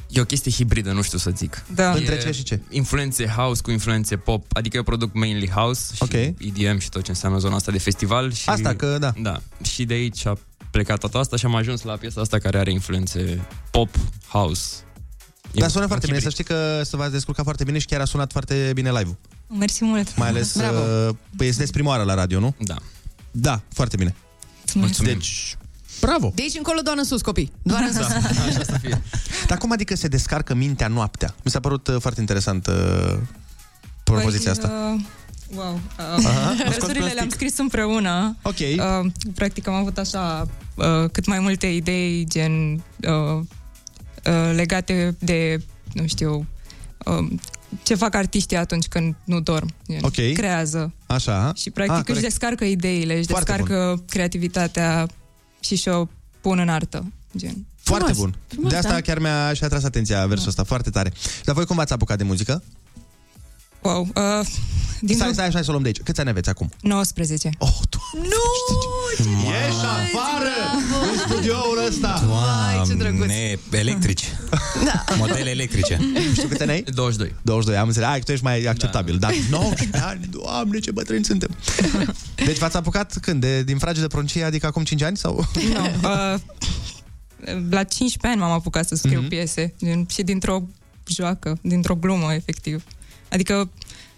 E 0.09 0.21
o 0.21 0.25
chestie 0.25 0.51
hibridă, 0.51 0.93
nu 0.93 1.03
știu 1.03 1.19
să 1.19 1.31
zic. 1.37 1.65
Da. 1.75 1.91
Între 1.93 2.15
E 2.15 2.19
ce 2.19 2.33
și 2.33 2.43
ce? 2.43 2.61
Influențe 2.71 3.27
house 3.27 3.63
cu 3.63 3.71
influențe 3.71 4.17
pop, 4.17 4.45
adică 4.53 4.77
eu 4.77 4.83
produc 4.83 5.15
mainly 5.15 5.49
house 5.49 5.95
și 5.95 6.03
Ok. 6.03 6.13
EDM 6.13 6.79
și 6.79 6.89
tot 6.89 7.03
ce 7.03 7.11
înseamnă 7.11 7.39
zona 7.39 7.55
asta 7.55 7.73
de 7.73 7.79
festival. 7.79 8.33
Și, 8.33 8.49
Asta 8.49 8.75
că, 8.75 8.97
da. 9.01 9.13
Da, 9.23 9.41
și 9.63 9.85
de 9.85 9.95
aici 9.95 10.27
a 10.27 10.39
plecat 10.71 10.99
toată 10.99 11.19
asta 11.19 11.37
și 11.37 11.45
am 11.45 11.55
ajuns 11.55 11.83
la 11.83 11.97
piesa 11.97 12.21
asta 12.21 12.39
care 12.39 12.59
are 12.59 12.71
influențe 12.73 13.47
pop, 13.71 13.89
house, 14.29 14.71
Dar 15.55 15.71
sună 15.71 15.87
foarte 15.87 16.07
bine, 16.07 16.19
să 16.19 16.29
știi 16.31 16.45
că 16.45 16.81
să 16.85 16.97
v-ați 16.97 17.13
descurcat 17.13 17.45
foarte 17.45 17.65
bine 17.65 17.79
și 17.79 17.87
chiar 17.87 18.01
a 18.01 18.05
sunat 18.05 18.33
foarte 18.33 18.71
bine 18.75 18.91
live-ul. 18.91 19.17
Mersi 19.59 19.85
mult. 19.85 20.17
Mai 20.17 20.29
ales, 20.29 20.57
Bravo. 20.57 20.79
uh, 21.09 21.15
păi 21.37 21.49
sunteți 21.49 21.73
prima 21.73 21.89
oară 21.91 22.03
la 22.03 22.15
radio, 22.15 22.41
nu? 22.41 22.55
Da. 22.59 22.77
Da, 23.31 23.61
foarte 23.73 23.97
bine. 23.97 24.15
Mulțumim. 24.75 25.13
Deci, 25.13 25.57
bravo! 26.01 26.33
De 26.35 26.43
aici 26.43 26.57
încolo 26.57 26.81
doar 26.81 26.97
în 26.99 27.05
sus, 27.05 27.21
copii. 27.21 27.53
Doar 27.63 27.83
în 27.83 27.93
sus. 27.93 28.07
așa 28.07 28.65
să 28.65 28.79
fie. 28.81 29.03
Dar 29.47 29.59
cum 29.59 29.73
adică 29.73 29.95
se 29.97 30.09
descarcă 30.09 30.55
mintea 30.55 30.89
noaptea? 30.89 31.35
Mi 31.45 31.51
s-a 31.51 31.61
părut 31.61 31.87
uh, 31.87 31.97
foarte 32.01 32.21
interesant 32.21 32.67
uh, 32.67 33.17
propoziția 34.05 34.53
Păi, 34.53 34.63
asta. 34.63 34.95
Uh, 34.95 35.01
wow. 35.57 35.81
Aha, 35.97 36.17
Uh, 36.19 36.27
am 36.27 36.55
scos 36.57 36.69
versurile 36.69 36.99
plastic. 36.99 37.15
le-am 37.15 37.29
scris 37.29 37.59
împreună. 37.59 38.37
Ok. 38.43 38.59
Uh, 38.59 39.11
practic 39.35 39.67
am 39.69 39.75
avut 39.75 39.99
așa 39.99 40.47
uh, 40.75 41.11
cât 41.13 41.27
mai 41.27 41.39
multe 41.39 41.67
idei 41.67 42.25
gen 42.29 42.73
uh, 42.73 43.41
uh, 44.25 44.53
legate 44.55 45.17
de, 45.19 45.65
nu 45.93 46.07
știu, 46.07 46.47
uh, 47.05 47.31
ce 47.83 47.95
fac 47.95 48.15
artiștii 48.15 48.57
atunci 48.57 48.87
când 48.87 49.15
nu 49.25 49.41
dorm. 49.41 49.75
Gen, 49.91 49.99
Ok. 50.03 50.33
Creează. 50.35 50.93
Așa. 51.07 51.53
Și 51.57 51.71
practic 51.71 51.95
Ah, 51.95 51.99
își 52.01 52.07
corect. 52.07 52.25
descarcă 52.27 52.65
ideile, 52.65 53.17
își 53.19 53.27
Foarte 53.29 53.53
descarcă 53.53 54.03
creativitatea 54.09 55.07
și 55.61 55.77
și-o 55.77 56.07
pun 56.41 56.59
în 56.59 56.69
artă. 56.69 57.13
Gen. 57.37 57.67
Foarte 57.83 58.13
Frumos. 58.13 58.23
bun. 58.31 58.39
Frumos, 58.47 58.71
de 58.71 58.77
asta 58.77 58.93
da. 58.93 59.01
chiar 59.01 59.19
mi-a 59.19 59.53
și 59.53 59.65
atras 59.65 59.85
atenția 59.85 60.27
versul 60.27 60.49
ăsta, 60.49 60.65
foarte 60.65 60.91
tare. 60.91 61.13
Dar 61.45 61.55
voi 61.55 61.65
cum 61.65 61.77
v-ați 61.77 61.93
apucat 61.93 62.19
de 62.19 62.25
muzică? 62.25 62.63
Wow. 63.83 64.01
Uh, 64.15 64.47
din 65.01 65.17
Stai, 65.17 65.33
stai, 65.33 65.49
stai 65.51 65.63
să 65.65 65.69
o 65.69 65.73
luăm 65.73 65.83
de 65.83 65.89
aici. 65.89 66.01
Câți 66.05 66.21
ani 66.21 66.29
aveți 66.29 66.49
acum? 66.49 66.71
19. 66.81 67.51
Oh, 67.59 67.69
Nu! 68.15 68.23
Ieși 69.45 69.85
afară 69.85 70.57
în 71.13 71.19
studioul 71.19 71.87
ăsta! 71.89 72.23
Doamne, 72.97 73.59
electrici. 73.71 74.25
Da. 75.11 75.17
Modele 75.17 75.51
electrice. 75.51 75.99
Știu 76.37 76.49
câte 76.49 76.63
ani 76.63 76.73
ai? 76.73 76.83
22. 76.83 77.35
22, 77.43 77.79
am 77.81 77.87
înțeles. 77.87 78.09
Ai, 78.09 78.21
tu 78.21 78.33
ești 78.33 78.45
mai 78.45 78.65
acceptabil. 78.65 79.19
Da. 79.19 79.27
Dar 79.27 79.37
19 79.61 79.99
ani, 79.99 80.27
doamne, 80.31 80.79
ce 80.79 80.91
bătrâni 80.91 81.25
suntem. 81.25 81.57
Deci 82.45 82.59
v-ați 82.59 82.77
apucat 82.77 83.19
când? 83.21 83.41
De, 83.41 83.63
din 83.63 83.79
frage 83.79 84.01
de 84.01 84.07
pruncie, 84.07 84.45
adică 84.45 84.67
acum 84.67 84.85
5 84.85 85.03
ani? 85.03 85.17
Sau? 85.17 85.47
Nu. 85.73 85.87
Uh, 87.45 87.55
la 87.71 87.83
15 87.85 88.19
ani 88.27 88.37
m-am 88.41 88.51
apucat 88.51 88.87
să 88.89 88.95
scriu 88.95 89.17
Mhm. 89.19 89.27
mm-hmm. 89.27 89.29
piese 89.29 89.75
din, 89.79 90.07
și 90.11 90.23
dintr-o 90.23 90.63
joacă, 91.07 91.59
dintr-o 91.63 91.95
glumă, 91.95 92.33
efectiv. 92.35 92.85
Adică 93.31 93.71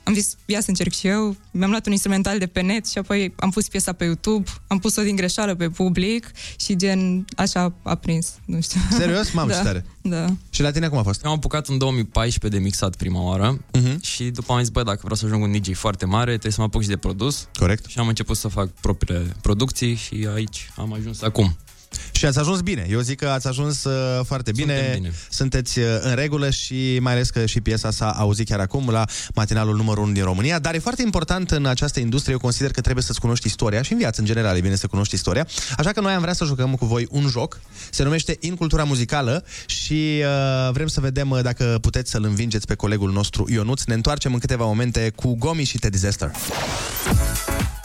am 0.05 0.14
zis, 0.14 0.36
ia 0.46 0.61
să 0.61 0.68
încerc 0.68 0.92
și 0.92 1.07
eu, 1.07 1.36
mi-am 1.50 1.70
luat 1.70 1.86
un 1.86 1.92
instrumental 1.92 2.38
de 2.38 2.46
pe 2.46 2.61
net 2.61 2.86
și 2.86 2.98
apoi 2.98 3.34
am 3.38 3.50
pus 3.50 3.68
piesa 3.68 3.92
pe 3.92 4.05
YouTube, 4.05 4.50
am 4.66 4.78
pus-o 4.78 5.03
din 5.03 5.16
greșeală 5.16 5.55
pe 5.55 5.68
public 5.68 6.30
și 6.57 6.76
gen, 6.76 7.24
așa 7.36 7.72
a 7.82 7.94
prins, 7.94 8.34
nu 8.44 8.61
știu. 8.61 8.80
Serios? 8.90 9.32
Mamă, 9.32 9.50
da. 9.53 9.57
ce 9.57 9.62
tare. 9.62 9.84
Da. 10.03 10.26
Și 10.50 10.62
la 10.62 10.70
tine 10.70 10.88
cum 10.88 10.98
a 10.98 11.03
fost? 11.03 11.24
Am 11.24 11.32
apucat 11.32 11.68
în 11.68 11.78
2014 11.78 12.61
de 12.61 12.64
mixat 12.64 12.96
prima 12.96 13.22
oară 13.22 13.59
uh-huh. 13.59 14.00
și 14.00 14.24
după 14.24 14.53
am 14.53 14.59
zis, 14.59 14.68
bă, 14.68 14.82
dacă 14.82 15.00
vreau 15.03 15.16
să 15.16 15.26
ajung 15.26 15.42
un 15.42 15.61
DJ 15.61 15.74
foarte 15.74 16.07
mare, 16.07 16.30
trebuie 16.30 16.53
să 16.53 16.61
mă 16.61 16.66
apuc 16.66 16.82
și 16.82 16.88
de 16.88 16.96
produs. 16.96 17.48
Corect. 17.59 17.84
Și 17.86 17.98
am 17.98 18.09
început 18.09 18.36
să 18.36 18.48
fac 18.48 18.68
propriile 18.68 19.36
producții 19.40 19.94
și 19.94 20.28
aici 20.34 20.70
am 20.76 20.92
ajuns 20.92 21.22
acum. 21.22 21.57
Și 22.12 22.24
ați 22.24 22.38
ajuns 22.38 22.61
bine. 22.61 22.86
Eu 22.90 23.01
zic 23.01 23.18
că 23.18 23.28
ați 23.28 23.47
ajuns 23.47 23.84
uh, 23.84 24.24
foarte 24.24 24.53
bine. 24.53 24.74
Suntem 24.74 25.01
bine. 25.01 25.12
Sunteți 25.30 25.78
uh, 25.78 25.84
în 26.01 26.14
regulă 26.14 26.51
și 26.51 26.99
mai 27.01 27.12
ales 27.12 27.30
că 27.30 27.47
și 27.47 27.61
piesa 27.61 27.90
s-a 27.90 28.11
auzit 28.11 28.49
chiar 28.49 28.61
acum 28.61 28.88
la 28.90 29.05
matinalul 29.34 29.76
numărul 29.76 30.03
1 30.05 30.12
din 30.12 30.24
România. 30.24 30.59
Dar 30.59 30.74
e 30.74 30.78
foarte 30.78 31.03
important 31.03 31.51
în 31.51 31.66
această 31.66 32.01
industrie, 32.01 32.32
eu 32.32 32.40
consider 32.40 32.70
că 32.70 32.80
trebuie 32.80 33.05
să-ți 33.05 33.20
cunoști 33.20 33.47
istoria 33.47 33.82
și 33.82 33.93
în 33.93 33.99
viață 33.99 34.20
în 34.20 34.26
general 34.26 34.57
e 34.57 34.61
bine 34.61 34.74
să 34.74 34.86
cunoști 34.86 35.14
istoria. 35.14 35.47
Așa 35.76 35.93
că 35.93 36.01
noi 36.01 36.12
am 36.12 36.20
vrea 36.20 36.32
să 36.32 36.45
jucăm 36.45 36.74
cu 36.74 36.86
voi 36.86 37.07
un 37.11 37.28
joc. 37.28 37.61
Se 37.90 38.03
numește 38.03 38.36
In 38.40 38.55
Cultura 38.55 38.84
Muzicală 38.84 39.45
și 39.66 40.22
uh, 40.22 40.72
vrem 40.72 40.86
să 40.86 41.01
vedem 41.01 41.30
uh, 41.30 41.43
dacă 41.43 41.78
puteți 41.80 42.11
să-l 42.11 42.24
învingeți 42.24 42.66
pe 42.66 42.74
colegul 42.74 43.12
nostru 43.12 43.47
Ionuț. 43.51 43.84
Ne 43.84 43.95
întoarcem 43.95 44.32
în 44.32 44.38
câteva 44.38 44.64
momente 44.64 45.12
cu 45.14 45.36
Gomi 45.38 45.64
și 45.64 45.78
Teddy 45.78 45.99
Disaster. 45.99 46.30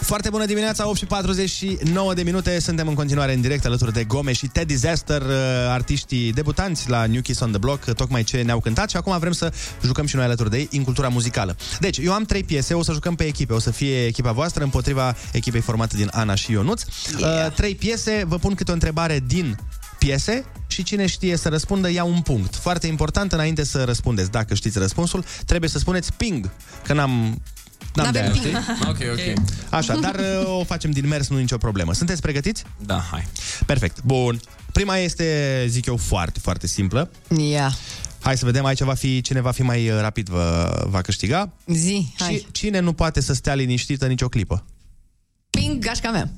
Foarte 0.01 0.29
bună 0.29 0.45
dimineața, 0.45 0.87
8 0.87 0.97
și 0.97 1.05
49 1.05 2.13
de 2.13 2.23
minute. 2.23 2.59
Suntem 2.59 2.87
în 2.87 2.93
continuare 2.93 3.33
în 3.33 3.41
direct 3.41 3.65
alături 3.65 3.93
de 3.93 4.03
Gome 4.03 4.33
și 4.33 4.47
Ted 4.47 4.67
Disaster, 4.67 5.21
uh, 5.21 5.27
artiștii 5.69 6.33
debutanți 6.33 6.89
la 6.89 7.05
New 7.05 7.21
Kids 7.21 7.39
on 7.39 7.49
the 7.49 7.57
Block, 7.57 7.85
uh, 7.87 7.93
tocmai 7.95 8.23
ce 8.23 8.41
ne-au 8.41 8.59
cântat 8.59 8.89
și 8.89 8.97
acum 8.97 9.19
vrem 9.19 9.31
să 9.31 9.53
jucăm 9.83 10.05
și 10.05 10.15
noi 10.15 10.25
alături 10.25 10.49
de 10.49 10.57
ei 10.57 10.67
în 10.71 10.83
cultura 10.83 11.07
muzicală. 11.07 11.55
Deci, 11.79 11.97
eu 11.97 12.13
am 12.13 12.23
trei 12.23 12.43
piese, 12.43 12.73
o 12.73 12.83
să 12.83 12.91
jucăm 12.91 13.15
pe 13.15 13.23
echipe, 13.23 13.53
o 13.53 13.59
să 13.59 13.71
fie 13.71 14.05
echipa 14.05 14.31
voastră 14.31 14.63
împotriva 14.63 15.15
echipei 15.31 15.61
formată 15.61 15.95
din 15.95 16.09
Ana 16.11 16.35
și 16.35 16.51
Ionuț. 16.51 16.83
Yeah. 17.19 17.53
Trei 17.53 17.75
piese, 17.75 18.23
vă 18.27 18.37
pun 18.37 18.55
câte 18.55 18.71
o 18.71 18.73
întrebare 18.73 19.23
din 19.27 19.57
piese 19.97 20.45
și 20.67 20.83
cine 20.83 21.05
știe 21.05 21.37
să 21.37 21.49
răspundă 21.49 21.91
ia 21.91 22.03
un 22.03 22.21
punct. 22.21 22.55
Foarte 22.55 22.87
important, 22.87 23.31
înainte 23.31 23.63
să 23.63 23.83
răspundeți, 23.83 24.31
dacă 24.31 24.53
știți 24.53 24.79
răspunsul, 24.79 25.25
trebuie 25.45 25.69
să 25.69 25.77
spuneți 25.77 26.13
ping, 26.13 26.49
că 26.83 26.93
n-am 26.93 27.41
N-am 27.93 28.11
de 28.11 28.19
N-avem 28.19 28.21
aia, 28.21 28.31
ping. 28.31 28.45
știi? 28.45 28.87
Ok, 28.87 28.97
ok. 29.11 29.43
Așa, 29.69 29.95
dar 29.95 30.15
uh, 30.45 30.59
o 30.59 30.63
facem 30.63 30.91
din 30.91 31.07
mers, 31.07 31.27
nu 31.27 31.37
nicio 31.37 31.57
problemă. 31.57 31.93
Sunteți 31.93 32.21
pregătiți? 32.21 32.63
Da, 32.85 33.05
hai. 33.11 33.27
Perfect, 33.65 34.03
bun. 34.03 34.39
Prima 34.71 34.97
este, 34.97 35.65
zic 35.67 35.85
eu, 35.85 35.97
foarte, 35.97 36.39
foarte 36.39 36.67
simplă. 36.67 37.11
Ia. 37.49 37.71
Hai 38.21 38.37
să 38.37 38.45
vedem, 38.45 38.65
aici 38.65 38.81
va 38.81 38.93
fi, 38.93 39.21
cine 39.21 39.41
va 39.41 39.51
fi 39.51 39.61
mai 39.61 39.89
uh, 39.89 39.99
rapid 40.01 40.29
va, 40.29 40.71
va 40.85 41.01
câștiga. 41.01 41.51
Zi, 41.67 42.13
hai. 42.17 42.33
Și 42.33 42.45
cine 42.51 42.79
nu 42.79 42.93
poate 42.93 43.21
să 43.21 43.33
stea 43.33 43.53
liniștită 43.53 44.07
nicio 44.07 44.27
clipă? 44.27 44.65
Ping, 45.49 45.83
gașca 45.85 46.11
mea. 46.11 46.29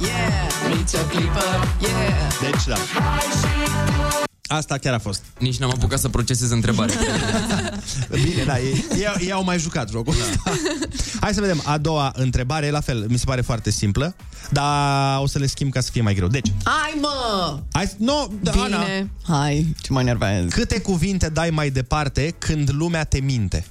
Yeah, 0.00 0.76
nici 0.76 0.92
o 0.94 1.04
clipă, 1.08 1.44
yeah. 1.80 2.32
Deci, 2.40 2.64
da. 2.66 2.76
Asta 4.46 4.78
chiar 4.78 4.94
a 4.94 4.98
fost. 4.98 5.22
Nici 5.38 5.56
n-am 5.58 5.70
apucat 5.70 5.98
să 5.98 6.08
procesez 6.08 6.50
întrebarea. 6.50 6.94
Bine, 8.24 8.44
da, 8.46 8.58
ei, 8.58 8.84
ei, 8.96 9.06
ei 9.20 9.32
au 9.32 9.44
mai 9.44 9.58
jucat 9.58 9.90
jocul 9.90 10.14
ăsta. 10.20 10.52
Hai 11.20 11.34
să 11.34 11.40
vedem, 11.40 11.62
a 11.64 11.78
doua 11.78 12.12
întrebare, 12.16 12.70
la 12.70 12.80
fel, 12.80 13.06
mi 13.08 13.18
se 13.18 13.24
pare 13.24 13.40
foarte 13.40 13.70
simplă, 13.70 14.14
dar 14.50 15.20
o 15.20 15.26
să 15.26 15.38
le 15.38 15.46
schimb 15.46 15.72
ca 15.72 15.80
să 15.80 15.90
fie 15.92 16.02
mai 16.02 16.14
greu. 16.14 16.28
Deci, 16.28 16.52
Hai, 16.64 16.98
mă! 17.00 17.58
hai, 17.72 17.90
no, 17.98 18.26
da, 18.42 18.50
Bine, 18.50 18.64
Ana, 18.64 18.84
hai, 19.22 19.74
ce 19.80 19.92
mă 19.92 20.00
enervez. 20.00 20.52
câte 20.52 20.80
cuvinte 20.80 21.28
dai 21.28 21.50
mai 21.50 21.70
departe 21.70 22.34
când 22.38 22.70
lumea 22.72 23.04
te 23.04 23.20
minte? 23.20 23.64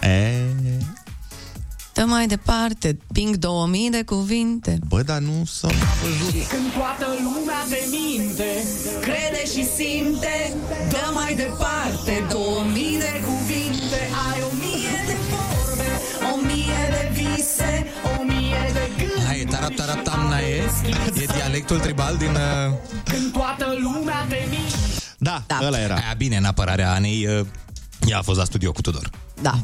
E... 0.00 0.32
Dă 2.00 2.06
mai 2.06 2.26
departe, 2.26 2.98
ping 3.12 3.36
2000 3.36 3.90
de 3.90 4.02
cuvinte. 4.02 4.78
Bă, 4.88 5.02
dar 5.02 5.18
nu 5.18 5.44
să 5.44 5.66
Când 6.48 6.72
toată 6.78 7.06
lumea 7.26 7.60
te 7.70 7.82
minte 7.90 8.50
Crede 9.00 9.42
și 9.52 9.64
simte, 9.76 10.54
dă 10.88 11.10
mai 11.14 11.34
departe 11.34 12.26
2000 12.30 12.98
de 12.98 13.22
cuvinte. 13.26 14.00
Ai 14.28 14.40
o 14.48 14.50
mie 14.60 14.96
de 15.06 15.16
vorbe, 15.30 15.90
o 16.32 16.36
mie 16.46 16.82
de 16.94 17.04
vise, 17.16 17.86
o 18.18 18.22
mie 18.22 18.62
de 18.72 18.84
gânduri. 18.98 19.26
Hai, 19.26 19.46
tarap, 19.50 19.74
tarap, 19.74 20.02
tamna 20.02 20.38
e? 20.38 20.62
E 21.22 21.24
dialectul 21.36 21.78
tribal 21.78 22.16
din... 22.16 22.34
Uh... 22.34 22.76
Când 23.04 23.32
toată 23.32 23.76
lumea 23.82 24.26
te 24.28 24.38
minte 24.50 24.76
Da, 25.18 25.42
da, 25.46 25.58
ăla 25.62 25.78
era. 25.80 25.94
Aia, 25.94 26.14
bine, 26.16 26.36
în 26.36 26.44
apărarea 26.44 26.92
Anei, 26.92 27.26
uh, 27.26 27.46
ea 28.06 28.18
a 28.18 28.22
fost 28.22 28.38
la 28.38 28.44
studio 28.44 28.72
cu 28.72 28.80
Tudor. 28.80 29.10
Da, 29.42 29.54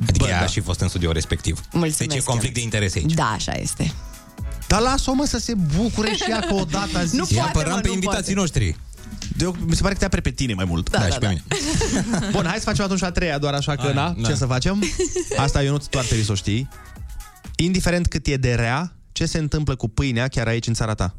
Adică 0.00 0.24
Bă, 0.24 0.28
ea 0.28 0.38
da. 0.38 0.44
a 0.44 0.46
și 0.48 0.60
fost 0.60 0.80
în 0.80 0.88
studio 0.88 1.12
respectiv. 1.12 1.60
Mulțumesc, 1.72 1.98
deci 1.98 2.14
e 2.14 2.20
conflict 2.24 2.54
de 2.54 2.60
interese 2.60 2.98
aici. 2.98 3.12
da, 3.12 3.24
așa 3.24 3.52
este. 3.52 3.92
Dar 4.66 4.80
lasă-o, 4.80 5.12
mă, 5.14 5.24
să 5.24 5.38
se 5.38 5.54
bucure 5.76 6.12
și 6.14 6.24
ea 6.30 6.40
că 6.40 6.54
odată 6.54 6.98
a 6.98 7.04
zis. 7.08 7.12
Nu 7.18 7.24
Îi 7.28 7.36
poate, 7.36 7.48
apărăm 7.50 7.72
mă, 7.74 7.80
pe 7.80 7.86
nu 7.88 7.92
invitații 7.94 8.34
poate. 8.34 8.38
noștri. 8.38 8.76
De, 9.36 9.50
mi 9.66 9.74
se 9.74 9.82
pare 9.82 9.92
că 9.92 9.98
te 9.98 10.04
apere 10.04 10.20
pe 10.20 10.30
tine 10.30 10.54
mai 10.54 10.64
mult. 10.64 10.90
Da, 10.90 10.98
da, 10.98 11.06
și 11.08 11.18
pe 11.18 11.24
da. 11.24 11.28
mine. 11.28 11.42
Bun, 12.32 12.44
hai 12.46 12.58
să 12.58 12.64
facem 12.64 12.84
atunci 12.84 13.02
a 13.02 13.10
treia, 13.10 13.38
doar 13.38 13.54
așa 13.54 13.74
că, 13.74 13.82
Hai, 13.82 13.92
na, 13.94 14.14
da. 14.18 14.28
ce 14.28 14.34
să 14.34 14.46
facem? 14.46 14.82
Asta 15.36 15.62
eu 15.62 15.72
nu 15.72 15.82
doar 15.90 16.04
trebuie 16.04 16.24
să 16.26 16.32
o 16.32 16.34
știi. 16.34 16.68
Indiferent 17.56 18.06
cât 18.06 18.26
e 18.26 18.36
de 18.36 18.54
rea, 18.54 18.96
ce 19.12 19.26
se 19.26 19.38
întâmplă 19.38 19.76
cu 19.76 19.88
pâinea 19.88 20.28
chiar 20.28 20.46
aici 20.46 20.66
în 20.66 20.74
țara 20.74 20.94
ta? 20.94 21.14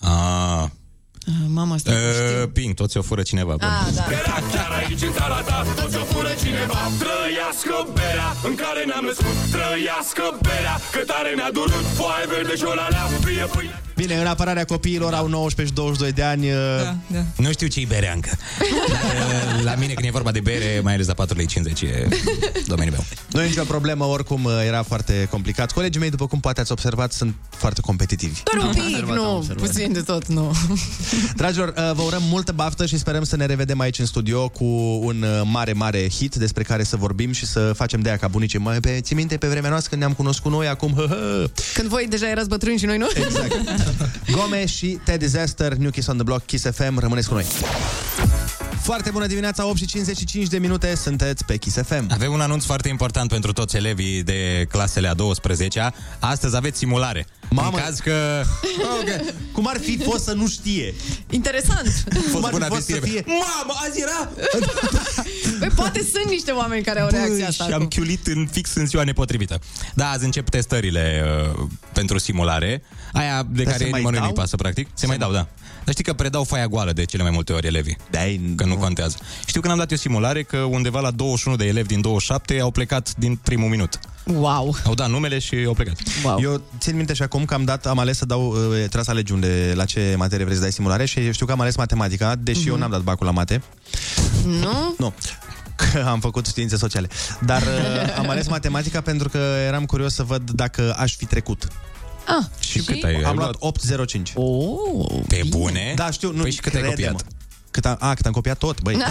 Ah, 0.00 0.10
Ah, 0.10 0.64
Mama, 1.48 1.74
asta 1.74 1.90
uh, 1.90 2.48
ping, 2.52 2.74
toți 2.74 2.96
o 2.96 3.02
fură 3.02 3.22
cineva. 3.22 3.54
bă. 3.58 3.64
Ah, 3.64 3.86
da. 3.94 4.04
Era 4.20 4.38
chiar 4.52 4.70
aici 4.78 5.02
în 5.02 5.12
țara 5.12 5.40
ta 5.48 5.58
Toți 5.80 5.96
o 5.96 6.04
fură 6.12 6.32
cineva 6.42 6.80
Trăiască 7.02 7.76
berea 7.94 8.30
în 8.48 8.54
care 8.54 8.80
ne-am 8.90 9.04
născut 9.04 9.36
Trăiască 9.54 10.24
berea 10.46 10.76
Că 10.94 10.98
tare 11.10 11.30
ne-a 11.34 11.50
durut 11.58 11.84
Foaie 11.98 12.26
verde 12.34 12.54
și 12.60 12.64
o 12.72 12.74
lalea 12.80 13.04
Fie 13.24 13.46
pâine 13.54 13.76
Bine, 13.94 14.14
în 14.20 14.26
apărarea 14.26 14.64
copiilor 14.64 15.12
au 15.14 15.26
19 15.28 15.74
și 15.74 15.80
22 15.82 16.12
de 16.12 16.22
ani. 16.22 16.46
Da, 16.82 16.96
da. 17.06 17.24
Nu 17.36 17.50
știu 17.50 17.66
ce-i 17.66 17.86
berea 17.86 18.12
încă. 18.14 18.30
Dar, 18.88 19.00
uh, 19.58 19.64
La 19.64 19.74
mine 19.74 19.92
când 19.92 20.06
e 20.06 20.10
vorba 20.10 20.30
de 20.30 20.40
bere, 20.40 20.80
mai 20.82 20.94
ales 20.94 21.06
la 21.06 21.14
4 21.14 21.36
lei 21.36 21.46
50 21.46 21.80
e 21.80 22.08
domeniul 22.66 22.96
meu. 22.96 23.04
Nu 23.32 23.42
e 23.42 23.46
nicio 23.46 23.64
problemă, 23.64 24.04
oricum 24.04 24.48
era 24.66 24.82
foarte 24.82 25.26
complicat. 25.30 25.72
Colegii 25.72 26.00
mei, 26.00 26.10
după 26.10 26.26
cum 26.26 26.40
poate 26.40 26.60
ați 26.60 26.72
observat, 26.72 27.12
sunt 27.12 27.34
foarte 27.50 27.80
competitivi. 27.80 28.40
Doar 28.52 28.64
un 28.64 28.68
Am 28.68 28.74
pic, 28.74 28.82
observat, 28.84 29.16
am 29.16 29.22
nu, 29.24 29.36
observat. 29.36 29.66
puțin 29.66 29.92
de 29.92 30.00
tot, 30.00 30.26
nu. 30.26 30.52
Dragilor, 31.40 31.68
uh, 31.68 31.90
vă 31.94 32.02
urăm 32.02 32.22
multă 32.30 32.52
baftă 32.52 32.86
și 32.86 32.98
sperăm 32.98 33.24
să 33.24 33.36
ne 33.36 33.46
revedem 33.46 33.80
aici 33.80 33.98
în 33.98 34.06
studio 34.06 34.48
cu 34.48 34.64
un 35.02 35.22
uh, 35.22 35.40
mare, 35.44 35.72
mare 35.72 36.08
hit 36.10 36.34
despre 36.34 36.62
care 36.62 36.82
să 36.82 36.96
vorbim 36.96 37.32
și 37.32 37.46
să 37.46 37.72
facem 37.76 38.00
de 38.00 38.08
aia 38.08 38.18
ca 38.18 38.28
bunicii. 38.28 38.58
Mai 38.58 38.80
pe, 38.80 39.00
ții 39.00 39.16
minte 39.16 39.36
pe 39.36 39.46
vremea 39.46 39.70
noastră 39.70 39.88
când 39.90 40.00
ne-am 40.02 40.14
cunoscut 40.14 40.50
noi, 40.52 40.68
acum, 40.68 40.92
hă, 40.96 41.06
hă. 41.08 41.50
Când 41.74 41.88
voi 41.88 42.06
deja 42.08 42.28
erați 42.30 42.48
bătrâni 42.48 42.78
și 42.78 42.84
noi 42.84 42.96
nu? 42.98 43.06
Exact. 43.14 43.52
Gome 44.36 44.66
și 44.66 44.98
Ted 45.04 45.18
Disaster, 45.18 45.72
New 45.72 45.90
Kiss 45.90 46.06
on 46.08 46.14
the 46.14 46.24
Block, 46.24 46.46
Kiss 46.46 46.64
FM, 46.70 46.98
rămâneți 46.98 47.28
cu 47.28 47.34
noi. 47.34 47.44
Foarte 48.82 49.10
bună 49.10 49.26
dimineața, 49.26 49.66
8 49.66 49.76
și 49.76 49.86
55 49.86 50.46
de 50.48 50.58
minute, 50.58 50.94
sunteți 50.96 51.44
pe 51.44 51.56
Kiss 51.56 51.76
FM. 51.86 52.06
Avem 52.10 52.32
un 52.32 52.40
anunț 52.40 52.64
foarte 52.64 52.88
important 52.88 53.28
pentru 53.28 53.52
toți 53.52 53.76
elevii 53.76 54.22
de 54.22 54.66
clasele 54.70 55.08
a 55.08 55.14
12-a. 55.14 55.94
Astăzi 56.18 56.56
aveți 56.56 56.78
simulare. 56.78 57.26
Mamă. 57.50 57.76
În 57.76 57.82
caz 57.82 57.98
că... 57.98 58.12
Okay. 59.00 59.34
Cum 59.52 59.66
ar 59.66 59.78
fi 59.80 59.98
fost 59.98 60.24
să 60.24 60.32
nu 60.32 60.48
știe? 60.48 60.94
Interesant. 61.30 62.04
Cum 62.32 62.44
ar 62.44 62.50
bună 62.50 62.64
fi 62.64 62.70
fost 62.70 62.86
să 62.86 62.92
vestire. 62.92 63.22
fie? 63.22 63.24
Mamă, 63.26 63.78
azi 63.88 64.00
era... 64.00 64.30
Păi 65.66 65.70
poate 65.76 65.98
sunt 65.98 66.30
niște 66.30 66.50
oameni 66.50 66.82
care 66.82 67.00
au 67.00 67.08
reacția 67.08 67.46
asta. 67.48 67.64
și 67.64 67.70
am 67.70 67.74
acum. 67.76 67.88
chiulit 67.88 68.26
în 68.26 68.48
fix 68.52 68.74
în 68.74 68.86
ziua 68.86 69.02
nepotrivită. 69.04 69.58
Da, 69.94 70.10
azi 70.10 70.24
încep 70.24 70.48
testările 70.48 71.22
uh, 71.54 71.66
pentru 71.92 72.18
simulare. 72.18 72.82
Aia 73.12 73.42
de 73.50 73.62
Dar 73.62 73.72
se 73.72 73.78
care 73.78 73.90
mai 73.90 73.98
nimănui 73.98 74.18
dau? 74.18 74.28
nu-i 74.28 74.36
pasă, 74.36 74.56
practic. 74.56 74.88
Se, 74.94 75.06
mai 75.06 75.18
dau, 75.18 75.32
da. 75.32 75.46
Dar 75.84 75.92
știi 75.94 76.04
că 76.04 76.12
predau 76.12 76.44
foaia 76.44 76.66
goală 76.66 76.92
de 76.92 77.04
cele 77.04 77.22
mai 77.22 77.30
multe 77.32 77.52
ori 77.52 77.66
elevii. 77.66 77.96
de 78.10 78.40
Că 78.56 78.64
nu 78.64 78.76
contează. 78.76 79.16
Știu 79.46 79.60
când 79.60 79.72
am 79.72 79.78
dat 79.78 79.90
eu 79.90 79.96
simulare 79.96 80.42
că 80.42 80.56
undeva 80.56 81.00
la 81.00 81.10
21 81.10 81.56
de 81.56 81.64
elevi 81.66 81.88
din 81.88 82.00
27 82.00 82.60
au 82.60 82.70
plecat 82.70 83.14
din 83.16 83.36
primul 83.42 83.68
minut. 83.68 83.98
Wow. 84.24 84.76
Au 84.84 84.94
dat 84.94 85.08
numele 85.10 85.38
și 85.38 85.54
au 85.66 85.74
plecat. 85.74 85.96
Wow. 86.24 86.38
Eu 86.42 86.62
țin 86.78 86.96
minte 86.96 87.14
și 87.14 87.22
acum 87.22 87.44
că 87.44 87.54
am 87.54 87.64
dat, 87.64 87.86
am 87.86 87.98
ales 87.98 88.16
să 88.16 88.24
dau, 88.24 88.48
uh, 88.50 88.56
trebuie 88.76 89.04
să 89.04 89.10
alegi 89.10 89.32
unde, 89.32 89.72
la 89.74 89.84
ce 89.84 90.14
materie 90.18 90.44
vrei 90.44 90.56
să 90.56 90.62
dai 90.62 90.72
simulare 90.72 91.04
și 91.04 91.32
știu 91.32 91.46
că 91.46 91.52
am 91.52 91.60
ales 91.60 91.76
matematica, 91.76 92.34
deși 92.38 92.60
Mhm. 92.60 92.68
eu 92.68 92.76
n-am 92.76 92.90
dat 92.90 93.00
bacul 93.02 93.26
la 93.26 93.32
mate. 93.32 93.62
Nu? 94.44 94.94
Nu. 94.98 95.14
Că 95.92 96.04
am 96.12 96.20
făcut 96.20 96.46
științe 96.46 96.76
sociale. 96.76 97.08
Dar 97.40 97.62
uh, 97.62 98.16
am 98.18 98.28
ales 98.28 98.48
matematica 98.48 99.00
pentru 99.00 99.28
că 99.28 99.38
eram 99.66 99.84
curios 99.86 100.14
să 100.14 100.22
văd 100.22 100.50
dacă 100.50 100.94
aș 100.98 101.16
fi 101.16 101.24
trecut. 101.26 101.68
Ah, 102.26 102.44
și, 102.60 102.78
cât 102.78 103.04
ai, 103.04 103.14
Am 103.14 103.24
ai 103.30 103.34
luat 103.34 103.54
805. 103.58 104.32
Oh, 104.34 105.20
Pe 105.28 105.42
bune? 105.48 105.92
Da, 105.96 106.10
știu. 106.10 106.32
Nu, 106.32 106.42
Păi 106.42 106.50
și 106.50 106.60
cât 106.60 106.74
ai 106.74 106.80
crede-mă. 106.80 107.06
copiat? 107.10 107.24
Cât 107.70 107.86
am, 107.86 107.96
a, 108.00 108.14
cât 108.14 108.26
am 108.26 108.32
copiat 108.32 108.58
tot, 108.58 108.80
băi. 108.82 108.96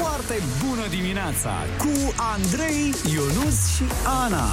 Foarte 0.00 0.42
bună 0.66 0.82
dimineața 0.90 1.52
cu 1.78 2.14
Andrei, 2.16 2.94
Ionus 3.12 3.74
și 3.76 3.82
Ana. 4.24 4.46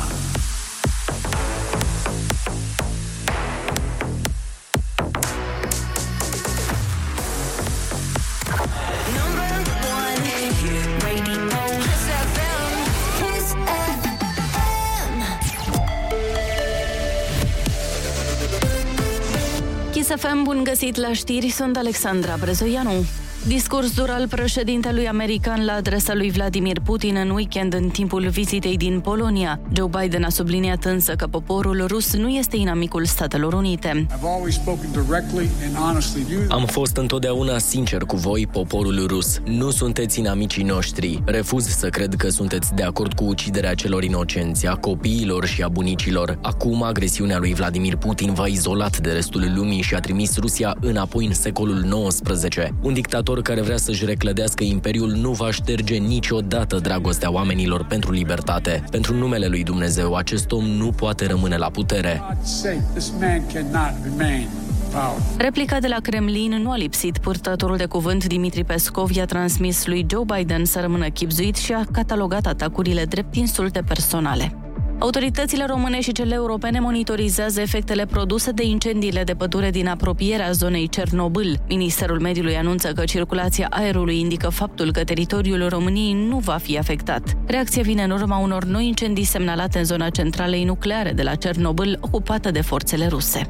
Kiss 20.08 20.22
FM, 20.22 20.44
bun 20.44 20.64
găsit 20.64 20.96
la 20.96 21.14
știri, 21.14 21.50
sunt 21.50 21.78
Alexandra 21.78 22.36
Brezoianu. 22.40 23.06
Discurs 23.48 23.94
dur 23.96 24.10
al 24.10 24.28
președintelui 24.28 25.08
american 25.08 25.66
la 25.66 25.74
adresa 25.74 26.14
lui 26.14 26.32
Vladimir 26.32 26.80
Putin 26.80 27.16
în 27.16 27.30
weekend 27.30 27.74
în 27.74 27.90
timpul 27.90 28.28
vizitei 28.28 28.78
din 28.78 29.00
Polonia. 29.00 29.60
Joe 29.74 29.90
Biden 30.00 30.24
a 30.24 30.30
subliniat 30.30 30.86
însă 30.86 31.14
că 31.16 31.28
poporul 31.28 31.86
rus 31.88 32.16
nu 32.16 32.30
este 32.30 32.58
inamicul 32.58 33.06
Statelor 33.06 33.54
Unite. 33.54 34.08
I've 34.10 34.36
always 34.36 34.54
spoken 34.54 34.92
directly 34.92 35.50
and 35.66 35.76
honestly. 35.76 36.26
You 36.32 36.42
Am 36.50 36.66
fost 36.66 36.98
întotdeauna 36.98 37.58
sincer 37.58 38.02
cu 38.02 38.16
voi, 38.16 38.48
poporul 38.52 39.06
rus. 39.08 39.40
Nu 39.46 39.70
sunteți 39.70 40.20
inamicii 40.20 40.64
noștri. 40.64 41.22
Refuz 41.26 41.66
să 41.66 41.90
cred 41.90 42.14
că 42.16 42.30
sunteți 42.30 42.74
de 42.74 42.84
acord 42.84 43.14
cu 43.14 43.24
uciderea 43.24 43.74
celor 43.74 44.04
inocenți, 44.04 44.68
a 44.68 44.76
copiilor 44.76 45.46
și 45.46 45.62
a 45.62 45.68
bunicilor. 45.68 46.38
Acum, 46.42 46.84
agresiunea 46.84 47.38
lui 47.38 47.54
Vladimir 47.54 47.96
Putin 47.96 48.34
v-a 48.34 48.48
izolat 48.48 49.00
de 49.00 49.12
restul 49.12 49.52
lumii 49.56 49.82
și 49.82 49.96
a 49.96 50.00
trimis 50.00 50.38
Rusia 50.38 50.76
înapoi 50.82 51.26
în 51.26 51.34
secolul 51.34 52.08
XIX. 52.08 52.58
Un 52.82 52.94
dictator 52.94 53.37
care 53.42 53.62
vrea 53.62 53.78
să-și 53.78 54.06
reclădească 54.06 54.64
imperiul 54.64 55.12
nu 55.12 55.32
va 55.32 55.52
șterge 55.52 55.96
niciodată 55.96 56.78
dragostea 56.78 57.32
oamenilor 57.32 57.86
pentru 57.86 58.12
libertate. 58.12 58.84
Pentru 58.92 59.14
numele 59.14 59.48
lui 59.48 59.64
Dumnezeu, 59.64 60.16
acest 60.16 60.52
om 60.52 60.66
nu 60.66 60.92
poate 60.92 61.26
rămâne 61.26 61.58
la 61.58 61.70
putere. 61.70 62.22
God's 62.32 62.44
sake, 62.44 62.84
this 62.94 63.14
man 63.20 63.48
cannot 63.54 63.94
remain 64.04 64.42
in 64.42 64.48
power. 64.92 65.22
Replica 65.38 65.80
de 65.80 65.88
la 65.88 65.98
Kremlin 66.02 66.52
nu 66.62 66.72
a 66.72 66.76
lipsit. 66.78 67.18
Purtătorul 67.18 67.78
de 67.78 67.86
cuvânt 67.86 68.26
Dimitri 68.26 68.64
Pescov 68.64 69.12
i-a 69.12 69.26
transmis 69.26 69.86
lui 69.86 70.06
Joe 70.10 70.24
Biden 70.38 70.66
să 70.66 70.80
rămână 70.80 71.08
chipzuit 71.08 71.56
și 71.56 71.74
a 71.74 71.84
catalogat 71.92 72.46
atacurile 72.46 73.06
drept 73.06 73.36
insulte 73.36 73.82
personale. 73.88 74.67
Autoritățile 75.00 75.66
române 75.66 76.02
și 76.02 76.12
cele 76.12 76.34
europene 76.34 76.80
monitorizează 76.80 77.62
efectele 77.62 78.06
produse 78.06 78.52
de 78.52 78.64
incendiile 78.64 79.24
de 79.24 79.34
pădure 79.34 79.70
din 79.70 79.88
apropierea 79.88 80.52
zonei 80.52 80.88
Cernobâl. 80.88 81.60
Ministerul 81.68 82.20
Mediului 82.20 82.56
anunță 82.56 82.92
că 82.92 83.04
circulația 83.04 83.68
aerului 83.70 84.20
indică 84.20 84.50
faptul 84.50 84.92
că 84.92 85.04
teritoriul 85.04 85.70
României 85.70 86.14
nu 86.14 86.38
va 86.38 86.58
fi 86.58 86.78
afectat. 86.78 87.38
Reacția 87.46 87.82
vine 87.82 88.04
în 88.04 88.12
urma 88.12 88.38
unor 88.38 88.64
noi 88.64 88.88
incendii 88.88 89.24
semnalate 89.24 89.78
în 89.78 89.84
zona 89.84 90.10
centralei 90.10 90.64
nucleare 90.64 91.12
de 91.12 91.24
la 91.24 91.36
Cernobâl, 91.36 91.98
ocupată 92.02 92.52
de 92.52 92.62
forțele 92.62 93.08
ruse. 93.08 93.48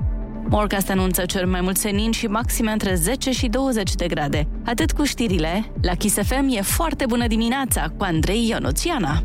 Morcast 0.49 0.89
anunță 0.89 1.25
cer 1.25 1.45
mai 1.45 1.61
mult 1.61 1.77
senin 1.77 2.11
și 2.11 2.25
maxime 2.25 2.71
între 2.71 2.95
10 2.95 3.31
și 3.31 3.47
20 3.47 3.95
de 3.95 4.07
grade. 4.07 4.47
Atât 4.65 4.91
cu 4.91 5.03
știrile, 5.03 5.71
la 5.81 5.93
Kiss 5.93 6.17
FM 6.21 6.47
e 6.49 6.61
foarte 6.61 7.05
bună 7.07 7.27
dimineața 7.27 7.93
cu 7.97 8.03
Andrei 8.03 8.47
Ionuțiana. 8.49 9.21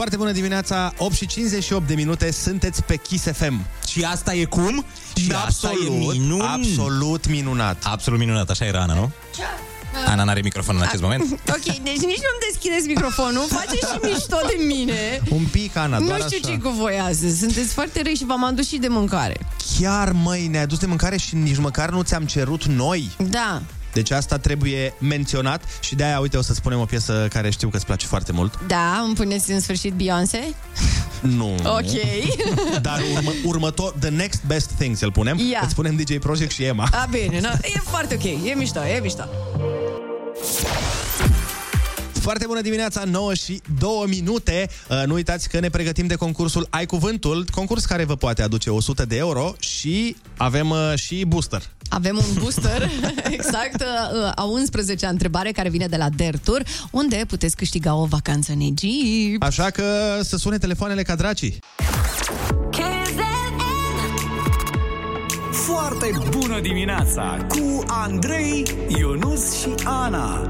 Foarte 0.00 0.18
bună 0.18 0.32
dimineața, 0.32 0.92
8 0.96 1.14
și 1.14 1.26
58 1.26 1.86
de 1.86 1.94
minute, 1.94 2.30
sunteți 2.30 2.82
pe 2.82 2.96
Kiss 2.96 3.24
FM. 3.32 3.66
Și 3.88 4.02
asta 4.04 4.34
e 4.34 4.44
cum? 4.44 4.84
Și 5.16 5.32
asta 5.46 5.70
e 5.86 5.88
minun? 5.88 6.40
Absolut 6.40 7.28
minunat. 7.28 7.84
Absolut 7.84 8.18
minunat, 8.18 8.50
așa 8.50 8.64
era 8.64 8.80
Ana, 8.80 8.94
nu? 8.94 9.10
Ana 10.06 10.24
n-are 10.24 10.40
microfon 10.40 10.76
în 10.76 10.82
acest 10.82 11.02
moment. 11.02 11.22
Ok, 11.56 11.64
deci 11.64 11.96
nici 11.96 12.02
nu-mi 12.04 12.42
deschideți 12.50 12.86
microfonul, 12.86 13.46
faceți 13.48 13.92
și 13.92 13.98
mișto 14.12 14.36
de 14.46 14.64
mine. 14.66 15.20
Un 15.30 15.44
pic, 15.44 15.76
Ana, 15.76 15.98
Nu 15.98 16.06
doar 16.06 16.20
știu 16.20 16.38
așa. 16.42 16.52
ce 16.52 16.60
cu 16.60 16.68
voi 16.68 16.98
astăzi. 16.98 17.38
Sunteți 17.38 17.72
foarte 17.72 18.02
răi 18.02 18.14
și 18.14 18.24
v-am 18.24 18.44
adus 18.44 18.68
și 18.68 18.76
de 18.76 18.88
mâncare. 18.88 19.36
Chiar, 19.78 20.12
măi, 20.12 20.46
ne-ai 20.46 20.62
adus 20.62 20.78
de 20.78 20.86
mâncare 20.86 21.16
și 21.16 21.34
nici 21.34 21.58
măcar 21.58 21.90
nu 21.90 22.02
ți-am 22.02 22.24
cerut 22.26 22.64
noi. 22.64 23.10
Da. 23.16 23.62
Deci 23.92 24.10
asta 24.10 24.38
trebuie 24.38 24.94
menționat 24.98 25.62
și 25.80 25.94
de-aia, 25.94 26.18
uite, 26.18 26.36
o 26.36 26.42
să 26.42 26.54
spunem 26.54 26.80
o 26.80 26.84
piesă 26.84 27.26
care 27.32 27.50
știu 27.50 27.68
că 27.68 27.76
îți 27.76 27.86
place 27.86 28.06
foarte 28.06 28.32
mult. 28.32 28.58
Da, 28.66 29.02
îmi 29.04 29.14
puneți 29.14 29.50
în 29.50 29.60
sfârșit 29.60 29.92
Beyoncé? 29.92 30.40
Nu. 31.20 31.54
Ok. 31.54 31.92
Dar 32.82 33.00
urmă, 33.16 33.30
următor, 33.44 33.94
the 33.98 34.08
next 34.08 34.42
best 34.46 34.70
thing 34.70 34.96
să-l 34.96 35.12
punem. 35.12 35.38
Ia. 35.50 35.60
Îți 35.64 35.74
punem 35.74 35.96
DJ 35.96 36.18
Project 36.18 36.50
și 36.50 36.64
Emma. 36.64 36.88
A, 36.92 37.06
bine, 37.10 37.40
no, 37.40 37.48
e 37.62 37.80
foarte 37.84 38.14
ok, 38.14 38.24
e 38.24 38.54
mișto, 38.54 38.80
e 38.84 39.00
mișto. 39.02 39.24
Foarte 42.20 42.46
bună 42.46 42.60
dimineața, 42.60 43.04
9 43.04 43.34
și 43.34 43.62
2 43.78 43.90
minute. 44.08 44.68
Uh, 44.88 45.02
Nu 45.06 45.14
uitați 45.14 45.48
că 45.48 45.60
ne 45.60 45.70
pregătim 45.70 46.06
de 46.06 46.14
concursul 46.14 46.66
Ai 46.70 46.86
Cuvântul, 46.86 47.44
concurs 47.54 47.84
care 47.84 48.04
vă 48.04 48.16
poate 48.16 48.42
aduce 48.42 48.70
100 48.70 49.04
de 49.04 49.16
euro 49.16 49.52
și 49.58 50.16
avem 50.36 50.70
uh, 50.70 50.92
și 50.96 51.24
booster. 51.24 51.62
Avem 51.90 52.16
un 52.16 52.40
booster, 52.40 52.90
exact, 53.30 53.80
uh, 53.80 54.30
a 54.34 54.44
11-a 54.44 55.08
întrebare 55.08 55.50
care 55.50 55.68
vine 55.68 55.86
de 55.86 55.96
la 55.96 56.08
Dertur, 56.08 56.62
unde 56.90 57.24
puteți 57.28 57.56
câștiga 57.56 57.94
o 57.94 58.04
vacanță 58.04 58.52
în 58.52 58.60
Egipt. 58.60 59.42
Așa 59.42 59.70
că 59.70 59.84
să 60.22 60.36
sune 60.36 60.58
telefoanele 60.58 61.02
ca 61.02 61.14
dracii. 61.14 61.58
Foarte 65.52 66.12
bună 66.30 66.60
dimineața 66.60 67.46
cu 67.48 67.84
Andrei, 67.86 68.64
Ionus 68.98 69.60
și 69.60 69.68
Ana. 69.84 70.48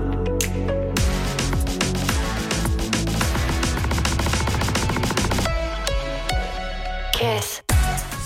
Kiss. 7.10 7.69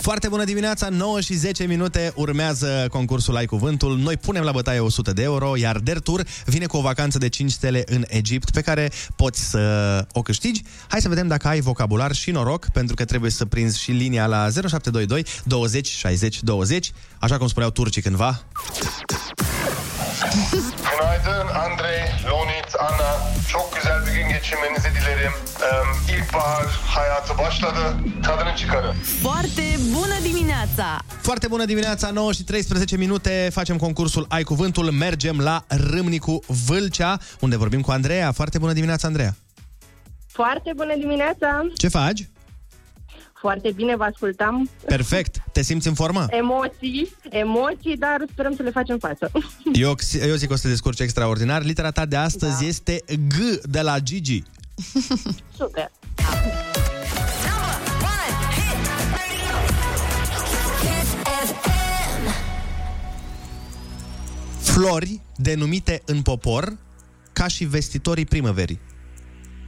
Foarte 0.05 0.29
bună 0.29 0.45
dimineața, 0.45 0.89
9 0.89 1.21
și 1.21 1.35
10 1.35 1.65
minute 1.65 2.13
urmează 2.15 2.87
concursul 2.91 3.37
Ai 3.37 3.47
Cuvântul. 3.47 3.99
Noi 3.99 4.17
punem 4.17 4.43
la 4.43 4.53
bătaie 4.53 4.79
100 4.79 5.13
de 5.13 5.23
euro, 5.23 5.57
iar 5.57 5.79
Dertur 5.79 6.25
vine 6.45 6.67
cu 6.67 6.77
o 6.77 6.81
vacanță 6.81 7.19
de 7.19 7.29
5 7.29 7.51
stele 7.51 7.83
în 7.87 8.05
Egipt, 8.09 8.51
pe 8.51 8.61
care 8.61 8.93
poți 9.17 9.51
să 9.51 10.07
o 10.13 10.23
câștigi. 10.23 10.63
Hai 10.89 11.01
să 11.01 11.09
vedem 11.09 11.27
dacă 11.27 11.49
ai 11.49 11.61
vocabular 11.61 12.15
și 12.15 12.31
noroc, 12.31 12.67
pentru 12.73 12.95
că 12.95 13.05
trebuie 13.05 13.31
să 13.31 13.45
prinzi 13.45 13.81
și 13.81 13.91
linia 13.91 14.27
la 14.27 14.49
0722 14.51 15.25
20 15.45 15.89
60 15.89 16.43
20, 16.43 16.93
așa 17.19 17.39
cum 17.39 17.49
spuneau 17.49 17.71
turcii 17.71 18.03
cândva. 18.03 18.45
Günaydın 20.91 21.47
Andrei, 21.55 22.01
Lonit, 22.31 22.75
Ana. 22.81 23.19
Çok 23.53 23.75
güzel 23.77 24.07
bir 24.07 24.13
gün 24.13 24.29
geçirmenizi 24.29 24.89
dilerim. 25.01 25.33
Ee, 25.63 26.13
İlkbahar 26.17 26.65
hayatı 26.87 27.39
başladı. 27.39 27.97
Tadını 28.23 28.57
çıkarın. 28.57 28.95
Foarte 29.23 29.63
bună 29.95 30.15
dimineața! 30.25 30.99
Foarte 31.23 31.51
bună 31.51 31.65
dimineața, 31.65 32.15
9 32.15 32.37
și 32.37 32.45
13 32.51 32.97
minute, 32.97 33.51
facem 33.53 33.79
concursul 33.79 34.27
Ai 34.29 34.43
Cuvântul, 34.43 34.91
mergem 34.91 35.41
la 35.41 35.65
Râmnicu 35.69 36.41
Vâlcea, 36.49 37.19
unde 37.41 37.57
vorbim 37.57 37.81
cu 37.81 37.91
Andreea. 37.91 38.33
Foarte 38.33 38.59
bună 38.59 38.73
dimineața, 38.73 39.09
Andreea! 39.09 39.35
Foarte 40.33 40.73
bună 40.77 40.95
dimineața! 40.97 41.63
Ce 41.77 41.89
faci? 41.89 42.29
Foarte 43.45 43.73
bine, 43.73 43.97
vă 43.97 44.05
ascultam. 44.05 44.71
Perfect! 44.87 45.43
Te 45.53 45.63
simți 45.63 45.89
în 45.89 45.95
formă? 45.95 46.27
Emoții, 46.31 47.13
emoții, 47.31 47.97
dar 47.97 48.25
sperăm 48.33 48.55
să 48.55 48.63
le 48.63 48.71
facem 48.71 48.99
față. 48.99 49.31
Eu, 49.85 49.95
eu 50.27 50.35
zic 50.35 50.49
că 50.49 50.53
o 50.53 50.57
să 50.57 50.63
te 50.63 50.69
descurci 50.69 51.01
extraordinar. 51.01 51.63
Litera 51.63 51.91
ta 51.91 52.07
de 52.07 52.17
astăzi 52.17 52.61
da. 52.61 52.67
este 52.67 53.01
G 53.29 53.61
de 53.63 53.81
la 53.81 53.99
Gigi. 53.99 54.43
Super! 55.59 55.91
Flori 64.61 65.21
denumite 65.37 66.03
în 66.05 66.23
popor 66.23 66.77
ca 67.33 67.47
și 67.47 67.65
vestitorii 67.65 68.25
primăverii. 68.25 68.81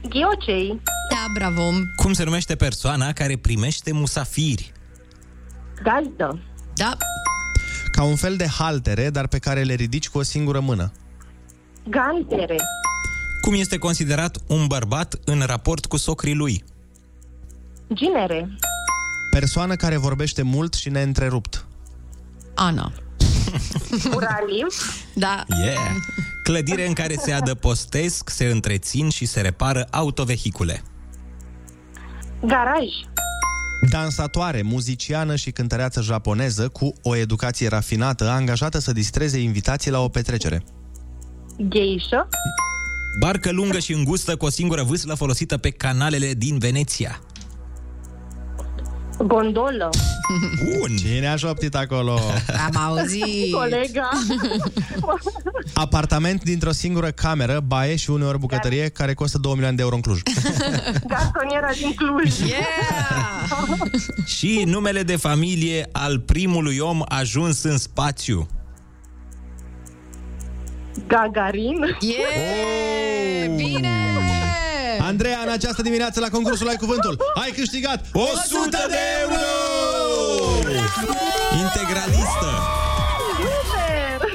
Ghiocei, 0.09 0.81
Da, 0.83 0.96
bravo! 1.33 1.69
Cum 1.95 2.13
se 2.13 2.23
numește 2.23 2.55
persoana 2.55 3.13
care 3.13 3.37
primește 3.37 3.91
musafiri? 3.91 4.71
gazdă, 5.83 6.39
Da, 6.75 6.97
Ca 7.91 8.03
un 8.03 8.15
fel 8.15 8.35
de 8.35 8.47
haltere, 8.47 9.09
dar 9.09 9.27
pe 9.27 9.37
care 9.37 9.63
le 9.63 9.73
ridici 9.73 10.09
cu 10.09 10.17
o 10.17 10.21
singură 10.23 10.59
mână. 10.59 10.91
gantere, 11.89 12.55
Cum 13.41 13.53
este 13.53 13.77
considerat 13.77 14.37
un 14.47 14.67
bărbat 14.67 15.15
în 15.25 15.41
raport 15.45 15.85
cu 15.85 15.97
socrii 15.97 16.33
lui? 16.35 16.63
ginere, 17.93 18.49
Persoană 19.31 19.75
care 19.75 19.97
vorbește 19.97 20.41
mult 20.41 20.73
și 20.73 20.89
neîntrerupt. 20.89 21.65
Ana. 22.55 22.91
uralim, 24.15 24.67
Da. 25.13 25.43
Yeah! 25.63 25.95
Clădire 26.43 26.87
în 26.87 26.93
care 26.93 27.15
se 27.15 27.31
adăpostesc, 27.31 28.29
se 28.29 28.45
întrețin 28.45 29.09
și 29.09 29.25
se 29.25 29.41
repară 29.41 29.87
autovehicule. 29.91 30.83
Garaj, 32.41 32.87
Dansatoare, 33.89 34.61
muziciană 34.61 35.35
și 35.35 35.51
cântăreață 35.51 36.01
japoneză 36.01 36.67
cu 36.69 36.93
o 37.01 37.15
educație 37.15 37.67
rafinată, 37.67 38.29
angajată 38.29 38.79
să 38.79 38.91
distreze 38.91 39.39
invitații 39.39 39.91
la 39.91 39.99
o 39.99 40.07
petrecere. 40.07 40.63
geișă, 41.67 42.27
Barcă 43.19 43.51
lungă 43.51 43.79
și 43.79 43.93
îngustă 43.93 44.35
cu 44.35 44.45
o 44.45 44.49
singură 44.49 44.83
vâslă 44.83 45.13
folosită 45.13 45.57
pe 45.57 45.69
canalele 45.69 46.33
din 46.33 46.57
Veneția. 46.57 47.21
Gondolă, 49.23 49.89
Bun! 50.63 50.95
Cine 50.95 51.27
a 51.27 51.35
șoptit 51.35 51.75
acolo? 51.75 52.19
Am 52.65 52.81
auzit! 52.87 53.53
colega, 53.53 54.09
Apartament 55.73 56.43
dintr-o 56.43 56.71
singură 56.71 57.11
cameră, 57.11 57.59
baie 57.67 57.95
și 57.95 58.09
uneori 58.09 58.39
bucătărie, 58.39 58.89
care 58.89 59.13
costă 59.13 59.37
2 59.37 59.51
milioane 59.51 59.75
de 59.75 59.81
euro 59.81 59.95
în 59.95 60.01
Cluj. 60.01 60.21
garsoniera 61.11 61.69
din 61.79 61.93
Cluj. 61.93 62.49
Yeah! 62.49 62.61
Și 64.37 64.63
numele 64.65 65.03
de 65.03 65.15
familie 65.15 65.89
al 65.91 66.19
primului 66.19 66.77
om 66.77 67.01
ajuns 67.07 67.63
în 67.63 67.77
spațiu. 67.77 68.47
Gagarin, 71.07 71.97
Yeah! 71.99 73.55
Bine! 73.55 74.06
Andreea, 75.17 75.39
în 75.45 75.51
această 75.51 75.81
dimineață 75.81 76.19
la 76.19 76.27
concursul 76.29 76.67
Ai 76.67 76.75
Cuvântul, 76.75 77.17
ai 77.43 77.51
câștigat 77.51 78.05
100 78.13 78.85
de 78.87 78.95
euro! 79.21 79.41
Integralistă! 81.59 82.49
super! 83.37 84.29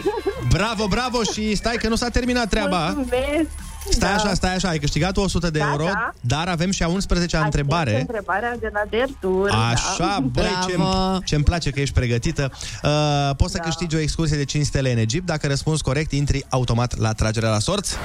Bravo, 0.48 0.86
bravo 0.86 1.22
și 1.22 1.54
stai 1.54 1.74
că 1.76 1.88
nu 1.88 1.94
s-a 1.94 2.08
terminat 2.08 2.48
treaba. 2.48 2.86
Mulțumesc! 2.86 3.50
Stai 3.90 4.08
Da. 4.08 4.14
așa, 4.22 4.34
stai 4.34 4.54
așa, 4.54 4.68
ai 4.68 4.78
câștigat 4.78 5.16
100 5.16 5.50
de 5.50 5.58
Da, 5.58 5.68
euro, 5.70 5.84
da. 5.84 6.12
dar 6.20 6.48
avem 6.48 6.70
și 6.70 6.82
a 6.82 6.86
11-a 6.88 6.92
Aștept 7.24 7.44
întrebare. 7.44 8.00
întrebarea 8.00 8.56
de 8.60 8.70
la 8.72 8.80
Dertur. 8.90 9.50
Așa, 9.72 10.18
băi, 10.32 10.48
Bravo. 10.76 11.18
ce 11.18 11.24
ce-mi 11.24 11.44
place 11.44 11.70
că 11.70 11.80
ești 11.80 11.94
pregătită. 11.94 12.52
Uh, 12.82 12.90
poți 13.36 13.52
să 13.52 13.58
da. 13.58 13.64
câștigi 13.64 13.96
o 13.96 13.98
excursie 13.98 14.36
de 14.36 14.44
5 14.44 14.66
stele 14.66 14.92
în 14.92 14.98
Egipt. 14.98 15.26
Dacă 15.26 15.46
răspunzi 15.46 15.82
corect, 15.82 16.12
intri 16.12 16.44
automat 16.48 16.98
la 16.98 17.12
tragerea 17.12 17.50
la 17.50 17.58
sorți. 17.58 17.96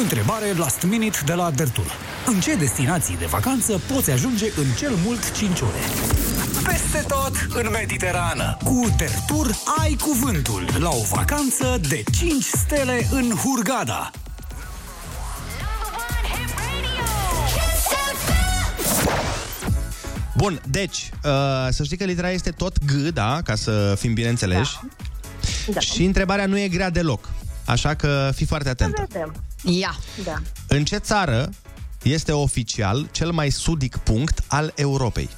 Întrebare 0.00 0.52
last 0.52 0.82
minute 0.82 1.18
de 1.24 1.32
la 1.32 1.50
Dertur. 1.50 1.92
În 2.26 2.40
ce 2.40 2.54
destinații 2.54 3.16
de 3.16 3.26
vacanță 3.26 3.80
poți 3.92 4.10
ajunge 4.10 4.46
în 4.56 4.64
cel 4.76 4.92
mult 5.04 5.32
5 5.32 5.60
ore? 5.60 5.78
Peste 6.64 7.04
tot 7.08 7.32
în 7.48 7.70
Mediterană. 7.70 8.56
Cu 8.64 8.94
Dertur 8.96 9.50
ai 9.82 9.96
cuvântul 10.00 10.64
la 10.78 10.88
o 10.88 11.02
vacanță 11.10 11.80
de 11.88 12.02
5 12.18 12.44
stele 12.44 13.06
în 13.10 13.30
Hurgada. 13.30 14.10
Bun, 20.36 20.60
deci, 20.70 21.10
uh, 21.24 21.30
să 21.70 21.82
știi 21.84 21.96
că 21.96 22.04
litera 22.04 22.30
este 22.30 22.50
tot 22.50 22.84
G, 22.84 22.92
da, 22.92 23.40
ca 23.44 23.54
să 23.54 23.94
fim 23.98 24.14
bine 24.14 24.28
înțeleși. 24.28 24.78
Da. 25.66 25.80
Și 25.80 26.04
întrebarea 26.04 26.46
nu 26.46 26.58
e 26.58 26.68
grea 26.68 26.90
deloc. 26.90 27.28
Așa 27.68 27.94
că 27.94 28.30
fii 28.34 28.46
foarte 28.46 28.68
atentă. 28.68 29.06
Vedem. 29.08 29.34
Ia! 29.62 29.96
Da. 30.24 30.34
În 30.68 30.84
ce 30.84 30.96
țară 30.96 31.50
este 32.02 32.32
oficial 32.32 33.08
cel 33.12 33.30
mai 33.30 33.50
sudic 33.50 33.96
punct 33.96 34.42
al 34.46 34.72
Europei? 34.76 35.30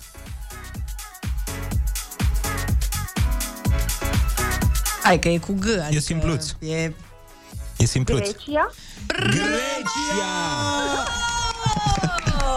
Hai 5.02 5.18
că 5.18 5.28
e 5.28 5.38
cu 5.38 5.52
G. 5.52 5.66
Adică 5.84 6.00
simpluț. 6.00 6.50
E... 6.58 6.92
E 7.76 7.84
simpluț. 7.84 8.18
Grecia, 8.18 8.72
Grecia! 9.06 10.30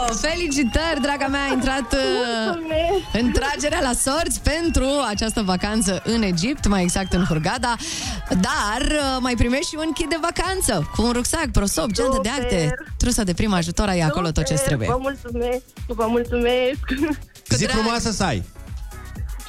Oh, 0.08 0.16
felicitări, 0.20 1.00
draga 1.00 1.26
mea, 1.26 1.44
a 1.48 1.52
intrat 1.52 1.92
uh, 1.92 1.98
mulțumesc! 2.46 3.04
în 3.12 3.32
tragerea 3.32 3.80
la 3.82 3.92
sorți 3.92 4.40
pentru 4.40 4.86
această 5.08 5.42
vacanță 5.42 6.02
în 6.04 6.22
Egipt, 6.22 6.66
mai 6.66 6.82
exact 6.82 7.12
în 7.12 7.24
Hurgada, 7.24 7.74
dar 8.28 8.80
uh, 8.90 9.16
mai 9.20 9.34
primești 9.34 9.68
și 9.68 9.76
un 9.78 9.92
kit 9.92 10.08
de 10.08 10.16
vacanță 10.20 10.90
cu 10.96 11.02
un 11.02 11.12
rucsac, 11.12 11.50
prosop, 11.50 11.90
geantă 11.90 12.18
de 12.22 12.28
Super! 12.28 12.44
acte, 12.44 12.74
trusa 12.96 13.22
de 13.22 13.32
prima 13.32 13.56
ajutor, 13.56 13.88
ai 13.88 14.00
acolo 14.00 14.30
tot 14.30 14.44
ce 14.44 14.54
Super, 14.54 14.66
trebuie. 14.66 14.88
Vă 14.88 14.98
mulțumesc, 15.00 15.62
vă 15.86 16.06
mulțumesc. 16.08 16.78
Zi 17.48 17.64
frumoasă 17.64 18.10
să 18.10 18.24
ai! 18.24 18.42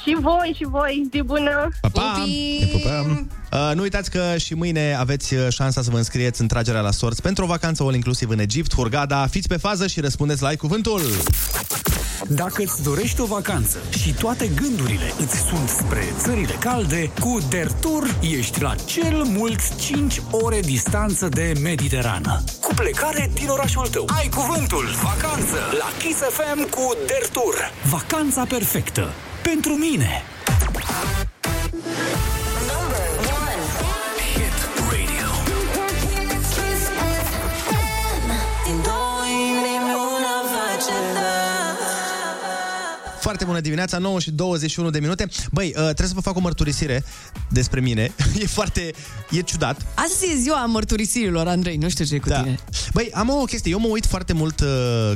și 0.06 0.16
voi, 0.20 0.54
și 0.56 0.64
voi, 0.64 1.08
zi 1.12 1.22
bună! 1.22 1.68
Pa, 1.80 1.88
pa! 1.88 2.24
Te 2.60 2.66
pupăm! 2.66 3.30
Uh, 3.52 3.70
nu 3.74 3.82
uitați 3.82 4.10
că 4.10 4.34
și 4.36 4.54
mâine 4.54 4.94
aveți 4.98 5.34
uh, 5.34 5.46
șansa 5.48 5.82
să 5.82 5.90
vă 5.90 5.96
înscrieți 5.96 6.40
în 6.40 6.46
tragerea 6.46 6.80
la 6.80 6.90
sorți 6.90 7.22
pentru 7.22 7.44
o 7.44 7.46
vacanță 7.46 7.82
all 7.82 7.94
inclusiv 7.94 8.30
în 8.30 8.38
Egipt, 8.38 8.74
Hurgada. 8.74 9.26
Fiți 9.26 9.48
pe 9.48 9.56
fază 9.56 9.86
și 9.86 10.00
răspundeți 10.00 10.42
la 10.42 10.48
ai 10.48 10.56
cuvântul! 10.56 11.00
Dacă 12.28 12.62
îți 12.62 12.82
dorești 12.82 13.20
o 13.20 13.24
vacanță 13.24 13.78
și 13.98 14.12
toate 14.12 14.50
gândurile 14.54 15.12
îți 15.18 15.36
sunt 15.36 15.68
spre 15.68 16.12
țările 16.18 16.52
calde, 16.60 17.10
cu 17.20 17.38
Dertur 17.48 18.18
ești 18.38 18.62
la 18.62 18.74
cel 18.74 19.22
mult 19.24 19.76
5 19.76 20.20
ore 20.30 20.60
distanță 20.60 21.28
de 21.28 21.52
Mediterană. 21.62 22.44
Cu 22.60 22.74
plecare 22.74 23.30
din 23.34 23.48
orașul 23.48 23.86
tău. 23.86 24.08
Ai 24.16 24.28
cuvântul 24.28 24.84
vacanță 25.02 25.58
la 25.78 25.88
Kiss 25.98 26.18
FM 26.18 26.68
cu 26.68 26.96
Dertur. 27.06 27.54
Vacanța 27.90 28.44
perfectă 28.48 29.08
pentru 29.42 29.72
mine. 29.72 30.22
Foarte 43.26 43.44
bună 43.44 43.60
dimineața, 43.60 43.98
9 43.98 44.20
și 44.20 44.30
21 44.30 44.90
de 44.90 44.98
minute. 44.98 45.28
Băi, 45.52 45.66
uh, 45.66 45.72
trebuie 45.74 46.06
să 46.06 46.14
vă 46.14 46.20
fac 46.20 46.36
o 46.36 46.40
mărturisire 46.40 47.04
despre 47.48 47.80
mine. 47.80 48.12
E 48.42 48.46
foarte... 48.46 48.92
e 49.30 49.40
ciudat. 49.40 49.86
Astăzi 49.94 50.32
e 50.32 50.36
ziua 50.36 50.66
mărturisirilor, 50.66 51.46
Andrei, 51.46 51.76
nu 51.76 51.88
știu 51.88 52.04
ce 52.04 52.14
e 52.14 52.18
cu 52.18 52.28
Da. 52.28 52.42
tine. 52.42 52.58
Băi, 52.92 53.10
am 53.14 53.30
o 53.30 53.44
chestie. 53.44 53.70
Eu 53.70 53.78
mă 53.78 53.86
uit 53.86 54.06
foarte 54.06 54.32
mult 54.32 54.60
uh, 54.60 54.68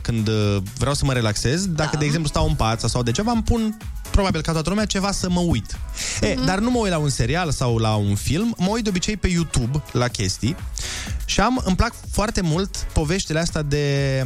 când 0.03 0.29
uh, 0.29 0.57
vreau 0.79 0.95
să 0.95 1.05
mă 1.05 1.13
relaxez. 1.13 1.67
Dacă, 1.67 1.91
da. 1.93 1.99
de 1.99 2.05
exemplu, 2.05 2.29
stau 2.29 2.47
în 2.47 2.55
pat 2.55 2.81
sau 2.81 3.03
de 3.03 3.11
ceva, 3.11 3.33
îmi 3.33 3.43
pun 3.43 3.77
probabil 4.11 4.41
ca 4.41 4.53
toată 4.53 4.69
lumea, 4.69 4.85
ceva 4.85 5.13
să 5.13 5.31
mă 5.31 5.41
uit. 5.41 5.73
Mm-hmm. 5.75 6.23
E, 6.23 6.39
dar 6.45 6.59
nu 6.59 6.71
mă 6.71 6.79
uit 6.79 6.91
la 6.91 6.99
un 6.99 7.09
serial 7.09 7.51
sau 7.51 7.77
la 7.77 7.95
un 7.95 8.15
film, 8.15 8.55
mă 8.59 8.69
uit 8.69 8.83
de 8.83 8.89
obicei 8.89 9.17
pe 9.17 9.29
YouTube 9.29 9.83
la 9.93 10.09
chestii 10.09 10.57
și 11.25 11.41
am, 11.41 11.63
îmi 11.65 11.77
plac 11.77 11.95
foarte 12.11 12.41
mult 12.41 12.77
poveștile 12.93 13.39
astea 13.39 13.63
de 13.63 14.25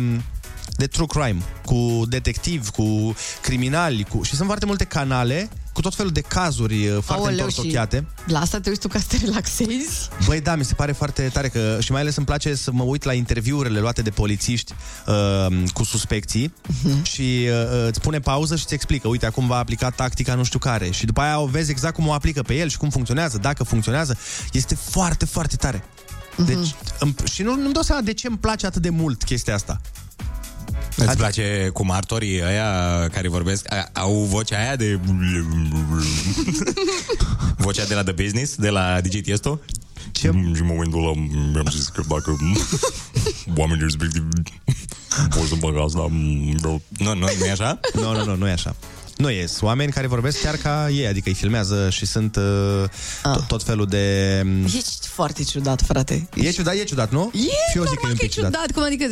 de 0.77 0.87
true 0.87 1.07
crime, 1.07 1.43
cu 1.65 2.03
detectivi, 2.09 2.71
cu 2.71 3.15
criminali, 3.43 4.05
cu... 4.05 4.23
și 4.23 4.35
sunt 4.35 4.47
foarte 4.47 4.67
multe 4.67 4.85
canale 4.85 5.49
cu 5.75 5.81
tot 5.81 5.95
felul 5.95 6.13
de 6.13 6.21
cazuri 6.21 6.87
uh, 6.87 7.03
foarte 7.03 7.25
Aoleu, 7.25 7.45
întortocheate. 7.45 8.07
și 8.27 8.33
la 8.33 8.41
asta 8.41 8.61
te 8.61 8.69
uiți 8.69 8.81
tu 8.81 8.89
ca 8.89 8.99
să 8.99 9.05
te 9.09 9.17
relaxezi? 9.25 10.09
Băi, 10.27 10.41
da, 10.41 10.57
mi 10.57 10.65
se 10.65 10.75
pare 10.75 10.93
foarte 10.93 11.31
tare 11.33 11.49
că 11.49 11.79
și 11.81 11.93
mai 11.93 12.01
ales 12.01 12.17
îmi 12.17 12.27
place 12.27 12.55
să 12.55 12.73
mă 12.73 12.83
uit 12.83 13.03
la 13.03 13.13
interviurile 13.13 13.81
luate 13.81 14.03
de 14.03 14.11
polițiști 14.11 14.73
uh, 15.07 15.63
cu 15.73 15.85
suspecții 15.85 16.55
și 17.03 17.47
uh, 17.49 17.87
îți 17.87 18.01
pune 18.01 18.21
pauză 18.21 18.57
și 18.57 18.63
îți 18.65 18.75
explică, 18.75 19.09
uite, 19.09 19.27
acum 19.27 19.47
va 19.47 19.57
aplica 19.57 19.91
tactica 19.91 20.35
nu 20.35 20.45
știu 20.45 20.59
care 20.59 20.91
și 20.91 21.07
după 21.07 21.21
aia 21.21 21.39
o 21.39 21.47
vezi 21.47 21.71
exact 21.71 21.95
cum 21.95 22.07
o 22.07 22.13
aplică 22.13 22.43
pe 22.43 22.55
el 22.55 22.69
și 22.69 22.77
cum 22.77 22.91
funcționează, 22.91 23.39
dacă 23.39 23.65
funcționează. 23.65 24.17
Este 24.53 24.75
foarte, 24.75 25.25
foarte 25.25 25.57
tare. 25.57 25.85
Deci, 26.37 26.75
îmi, 26.99 27.15
și 27.33 27.43
nu, 27.43 27.55
nu-mi 27.57 27.73
dau 27.73 27.83
seama 27.83 28.03
de 28.03 28.13
ce 28.13 28.27
îmi 28.27 28.39
place 28.39 28.67
atât 28.67 28.83
de 28.83 28.89
mult 28.91 29.23
chestia 29.23 29.55
asta. 29.55 29.81
Îți 30.97 31.17
place 31.17 31.71
cu 31.73 31.85
martorii 31.85 32.43
ăia 32.43 32.69
care 33.13 33.29
vorbesc, 33.29 33.73
a- 33.73 33.89
au 33.93 34.13
vocea 34.13 34.59
aia 34.59 34.77
de... 34.77 34.99
vocea 37.57 37.85
de 37.85 37.95
la 37.95 38.03
The 38.03 38.13
Business, 38.13 38.55
de 38.57 38.69
la 38.69 39.01
DJ 39.01 39.21
Tiesto? 39.21 39.61
Ce? 40.13 40.21
Și 40.21 40.27
în 40.61 40.67
momentul 40.67 41.03
ăla 41.03 41.13
mi-am 41.53 41.67
zis 41.71 41.89
că 41.89 42.03
dacă 42.09 42.37
oamenii 43.61 43.83
respectivi 43.83 44.27
pot 45.29 45.47
să 45.49 45.55
bag 45.61 45.77
asta... 45.85 46.07
Nu, 46.61 46.81
nu, 46.99 47.15
nu 47.15 47.27
e 47.47 47.51
așa? 47.51 47.81
Nu, 47.95 48.13
nu, 48.13 48.25
nu, 48.25 48.37
nu 48.37 48.49
e 48.49 48.53
așa. 48.53 48.77
Nu 49.17 49.31
e, 49.31 49.47
sunt 49.47 49.63
oameni 49.63 49.93
care 49.93 50.07
vorbesc 50.07 50.41
chiar 50.41 50.57
ca 50.57 50.91
ei, 50.91 51.07
adică 51.07 51.29
îi 51.29 51.35
filmează 51.35 51.91
și 51.91 52.07
sunt 52.07 52.37
uh, 52.37 52.85
tot, 53.23 53.47
tot 53.47 53.63
felul 53.63 53.87
de... 53.87 54.43
Ești 54.65 55.09
foarte 55.09 55.43
ciudat, 55.43 55.83
frate. 55.83 56.29
E 56.35 56.51
ciudat, 56.51 56.75
e 56.75 56.85
ciudat, 56.85 57.11
nu? 57.11 57.31
E 57.35 57.39
Și 57.71 57.77
eu 57.77 57.85
zic 57.85 57.99
că 57.99 58.07
e 58.07 58.11
un 58.11 58.15
normal 58.15 58.17
că 58.17 58.25
e 58.25 58.27
pic 58.27 58.31
ciudat. 58.31 58.51
ciudat. 58.53 58.71
Cum 58.71 58.83
adică 58.83 59.05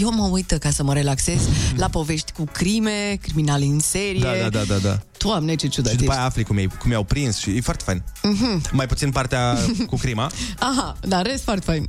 eu 0.00 0.10
mă 0.10 0.28
uit 0.30 0.50
ca 0.50 0.70
să 0.70 0.82
mă 0.82 0.92
relaxez 0.92 1.40
la 1.76 1.88
povești 1.98 2.32
cu 2.32 2.44
crime, 2.44 3.18
criminali 3.22 3.66
în 3.66 3.78
serie. 3.80 4.20
Da, 4.20 4.48
da, 4.48 4.48
da, 4.48 4.64
da, 4.64 4.76
da. 4.76 5.00
Doamne, 5.24 5.54
ce 5.54 5.66
ciudat 5.68 5.90
Și 5.92 5.96
după 5.98 6.10
ești. 6.10 6.18
aia 6.20 6.28
afli 6.28 6.42
cum, 6.44 6.56
ei, 6.58 6.68
cum 6.78 6.90
i-au 6.90 7.02
prins 7.04 7.36
și 7.38 7.50
e 7.50 7.60
foarte 7.60 7.82
fain. 7.86 8.02
Mhm. 8.22 8.62
Mai 8.72 8.86
puțin 8.86 9.10
partea 9.10 9.56
cu 9.90 9.96
crima. 9.96 10.30
Aha, 10.58 10.96
dar 11.00 11.26
rest 11.26 11.42
foarte 11.44 11.64
fain. 11.64 11.86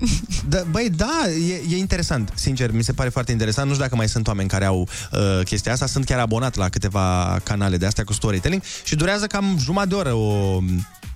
Da, 0.50 0.64
băi, 0.72 0.90
da, 0.90 1.22
e, 1.50 1.74
e 1.76 1.78
interesant. 1.78 2.32
Sincer, 2.36 2.72
mi 2.72 2.84
se 2.84 2.94
pare 2.94 3.10
foarte 3.10 3.32
interesant. 3.32 3.68
Nu 3.68 3.72
știu 3.74 3.84
dacă 3.86 3.96
mai 3.98 4.10
sunt 4.10 4.28
oameni 4.28 4.50
care 4.50 4.66
au 4.66 4.80
uh, 5.12 5.20
chestia 5.44 5.72
asta. 5.72 5.86
Sunt 5.86 6.06
chiar 6.06 6.20
abonat 6.20 6.56
la 6.56 6.70
câteva 6.70 7.40
canale 7.44 7.78
de 7.78 7.86
astea 7.86 8.04
cu 8.04 8.14
storytelling 8.14 8.62
și 8.84 8.96
durează 8.96 9.28
cam 9.28 9.58
jumătate 9.60 9.90
de 9.90 9.96
oră 9.96 10.14
o, 10.14 10.60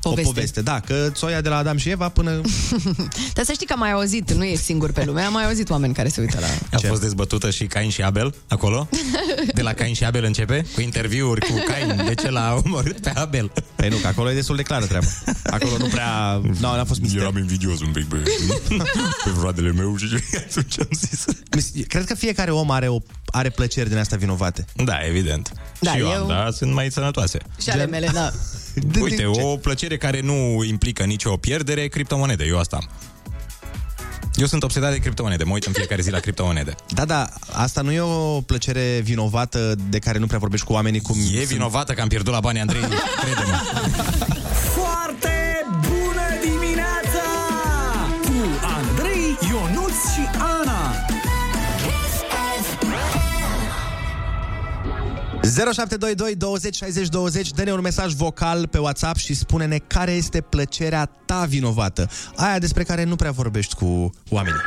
Poveste. 0.10 0.30
o 0.30 0.34
poveste. 0.34 0.62
Da, 0.62 0.80
că 0.80 1.10
ți-o 1.14 1.30
ia 1.30 1.41
de 1.41 1.49
la 1.49 1.58
Adam 1.58 1.78
și 1.78 1.89
Eva 1.89 2.10
până... 2.10 2.41
Dar 3.36 3.45
să 3.45 3.51
știi 3.53 3.66
că 3.66 3.74
am 3.74 3.80
mai 3.80 3.91
auzit, 3.91 4.32
nu 4.32 4.43
e 4.43 4.56
singur 4.56 4.91
pe 4.91 5.03
lume, 5.06 5.22
am 5.22 5.34
mai 5.34 5.45
auzit 5.45 5.70
oameni 5.70 5.93
care 5.93 6.08
se 6.08 6.22
uită 6.22 6.39
la... 6.39 6.78
A 6.78 6.82
fost 6.88 7.01
dezbătută 7.01 7.49
și 7.49 7.66
Cain 7.66 7.89
și 7.89 8.01
Abel 8.01 8.34
acolo? 8.47 8.89
De 9.53 9.62
la 9.62 9.74
Cain 9.74 9.93
și 9.93 10.03
Abel 10.03 10.24
începe? 10.24 10.66
Cu 10.74 10.82
interviuri 10.82 11.41
cu 11.45 11.53
Cain. 11.68 12.03
De 12.06 12.14
ce 12.14 12.30
l-a 12.30 12.62
omorât 12.66 12.99
pe 12.99 13.10
Abel? 13.10 13.51
Păi 13.76 13.89
nu, 13.89 13.95
că 13.95 14.08
acolo 14.08 14.32
e 14.32 14.34
destul 14.34 14.56
de 14.56 14.62
clară 14.64 14.86
treaba. 14.86 15.08
Acolo 15.43 15.78
nu 15.78 15.86
prea... 15.86 16.41
Nu, 16.60 16.76
n-a 16.76 16.84
fost 16.86 16.99
mister. 17.01 17.22
Eram 17.22 17.38
invidios 17.38 17.80
un 17.82 17.91
pic 17.91 18.06
pe, 18.08 18.16
pe 19.24 19.30
fratele 19.39 19.72
meu 19.72 19.97
și 19.97 20.06
atunci 20.38 20.80
am 20.80 20.88
zis. 20.91 21.26
Cred 21.88 22.06
că 22.06 22.16
fiecare 22.16 22.51
om 22.51 22.72
are, 22.72 22.88
o, 22.88 22.97
are 23.26 23.49
plăceri 23.49 23.89
din 23.89 23.97
astea 23.97 24.18
vinovate. 24.18 24.66
Da, 24.76 24.97
evident. 25.08 25.51
Da, 25.80 25.91
și 25.91 25.97
eu, 25.99 26.06
eu- 26.08 26.22
am, 26.22 26.28
da, 26.28 26.47
sunt 26.51 26.74
mai 26.74 26.91
sănătoase. 26.91 27.38
Și 27.62 27.70
ale 27.70 27.86
mele, 27.86 28.10
da. 28.14 28.32
Uite, 29.01 29.26
o 29.26 29.55
plăcere 29.57 29.97
care 29.97 30.21
nu 30.21 30.63
implică 30.63 31.03
nicio 31.03 31.38
pierdere, 31.38 31.88
criptomonede. 31.88 32.43
Eu 32.47 32.59
asta 32.59 32.76
am. 32.76 32.89
Eu 34.36 34.45
sunt 34.45 34.63
obsedat 34.63 34.91
de 34.91 34.97
criptomonede, 34.97 35.43
mă 35.43 35.53
uit 35.53 35.63
în 35.63 35.73
fiecare 35.73 36.01
zi 36.01 36.09
la 36.09 36.19
criptomonede. 36.19 36.76
Da, 36.89 37.05
da, 37.05 37.30
asta 37.51 37.82
nu 37.82 37.91
e 37.91 37.99
o 37.99 38.41
plăcere 38.41 38.99
vinovată 39.03 39.76
de 39.89 39.99
care 39.99 40.17
nu 40.17 40.26
prea 40.26 40.39
vorbești 40.39 40.65
cu 40.65 40.73
oamenii 40.73 41.01
cum... 41.01 41.17
E 41.39 41.43
vinovată 41.43 41.93
că 41.93 42.01
am 42.01 42.07
pierdut 42.07 42.34
la 42.34 42.39
bani, 42.39 42.59
Andrei, 42.59 42.82
crede-mă. 42.82 43.61
0722 55.56 56.36
20 56.36 56.76
60 56.76 57.08
20 57.08 57.49
Dă-ne 57.49 57.72
un 57.72 57.82
mesaj 57.82 58.14
vocal 58.14 58.68
pe 58.68 58.78
WhatsApp 58.78 59.18
și 59.18 59.34
spune-ne 59.34 59.78
care 59.78 60.12
este 60.12 60.41
plăcerea 60.41 61.06
ta 61.26 61.45
vinovată 61.47 62.10
Aia 62.36 62.60
despre 62.60 62.84
care 62.84 63.03
nu 63.03 63.16
prea 63.16 63.32
vorbești 63.32 63.76
cu 63.76 64.14
oamenii 64.30 64.62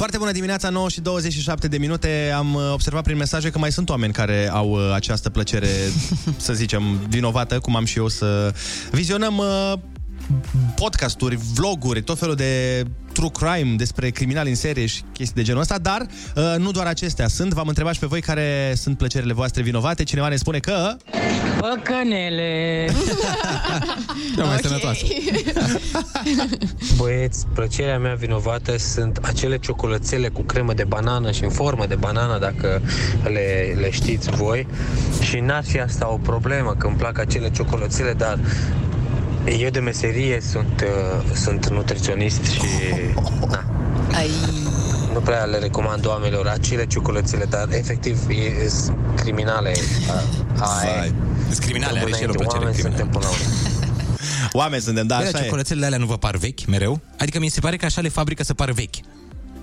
Foarte 0.00 0.18
bună 0.18 0.32
dimineața, 0.32 0.68
9 0.68 0.88
și 0.88 1.00
27 1.00 1.68
de 1.68 1.78
minute. 1.78 2.32
Am 2.36 2.54
uh, 2.54 2.70
observat 2.72 3.02
prin 3.02 3.16
mesaje 3.16 3.50
că 3.50 3.58
mai 3.58 3.72
sunt 3.72 3.88
oameni 3.88 4.12
care 4.12 4.48
au 4.52 4.70
uh, 4.70 4.92
această 4.94 5.30
plăcere, 5.30 5.68
să 6.36 6.52
zicem, 6.52 6.82
vinovată, 7.08 7.58
cum 7.58 7.76
am 7.76 7.84
și 7.84 7.98
eu 7.98 8.08
să 8.08 8.54
vizionăm 8.90 9.36
uh, 9.36 9.72
podcasturi, 10.74 11.38
vloguri, 11.54 12.02
tot 12.02 12.18
felul 12.18 12.34
de 12.34 12.82
true 13.12 13.30
crime 13.32 13.74
despre 13.76 14.10
criminali 14.10 14.48
în 14.48 14.54
serie 14.54 14.86
și 14.86 15.02
chestii 15.12 15.36
de 15.36 15.42
genul 15.42 15.60
ăsta, 15.60 15.78
dar 15.78 16.06
uh, 16.36 16.54
nu 16.58 16.70
doar 16.70 16.86
acestea 16.86 17.28
sunt. 17.28 17.52
V-am 17.52 17.68
întrebat 17.68 17.94
și 17.94 18.00
pe 18.00 18.06
voi 18.06 18.20
care 18.20 18.72
sunt 18.76 18.98
plăcerile 18.98 19.32
voastre 19.32 19.62
vinovate. 19.62 20.02
Cineva 20.02 20.28
ne 20.28 20.36
spune 20.36 20.58
că... 20.58 20.96
Păcănele! 21.60 22.88
Cea 24.36 24.44
mai 24.50 24.58
sănătoasă. 24.62 25.04
Băieți, 26.96 27.46
plăcerea 27.54 27.98
mea 27.98 28.14
vinovată 28.14 28.78
sunt 28.78 29.18
acele 29.22 29.58
ciocolățele 29.58 30.28
cu 30.28 30.42
cremă 30.42 30.72
de 30.74 30.84
banană 30.84 31.30
și 31.30 31.44
în 31.44 31.50
formă 31.50 31.86
de 31.86 31.94
banană, 31.94 32.38
dacă 32.38 32.82
le, 33.22 33.76
le 33.80 33.90
știți 33.90 34.30
voi. 34.30 34.66
Și 35.20 35.38
n-ar 35.38 35.64
fi 35.64 35.80
asta 35.80 36.12
o 36.12 36.16
problemă, 36.16 36.74
că 36.78 36.86
îmi 36.86 36.96
plac 36.96 37.18
acele 37.18 37.50
ciocolățele, 37.50 38.12
dar 38.12 38.38
eu 39.58 39.70
de 39.70 39.78
meserie 39.80 40.40
sunt, 40.50 40.80
uh, 40.84 41.36
sunt 41.36 41.68
nutriționist 41.68 42.44
și 42.44 42.60
na, 43.48 43.64
Ai... 44.14 44.30
nu 45.12 45.18
prea 45.20 45.44
le 45.44 45.58
recomand 45.58 46.06
oamenilor 46.06 46.46
acele 46.46 46.86
ciocolățele, 46.86 47.44
dar 47.44 47.68
efectiv 47.72 48.18
e, 48.28 48.68
sunt 48.68 48.96
criminale. 49.16 49.72
A, 50.58 50.78
aia. 50.80 51.12
Sunt 51.48 51.58
criminale, 51.58 51.98
are 51.98 52.10
și 52.12 52.22
el 52.22 52.28
o 52.28 52.32
Înainte, 52.32 52.36
plăcere 52.36 52.58
oameni 52.58 52.74
criminală. 52.74 52.96
suntem 52.96 53.08
până 53.08 53.24
la 53.24 53.30
urmă. 53.30 53.44
Oameni 54.62 54.82
suntem, 54.82 55.06
da, 55.06 55.16
Bine, 55.16 55.28
așa 55.28 55.38
e. 55.38 55.42
ciocolățelele 55.42 55.86
alea 55.86 55.98
nu 55.98 56.06
vă 56.06 56.16
par 56.18 56.36
vechi 56.36 56.66
mereu? 56.66 57.00
Adică 57.18 57.38
mi 57.38 57.48
se 57.48 57.60
pare 57.60 57.76
că 57.76 57.84
așa 57.84 58.00
le 58.00 58.08
fabrică 58.08 58.42
să 58.42 58.54
pară 58.54 58.72
vechi. 58.72 58.94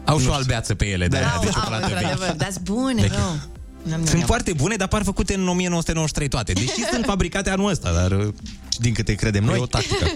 Au 0.05 0.19
și 0.19 0.27
o 0.27 0.33
albeață 0.33 0.75
pe 0.75 0.85
ele 0.85 1.07
de, 1.07 1.17
Au, 1.17 1.41
de 1.41 1.47
au, 1.47 1.53
ciocolată 1.53 1.83
într-adevăr, 1.85 2.27
vechi. 2.27 2.37
dar 2.37 2.49
bune, 2.63 3.01
Vechi. 3.01 3.11
rău. 3.13 3.35
N-am, 3.83 4.05
Sunt 4.05 4.23
foarte 4.23 4.53
bune, 4.53 4.75
dar 4.75 4.87
par 4.87 5.03
făcute 5.03 5.33
în 5.33 5.47
1993 5.47 6.27
toate. 6.27 6.53
Deși 6.53 6.85
sunt 6.91 7.05
fabricate 7.11 7.49
anul 7.49 7.69
ăsta, 7.69 7.91
dar... 7.93 8.31
uh, 8.77 8.83
Din 8.83 8.93
câte 8.93 9.13
credem 9.13 9.43
E 9.43 9.45
noi. 9.45 9.59
o 9.59 9.65
tactică. 9.65 10.05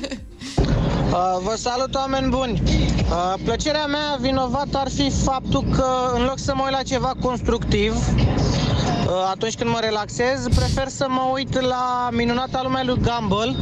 Uh, 1.12 1.18
vă 1.44 1.56
salut, 1.58 1.96
oameni 1.96 2.30
buni! 2.30 2.62
Uh, 3.10 3.34
plăcerea 3.44 3.86
mea 3.86 4.18
vinovată 4.20 4.78
ar 4.78 4.90
fi 4.90 5.10
faptul 5.24 5.64
că, 5.76 6.12
în 6.14 6.24
loc 6.24 6.40
să 6.40 6.54
mă 6.56 6.62
uit 6.64 6.72
la 6.72 6.82
ceva 6.82 7.14
constructiv, 7.22 7.94
uh, 7.94 9.30
atunci 9.30 9.56
când 9.56 9.70
mă 9.70 9.78
relaxez, 9.82 10.48
prefer 10.56 10.88
să 10.88 11.06
mă 11.10 11.30
uit 11.34 11.60
la 11.60 12.10
minunata 12.12 12.60
lumea 12.64 12.84
lui 12.84 13.00
Gumball, 13.02 13.56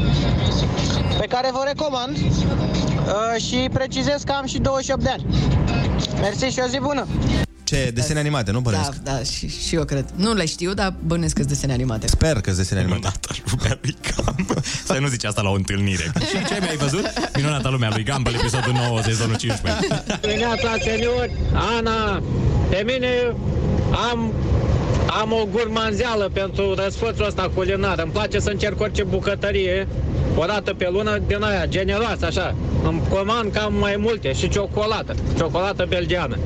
pe 1.20 1.26
care 1.26 1.50
vă 1.52 1.64
recomand 1.66 2.18
uh, 2.18 3.41
și 3.41 3.70
precizez 3.74 4.22
că 4.24 4.32
am 4.32 4.45
și 4.45 4.58
28 4.60 5.04
de 5.04 5.10
ani. 5.10 5.26
Mersi 6.22 6.45
și 6.45 6.60
o 6.64 6.68
zi 6.68 6.80
bună! 6.80 7.08
Ce, 7.70 7.91
desene 7.93 8.20
animate, 8.20 8.51
nu 8.51 8.61
Da, 8.61 8.70
bănesc? 8.70 8.95
da, 9.03 9.24
și, 9.24 9.49
și 9.67 9.76
eu 9.76 9.86
cred. 9.86 10.05
Nu 10.15 10.34
le 10.34 10.45
știu, 10.45 10.74
dar 10.74 10.93
bănesc 11.05 11.36
că 11.36 11.43
desene 11.43 11.74
animate. 11.74 12.07
Sper 12.07 12.41
că 12.41 12.51
desene 12.51 12.80
animate. 12.80 13.11
Minunata 13.36 13.36
lumea 13.51 13.78
lui 13.82 13.95
Gumball. 14.15 14.61
Să 14.86 14.97
nu 14.99 15.07
zici 15.07 15.24
asta 15.26 15.41
la 15.41 15.49
o 15.49 15.53
întâlnire. 15.53 16.11
Și 16.30 16.45
ce 16.47 16.57
mi-ai 16.61 16.78
văzut? 16.78 17.05
Minunata 17.36 17.70
lumea 17.70 17.89
lui 17.93 18.05
Gumball, 18.05 18.36
episodul 18.36 18.74
9, 18.74 19.01
sezonul 19.01 19.36
15. 19.36 20.03
Dimineața, 20.22 20.76
seniori, 20.84 21.32
Ana, 21.78 22.22
pe 22.70 22.84
mine 22.86 23.09
am, 24.11 24.34
am 25.22 25.32
o 25.32 25.45
gurmanzeală 25.51 26.30
pentru 26.34 26.74
răsfățul 26.74 27.26
ăsta 27.26 27.51
culinar. 27.53 27.99
Îmi 27.99 28.11
place 28.11 28.39
să 28.39 28.49
încerc 28.49 28.80
orice 28.82 29.03
bucătărie 29.03 29.88
o 30.36 30.45
dată 30.45 30.74
pe 30.74 30.88
lună 30.91 31.20
din 31.28 31.43
aia, 31.43 31.65
generoasă, 31.65 32.26
așa. 32.26 32.55
Îmi 32.84 33.01
comand 33.09 33.51
cam 33.53 33.74
mai 33.74 33.95
multe 33.97 34.34
și 34.34 34.49
ciocolată, 34.49 35.15
ciocolată 35.38 35.86
belgeană. 35.89 36.38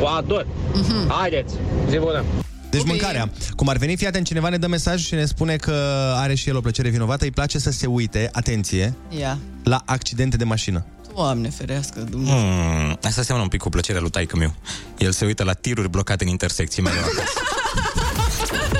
O 0.00 0.06
ador. 0.06 0.46
Haideți, 1.08 1.54
zi 1.88 1.98
bună! 1.98 2.24
Deci 2.70 2.84
mâncarea. 2.84 3.30
Cum 3.56 3.68
ar 3.68 3.76
veni, 3.76 3.96
fii 3.96 4.06
atent, 4.06 4.26
cineva 4.26 4.48
ne 4.48 4.56
dă 4.56 4.66
mesaj 4.66 5.04
și 5.04 5.14
ne 5.14 5.24
spune 5.24 5.56
că 5.56 5.72
are 6.16 6.34
și 6.34 6.48
el 6.48 6.56
o 6.56 6.60
plăcere 6.60 6.88
vinovată, 6.88 7.24
îi 7.24 7.30
place 7.30 7.58
să 7.58 7.70
se 7.70 7.86
uite, 7.86 8.28
atenție, 8.32 8.94
Ia. 9.18 9.38
la 9.64 9.82
accidente 9.84 10.36
de 10.36 10.44
mașină. 10.44 10.84
Doamne 11.14 11.48
ferească, 11.48 12.00
Dumnezeu. 12.00 12.36
Hmm, 12.38 12.98
asta 13.02 13.22
seamănă 13.22 13.44
un 13.44 13.50
pic 13.50 13.60
cu 13.60 13.68
plăcerea 13.68 14.00
lui 14.00 14.10
taică 14.10 14.36
meu. 14.36 14.54
El 14.98 15.12
se 15.12 15.24
uită 15.24 15.44
la 15.44 15.52
tiruri 15.52 15.88
blocate 15.90 16.24
în 16.24 16.30
intersecții 16.30 16.82
mereu 16.82 17.02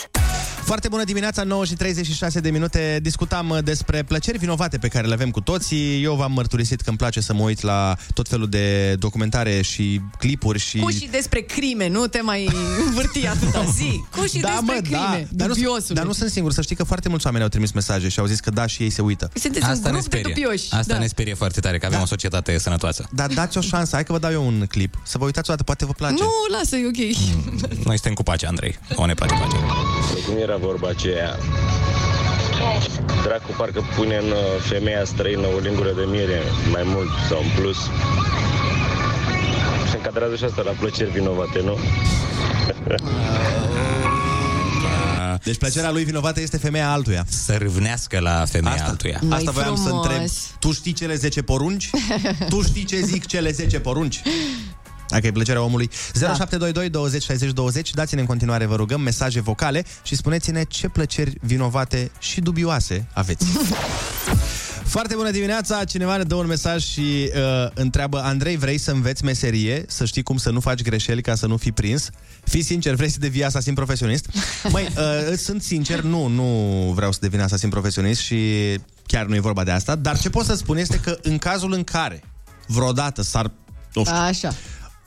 Foarte 0.71 0.89
bună 0.89 1.03
dimineața, 1.03 1.43
9 1.43 1.65
și 1.65 1.73
36 1.73 2.39
de 2.39 2.49
minute. 2.49 2.99
Discutam 3.01 3.49
uh, 3.49 3.57
despre 3.63 4.03
plăceri 4.03 4.37
vinovate 4.37 4.77
pe 4.77 4.87
care 4.87 5.07
le 5.07 5.13
avem 5.13 5.31
cu 5.31 5.41
toții. 5.41 6.03
Eu 6.03 6.15
v-am 6.15 6.31
mărturisit 6.31 6.81
că 6.81 6.89
îmi 6.89 6.97
place 6.97 7.21
să 7.21 7.33
mă 7.33 7.41
uit 7.43 7.61
la 7.61 7.95
tot 8.13 8.27
felul 8.27 8.49
de 8.49 8.95
documentare 8.99 9.61
și 9.61 10.01
clipuri 10.17 10.59
și... 10.59 10.77
Cu 10.77 10.89
și 10.89 11.07
despre 11.11 11.39
crime, 11.39 11.87
nu 11.87 12.07
te 12.07 12.21
mai 12.21 12.49
învârti 12.85 13.27
atâta 13.27 13.63
zi. 13.63 14.03
Cu 14.17 14.25
și 14.25 14.39
despre 14.39 14.79
crime, 14.83 15.27
dar, 15.31 15.47
nu, 15.47 15.53
dubiosule. 15.53 15.93
dar 15.93 16.05
nu 16.05 16.11
sunt 16.11 16.29
singur. 16.29 16.51
Să 16.51 16.61
știi 16.61 16.75
că 16.75 16.83
foarte 16.83 17.09
mulți 17.09 17.25
oameni 17.25 17.43
au 17.43 17.49
trimis 17.49 17.71
mesaje 17.71 18.09
și 18.09 18.19
au 18.19 18.25
zis 18.25 18.39
că 18.39 18.49
da, 18.49 18.65
și 18.65 18.83
ei 18.83 18.89
se 18.89 19.01
uită. 19.01 19.31
Sunteți 19.33 19.65
un 19.65 19.81
grup 19.81 20.07
de 20.07 20.21
dubioși. 20.23 20.73
Asta 20.73 20.93
da. 20.93 20.99
ne 20.99 21.07
sperie 21.07 21.33
foarte 21.33 21.59
tare, 21.59 21.77
că 21.77 21.85
avem 21.85 21.97
Da. 21.97 22.03
o 22.03 22.07
societate 22.07 22.57
sănătoasă. 22.57 23.07
Dar 23.11 23.29
dați 23.33 23.57
o 23.57 23.61
șansă, 23.61 23.89
hai 23.95 24.03
că 24.03 24.11
vă 24.11 24.19
dau 24.19 24.31
eu 24.31 24.45
un 24.45 24.65
clip. 24.69 25.01
Să 25.03 25.17
vă 25.17 25.25
uitați 25.25 25.49
o 25.49 25.53
dată, 25.53 25.63
poate 25.63 25.85
vă 25.85 25.91
place. 25.91 26.23
Nu, 26.23 26.57
lasă, 26.57 26.75
e 26.75 26.87
ok. 26.87 27.15
Noi 27.85 27.95
suntem 27.95 28.13
cu 28.13 28.23
pace, 28.23 28.45
Andrei. 28.47 28.79
O 28.95 29.05
ne 29.05 29.13
place 29.13 29.33
pacea. 29.33 29.57
Cum 30.27 30.37
era 30.37 30.57
vorba 30.61 30.87
aceea? 30.87 31.37
Dracu 33.23 33.51
parcă 33.57 33.83
pune 33.95 34.15
în 34.17 34.29
uh, 34.31 34.37
femeia 34.59 35.05
străină 35.05 35.47
o 35.55 35.59
lingură 35.59 35.91
de 35.91 36.05
miere 36.09 36.41
mai 36.71 36.83
mult 36.85 37.09
sau 37.29 37.39
în 37.41 37.61
plus. 37.61 37.77
Se 39.89 39.95
încadrează 39.97 40.35
și 40.35 40.43
asta 40.43 40.61
la 40.61 40.71
plăceri 40.71 41.11
vinovate, 41.11 41.61
nu? 41.61 41.77
Deci 45.43 45.57
plăcerea 45.57 45.91
lui 45.91 46.03
vinovată 46.03 46.41
este 46.41 46.57
femeia 46.57 46.91
altuia. 46.91 47.25
Să 47.29 47.55
râvnească 47.57 48.19
la 48.19 48.45
femeia 48.45 48.73
Asta, 48.75 48.87
altuia. 48.87 49.19
Asta 49.29 49.51
voiam 49.51 49.75
să 49.75 49.81
frumos. 49.81 50.05
întreb. 50.05 50.27
Tu 50.59 50.71
știi 50.71 50.93
cele 50.93 51.15
10 51.15 51.41
porunci? 51.41 51.89
tu 52.49 52.61
știi 52.61 52.83
ce 52.83 52.99
zic 53.01 53.25
cele 53.25 53.51
10 53.51 53.79
porunci? 53.79 54.21
Dacă 55.11 55.27
e 55.27 55.31
plăcerea 55.31 55.61
omului. 55.61 55.89
0722 56.13 56.89
20 56.89 57.23
60 57.23 57.51
20, 57.51 57.93
dați-ne 57.93 58.21
în 58.21 58.27
continuare, 58.27 58.65
vă 58.65 58.75
rugăm, 58.75 59.01
mesaje 59.01 59.41
vocale 59.41 59.83
și 60.03 60.15
spuneți-ne 60.15 60.63
ce 60.63 60.87
plăceri 60.87 61.33
vinovate 61.41 62.11
și 62.19 62.41
dubioase 62.41 63.07
aveți. 63.13 63.45
Foarte 64.83 65.15
bună 65.15 65.31
dimineața! 65.31 65.83
Cineva 65.83 66.17
ne 66.17 66.23
dă 66.23 66.35
un 66.35 66.47
mesaj 66.47 66.83
și 66.83 67.31
uh, 67.35 67.69
întreabă 67.73 68.21
Andrei, 68.23 68.57
vrei 68.57 68.77
să 68.77 68.91
înveți 68.91 69.23
meserie? 69.23 69.85
Să 69.87 70.05
știi 70.05 70.23
cum 70.23 70.37
să 70.37 70.49
nu 70.49 70.59
faci 70.59 70.81
greșeli 70.81 71.21
ca 71.21 71.35
să 71.35 71.47
nu 71.47 71.57
fii 71.57 71.71
prins? 71.71 72.09
Fii 72.43 72.63
sincer, 72.63 72.95
vrei 72.95 73.09
să 73.09 73.17
devii 73.19 73.43
asasin 73.43 73.73
profesionist? 73.73 74.25
Măi, 74.71 74.87
uh, 74.97 75.37
sunt 75.37 75.61
sincer, 75.61 76.01
nu, 76.01 76.27
nu 76.27 76.45
vreau 76.95 77.11
să 77.11 77.17
devin 77.21 77.39
asasin 77.41 77.69
profesionist 77.69 78.21
și 78.21 78.37
chiar 79.05 79.25
nu 79.25 79.35
e 79.35 79.39
vorba 79.39 79.63
de 79.63 79.71
asta, 79.71 79.95
dar 79.95 80.19
ce 80.19 80.29
pot 80.29 80.45
să 80.45 80.55
spun 80.55 80.77
este 80.77 80.99
că 80.99 81.17
în 81.21 81.37
cazul 81.37 81.73
în 81.73 81.83
care 81.83 82.23
vreodată 82.67 83.21
s-ar, 83.21 83.51
nu 83.93 84.03
știu, 84.03 84.15
Așa. 84.15 84.53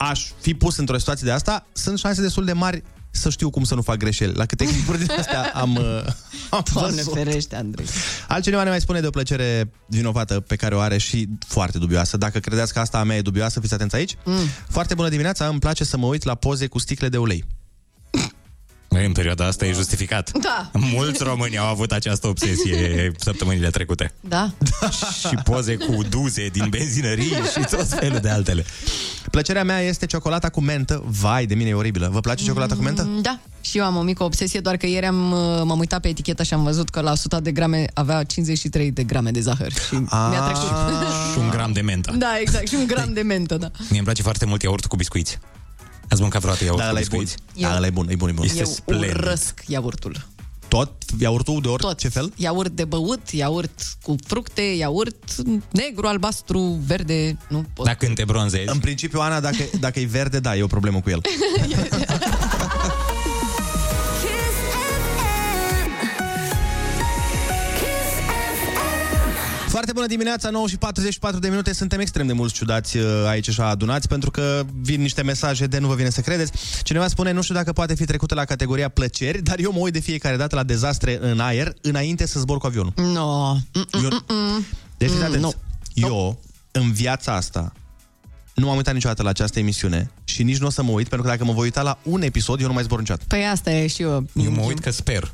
Aș 0.05 0.27
fi 0.41 0.55
pus 0.55 0.77
într-o 0.77 0.99
situație 0.99 1.27
de 1.27 1.33
asta, 1.33 1.67
sunt 1.73 1.99
șanse 1.99 2.21
destul 2.21 2.45
de 2.45 2.53
mari 2.53 2.83
să 3.11 3.31
știu 3.31 3.51
cum 3.51 3.65
să 3.65 3.75
nu 3.75 3.83
fac 3.83 3.97
greșeli. 3.97 4.33
La 4.35 4.47
câte 4.47 4.65
clipuri 4.65 4.99
din 4.99 5.11
astea 5.19 5.51
am, 5.55 5.77
uh, 5.77 6.05
am 6.51 6.63
Doamne 6.73 6.97
văzut. 6.97 7.13
ferește, 7.13 7.57
Andrei. 7.57 7.87
Altcineva 8.29 8.63
ne 8.63 8.69
mai 8.69 8.81
spune 8.81 9.01
de 9.01 9.07
o 9.07 9.11
plăcere 9.11 9.71
vinovată 9.87 10.41
pe 10.41 10.57
care 10.57 10.75
o 10.75 10.79
are 10.81 10.99
și 10.99 11.29
foarte 11.47 11.79
dubioasă. 11.79 12.17
Dacă 12.17 12.39
credeți 12.39 12.73
că 12.73 12.79
asta 12.79 12.99
a 12.99 13.03
mea 13.03 13.17
e 13.17 13.21
dubioasă, 13.21 13.61
fiți 13.61 13.75
atenți 13.75 13.97
aici. 13.97 14.17
Mm. 14.25 14.47
Foarte 14.69 14.95
bună 14.95 15.09
dimineața, 15.09 15.47
îmi 15.47 15.59
place 15.59 15.85
să 15.85 15.97
mă 15.97 16.07
uit 16.07 16.23
la 16.25 16.35
poze 16.35 16.67
cu 16.67 16.79
sticle 16.79 17.09
de 17.09 17.17
ulei. 17.19 17.45
Băi, 18.95 19.07
în 19.07 19.13
perioada 19.13 19.47
asta 19.47 19.67
e 19.67 19.73
justificat. 19.73 20.31
Da. 20.39 20.71
Mulți 20.73 21.23
români 21.23 21.59
au 21.59 21.67
avut 21.67 21.93
această 21.93 22.27
obsesie 22.27 23.13
săptămânile 23.19 23.71
trecute. 23.71 24.13
Da? 24.21 24.51
Și 25.29 25.35
poze 25.45 25.77
cu 25.77 26.03
duze 26.09 26.47
din 26.53 26.67
benzinării 26.71 27.25
și 27.29 27.65
tot 27.71 27.89
felul 27.89 28.19
de 28.19 28.29
altele. 28.29 28.65
Plăcerea 29.31 29.65
mea 29.65 29.81
este 29.81 30.07
ciocolata 30.07 30.49
cu 30.49 30.61
mentă. 30.61 31.03
Vai, 31.07 31.47
de 31.47 31.55
mine 31.55 31.69
e 31.69 31.75
oribilă. 31.75 32.09
Vă 32.13 32.21
place 32.21 32.45
ciocolata 32.45 32.75
cu 32.75 32.83
mentă? 32.83 33.03
Mm, 33.03 33.23
Da. 33.23 33.39
Și 33.61 33.79
eu 33.79 33.85
am 33.85 33.97
o 33.97 34.03
mică 34.03 34.23
obsesie, 34.25 34.61
doar 34.61 34.77
că 34.77 34.87
ieri 34.87 35.07
am, 35.07 35.33
uh, 35.33 35.63
m-am 35.65 35.79
uitat 35.79 36.01
pe 36.01 36.09
etichetă 36.09 36.43
și 36.43 36.55
am 36.55 36.63
văzut 36.63 36.89
că 36.89 37.01
la 37.01 37.11
100 37.11 37.41
de 37.41 37.53
grame 37.53 37.85
avea 37.95 38.23
53 38.23 38.91
de 38.91 39.03
grame 39.05 39.31
de 39.31 39.41
zahăr. 39.41 39.73
Și 39.73 39.95
mi-a 39.95 40.41
trecut. 40.45 40.69
Și 41.33 41.39
un 41.39 41.51
gram 41.51 41.73
de 41.73 41.81
mentă. 41.81 42.15
Da, 42.19 42.37
exact. 42.41 42.69
Și 42.69 42.75
un 42.75 42.87
gram 42.87 43.13
de 43.13 43.23
mentă, 43.23 43.57
da. 43.57 43.71
Mie 43.79 43.89
îmi 43.97 44.03
place 44.05 44.23
foarte 44.23 44.45
mult 44.45 44.63
iaurt 44.63 44.85
cu 44.87 44.97
biscuiți. 44.97 45.39
Ați 46.09 46.21
mâncat 46.21 46.41
vreodată 46.41 46.65
iaurt 46.65 46.81
Da, 46.81 46.85
cu 46.89 46.91
ăla 46.91 47.01
e 47.01 47.07
bun. 47.11 47.19
biscuiți? 47.19 47.37
Da, 47.61 47.77
ăla 47.77 47.87
e 47.87 47.91
bun, 47.91 48.09
e 48.09 48.15
bun, 48.17 48.29
e 48.29 48.33
bun. 48.33 48.45
Este 48.45 48.59
Eu 48.59 48.65
splendid. 48.67 49.15
urăsc 49.15 49.61
iaurtul. 49.67 50.27
Tot? 50.69 50.93
Iaurtul 51.19 51.61
de 51.61 51.69
orice 51.69 51.87
Tot. 52.09 52.13
fel? 52.13 52.33
Iaurt 52.37 52.71
de 52.71 52.85
băut, 52.85 53.31
iaurt 53.31 53.83
cu 54.03 54.15
fructe, 54.27 54.61
iaurt 54.63 55.35
negru, 55.71 56.07
albastru, 56.07 56.61
verde, 56.87 57.37
nu 57.49 57.65
pot. 57.75 57.85
Dacă 57.87 58.05
când 58.05 58.17
te 58.17 58.25
bronzezi. 58.25 58.69
În 58.71 58.79
principiu, 58.79 59.21
Ana, 59.21 59.41
dacă, 59.41 59.65
dacă 59.81 60.01
e 60.01 60.05
verde, 60.05 60.39
da, 60.41 60.57
e 60.57 60.63
o 60.63 60.67
problemă 60.67 61.01
cu 61.01 61.11
el. 61.11 61.21
Foarte 69.85 70.03
bună 70.03 70.15
dimineața, 70.19 70.51
9 70.51 70.69
și 70.69 70.77
44 70.77 71.41
de 71.41 71.49
minute. 71.49 71.73
Suntem 71.73 72.01
extrem 72.01 72.27
de 72.27 72.33
mulți 72.33 72.55
ciudați 72.55 72.97
uh, 72.97 73.05
aici 73.27 73.49
așa 73.49 73.69
adunați 73.69 74.09
pentru 74.09 74.31
că 74.31 74.63
vin 74.81 75.01
niște 75.01 75.23
mesaje 75.23 75.67
de 75.67 75.79
nu 75.79 75.87
vă 75.87 75.95
vine 75.95 76.11
să 76.11 76.21
credeți. 76.21 76.53
Cineva 76.83 77.09
spune, 77.09 77.33
nu 77.33 77.43
știu 77.43 77.55
dacă 77.55 77.73
poate 77.73 77.95
fi 77.95 78.05
trecută 78.05 78.35
la 78.35 78.45
categoria 78.45 78.89
plăceri, 78.89 79.43
dar 79.43 79.59
eu 79.59 79.73
mă 79.73 79.79
uit 79.79 79.93
de 79.93 79.99
fiecare 79.99 80.37
dată 80.37 80.55
la 80.55 80.63
dezastre 80.63 81.19
în 81.21 81.41
aer 81.41 81.75
înainte 81.81 82.27
să 82.27 82.41
zbor 82.41 82.59
cu 82.59 82.67
avionul. 82.67 82.93
No. 82.97 83.57
Eu... 84.03 84.09
Deci, 84.97 85.09
fiți 85.09 85.21
Mm, 85.21 85.23
atenți. 85.23 85.41
nu. 85.41 85.53
Eu, 85.95 86.41
în 86.71 86.93
viața 86.93 87.35
asta, 87.35 87.73
nu 88.55 88.67
m-am 88.67 88.77
uitat 88.77 88.95
niciodată 88.95 89.23
la 89.23 89.29
această 89.29 89.59
emisiune 89.59 90.11
și 90.25 90.43
nici 90.43 90.59
nu 90.59 90.67
o 90.67 90.71
să 90.71 90.83
mă 90.83 90.91
uit, 90.91 91.09
pentru 91.09 91.27
că 91.27 91.33
dacă 91.33 91.45
mă 91.45 91.53
voi 91.53 91.65
uita 91.65 91.83
la 91.83 91.99
un 92.03 92.23
episod, 92.23 92.61
eu 92.61 92.67
nu 92.67 92.73
mai 92.73 92.83
zbor 92.83 92.99
niciodată. 92.99 93.25
Păi 93.29 93.47
asta 93.47 93.71
e 93.71 93.87
și 93.87 94.03
eu. 94.03 94.27
Eu 94.33 94.51
mă 94.51 94.63
uit 94.63 94.79
că 94.79 94.91
sper. 94.91 95.33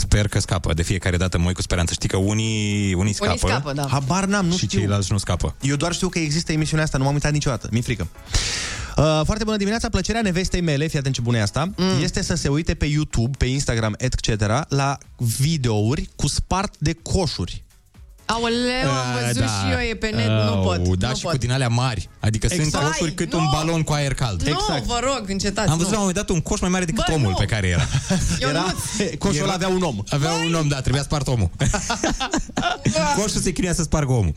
Sper 0.00 0.28
că 0.28 0.38
scapă. 0.40 0.74
De 0.74 0.82
fiecare 0.82 1.16
dată 1.16 1.38
mă 1.38 1.46
uit 1.46 1.54
cu 1.54 1.62
speranță. 1.62 1.92
Știi 1.92 2.08
că 2.08 2.16
unii, 2.16 2.94
unii 2.94 3.12
scapă, 3.12 3.46
scapă, 3.46 3.72
da. 3.72 3.86
Habar 3.90 4.24
n-am, 4.24 4.46
nu 4.46 4.56
și 4.56 4.66
știu. 4.66 4.78
ceilalți 4.78 5.12
nu 5.12 5.18
scapă. 5.18 5.54
Eu 5.60 5.76
doar 5.76 5.92
știu 5.92 6.08
că 6.08 6.18
există 6.18 6.52
emisiunea 6.52 6.84
asta, 6.84 6.98
nu 6.98 7.04
m-am 7.04 7.12
uitat 7.12 7.32
niciodată, 7.32 7.68
mi-e 7.70 7.80
frică. 7.80 8.08
Uh, 8.96 9.20
foarte 9.24 9.44
bună 9.44 9.56
dimineața, 9.56 9.88
plăcerea 9.88 10.22
nevestei 10.22 10.60
mele, 10.60 10.86
fii 10.86 10.98
atent 10.98 11.14
ce 11.14 11.20
bună 11.20 11.36
e 11.36 11.42
asta, 11.42 11.70
mm. 11.76 12.02
este 12.02 12.22
să 12.22 12.34
se 12.34 12.48
uite 12.48 12.74
pe 12.74 12.86
YouTube, 12.86 13.36
pe 13.38 13.44
Instagram, 13.44 13.94
etc., 13.98 14.42
la 14.68 14.98
videouri 15.16 16.08
cu 16.16 16.28
spart 16.28 16.74
de 16.78 16.92
coșuri. 17.02 17.64
Aoleu, 18.34 18.90
am 18.90 19.14
Uh, 19.14 19.22
văzut 19.26 19.42
și 19.42 19.70
eu, 19.72 19.78
e 19.90 19.94
pe 19.94 20.08
net, 20.14 20.28
nu 20.28 20.56
pot. 20.62 20.98
Da, 20.98 21.08
nu 21.08 21.14
și 21.14 21.22
pot. 21.22 21.32
cu 21.32 21.38
din 21.38 21.52
alea 21.52 21.68
mari. 21.68 22.08
Adică 22.20 22.46
Exact. 22.50 22.70
sunt 22.70 22.84
coșuri 22.84 23.12
cât 23.14 23.32
nu. 23.32 23.38
un 23.38 23.46
balon 23.52 23.82
cu 23.82 23.92
aer 23.92 24.14
cald. 24.14 24.42
Nu, 24.42 24.58
vă 24.86 24.98
rog, 25.02 25.24
încetați. 25.28 25.68
Am 25.70 25.76
văzut 25.76 25.92
nu. 25.92 25.98
la 25.98 26.02
un 26.02 26.06
moment 26.08 26.26
dat 26.26 26.28
un 26.36 26.40
coș 26.40 26.60
mai 26.60 26.70
mare 26.70 26.84
decât 26.84 27.04
Bă, 27.06 27.12
omul 27.14 27.30
nu. 27.30 27.36
pe 27.36 27.44
care 27.44 27.66
era. 27.68 27.86
Era, 28.50 28.74
coșul 29.18 29.42
ăla 29.42 29.52
avea 29.52 29.68
un 29.68 29.82
om. 29.82 29.96
Avea 30.08 30.32
un 30.46 30.54
om, 30.54 30.68
da, 30.68 30.80
trebuia 30.80 31.02
spart 31.02 31.26
omul. 31.28 31.50
Coșul 33.16 33.40
se 33.40 33.52
chinuia 33.52 33.74
să 33.74 33.82
spargă 33.82 34.12
omul. 34.12 34.32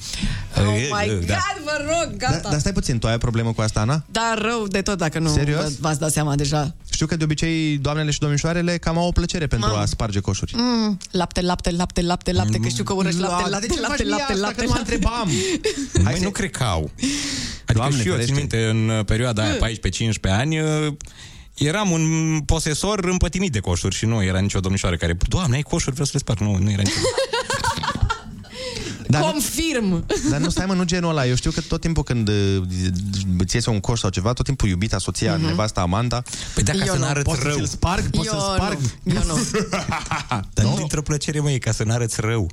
Oh 0.57 0.63
my 1.01 1.07
God, 1.07 1.25
Da. 1.25 1.37
vă 1.63 1.77
rog, 1.87 2.15
Da, 2.17 2.27
gata. 2.27 2.49
dar 2.49 2.59
stai 2.59 2.71
puțin, 2.73 2.99
tu 2.99 3.07
ai 3.07 3.13
o 3.13 3.17
problemă 3.17 3.53
cu 3.53 3.61
asta, 3.61 3.79
Ana? 3.79 4.03
Dar 4.11 4.37
rău 4.41 4.67
de 4.67 4.81
tot 4.81 4.97
dacă 4.97 5.19
nu 5.19 5.29
Serios? 5.29 5.61
vă- 5.63 5.71
v-ați 5.79 5.99
dat 5.99 6.11
seama 6.11 6.35
deja. 6.35 6.73
Știu 6.91 7.05
că 7.05 7.15
de 7.15 7.23
obicei 7.23 7.77
doamnele 7.77 8.11
și 8.11 8.19
domnișoarele 8.19 8.77
cam 8.77 8.97
au 8.97 9.07
o 9.07 9.11
plăcere 9.11 9.47
pentru 9.47 9.69
Mamă. 9.69 9.81
a 9.81 9.85
sparge 9.85 10.19
coșuri. 10.19 10.53
Mm, 10.57 10.97
lapte, 11.11 11.41
lapte, 11.41 11.71
lapte, 11.71 12.01
lapte, 12.01 12.31
lapte, 12.31 12.57
că 12.57 12.67
știu 12.67 12.83
că 12.83 12.93
urăști 12.93 13.19
lapte, 13.19 13.49
lapte, 13.49 13.67
de 13.67 13.73
ce 13.73 13.79
lapte, 13.87 14.03
faci 14.03 14.05
mie 14.05 14.15
lapte, 14.15 14.33
asta, 14.33 14.45
lapte, 14.45 14.55
că 14.55 14.63
nu 14.63 14.69
mă 14.69 14.75
lapte. 14.77 14.93
întrebam. 14.93 15.29
Hai 16.03 16.19
nu 16.19 16.29
cred 16.29 16.51
că 16.51 16.63
au. 16.63 16.91
Adică 17.65 17.73
Doamne 17.73 18.01
și 18.01 18.07
eu 18.07 18.15
țin 18.17 18.25
ferește. 18.25 18.33
minte, 18.39 18.65
în 18.65 18.89
uh, 18.97 19.05
perioada 19.05 19.43
aia, 19.43 19.57
14-15 19.57 20.19
ani, 20.21 20.59
uh, 20.59 20.93
eram 21.57 21.91
un 21.91 22.39
posesor 22.45 22.99
împătimit 23.05 23.51
de 23.51 23.59
coșuri 23.59 23.95
și 23.95 24.05
nu 24.05 24.23
era 24.23 24.39
nicio 24.39 24.59
domnișoară 24.59 24.95
care, 24.95 25.17
Doamne, 25.27 25.55
ai 25.55 25.61
coșuri, 25.61 25.91
vreau 25.91 26.05
să 26.05 26.11
le 26.13 26.19
sparg. 26.19 26.39
Nu, 26.39 26.57
nu 26.63 26.71
era 26.71 26.81
nicio. 26.81 26.95
Dar 29.07 29.21
nu, 29.21 29.27
Confirm. 29.31 30.05
dar 30.29 30.39
nu 30.39 30.49
stai 30.49 30.65
mă, 30.65 30.73
nu 30.73 30.83
genul 30.83 31.09
ăla. 31.09 31.25
Eu 31.27 31.35
știu 31.35 31.51
că 31.51 31.61
tot 31.61 31.81
timpul 31.81 32.03
când 32.03 32.27
uh, 32.27 32.61
îți 33.37 33.55
iese 33.55 33.69
un 33.69 33.79
coș 33.79 33.99
sau 33.99 34.09
ceva, 34.09 34.33
tot 34.33 34.45
timpul 34.45 34.69
iubita, 34.69 34.97
soția, 34.97 35.35
Mhm. 35.35 35.45
nevasta, 35.45 35.81
Amanda, 35.81 36.23
Păi 36.53 36.63
dacă 36.63 36.77
Eu 36.77 36.85
să 36.93 36.93
nu. 36.93 36.99
n-arăți 37.05 37.25
poți 37.29 37.43
rău. 37.43 37.57
să-ți 37.57 37.71
sparg, 37.71 38.09
poți 38.09 38.27
Eu 38.27 38.39
să-l 38.39 38.53
sparg. 38.55 38.79
nu, 39.03 39.13
eu 39.13 39.21
nu. 39.25 39.37
Dar 40.53 40.65
nu 40.65 40.73
dintr-o 40.77 41.01
plăcere, 41.01 41.39
măi, 41.39 41.59
ca 41.59 41.71
să 41.71 41.83
n-arăți 41.83 42.21
rău. 42.21 42.49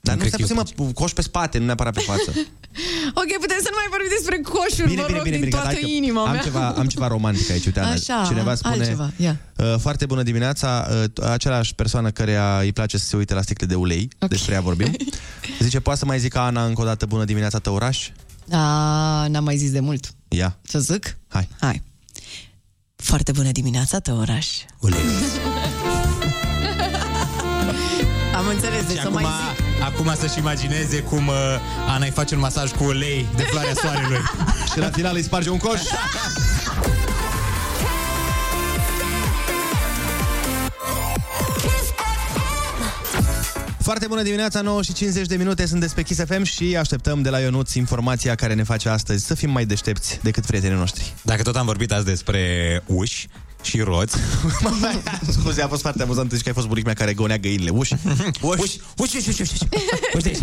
Dar 0.00 0.14
nu 0.14 0.20
cred 0.20 0.32
stai 0.32 0.46
că 0.46 0.62
puțin, 0.62 0.84
mă, 0.84 0.92
coș 0.92 1.12
pe 1.12 1.22
spate, 1.22 1.58
nu 1.58 1.64
neapărat 1.64 1.94
pe 1.94 2.00
față. 2.00 2.32
Ok, 3.14 3.30
putem 3.40 3.56
să 3.60 3.68
nu 3.70 3.76
mai 3.80 3.88
vorbim 3.90 4.10
despre 4.18 4.40
coșuri, 4.52 4.94
vă 4.94 5.06
rog, 5.16 5.22
din 5.22 5.50
toată 5.50 5.66
hai 5.66 5.74
că 5.74 5.86
inima 5.86 6.22
am 6.24 6.30
mea. 6.30 6.42
Ceva, 6.42 6.68
am 6.68 6.86
ceva 6.86 7.06
romantic 7.06 7.50
aici, 7.50 7.64
uite, 7.66 7.80
Ana. 7.80 7.90
Așa, 7.90 8.24
Cineva 8.26 8.54
spune, 8.54 8.74
altceva, 8.74 9.10
ia. 9.16 9.40
uh, 9.56 9.74
foarte 9.78 10.06
bună 10.06 10.22
dimineața, 10.22 10.88
uh, 10.90 11.04
același 11.30 11.74
persoană 11.74 12.10
care 12.10 12.38
îi 12.60 12.72
place 12.72 12.98
să 12.98 13.06
se 13.06 13.16
uite 13.16 13.34
la 13.34 13.42
sticle 13.42 13.66
de 13.66 13.74
ulei, 13.74 14.08
okay. 14.14 14.28
despre 14.28 14.54
ea 14.54 14.60
vorbim. 14.60 14.96
Zice, 15.60 15.80
poate 15.80 15.98
să 15.98 16.04
mai 16.04 16.18
zică 16.18 16.38
Ana 16.38 16.64
încă 16.64 16.80
o 16.80 16.84
dată 16.84 17.06
bună 17.06 17.24
dimineața, 17.24 17.58
tăuraș? 17.58 18.08
A, 18.50 19.26
n-am 19.28 19.44
mai 19.44 19.56
zis 19.56 19.70
de 19.70 19.80
mult. 19.80 20.14
Ia. 20.28 20.58
Să 20.62 20.78
zic? 20.78 21.16
Hai. 21.28 21.48
Hai. 21.60 21.82
Foarte 22.96 23.32
bună 23.32 23.50
dimineața, 23.50 23.98
tăuraș. 23.98 24.46
Ulei. 24.80 24.98
Am 28.36 28.46
înțeles, 28.46 28.86
deci 28.86 28.96
Și 28.96 29.02
să 29.02 29.10
mai 29.10 29.24
acum 29.24 29.34
zic. 29.54 29.59
Acum 29.82 30.14
să-și 30.18 30.38
imagineze 30.38 30.98
cum 30.98 31.26
uh, 31.26 31.34
Ana 31.88 32.04
îi 32.04 32.10
face 32.10 32.34
un 32.34 32.40
masaj 32.40 32.70
cu 32.70 32.84
ulei 32.84 33.26
de 33.36 33.42
floarea 33.42 33.74
soarelui. 33.74 34.20
și 34.72 34.78
la 34.78 34.90
final 34.90 35.14
îi 35.14 35.22
sparge 35.22 35.50
un 35.50 35.58
coș. 35.58 35.80
Foarte 43.82 44.08
bună 44.08 44.22
dimineața, 44.22 44.60
9 44.60 44.82
și 44.82 44.92
50 44.92 45.26
de 45.26 45.36
minute, 45.36 45.66
sunt 45.66 45.80
despre 45.80 46.02
Kiss 46.02 46.24
FM 46.24 46.42
și 46.42 46.76
așteptăm 46.76 47.22
de 47.22 47.30
la 47.30 47.38
Ionuț 47.38 47.74
informația 47.74 48.34
care 48.34 48.54
ne 48.54 48.62
face 48.62 48.88
astăzi 48.88 49.26
să 49.26 49.34
fim 49.34 49.50
mai 49.50 49.64
deștepți 49.64 50.18
decât 50.22 50.46
prietenii 50.46 50.76
noștri. 50.76 51.14
Dacă 51.22 51.42
tot 51.42 51.56
am 51.56 51.66
vorbit 51.66 51.92
azi 51.92 52.04
despre 52.04 52.82
uși 52.86 53.28
și 53.62 53.80
roți, 53.80 54.16
Scuze, 55.38 55.62
a 55.62 55.68
fost 55.68 55.80
foarte 55.80 56.02
amuzant 56.02 56.30
că 56.32 56.38
ai 56.46 56.52
fost 56.52 56.66
bunica 56.66 56.86
mea 56.86 56.94
care 56.94 57.14
gonea 57.14 57.36
găinile. 57.38 57.70
Uși, 57.70 57.94
uși, 58.42 58.80
uși, 58.96 59.16
uși, 59.16 59.28
uși, 59.28 59.40
uși, 59.40 59.52
uși. 60.14 60.40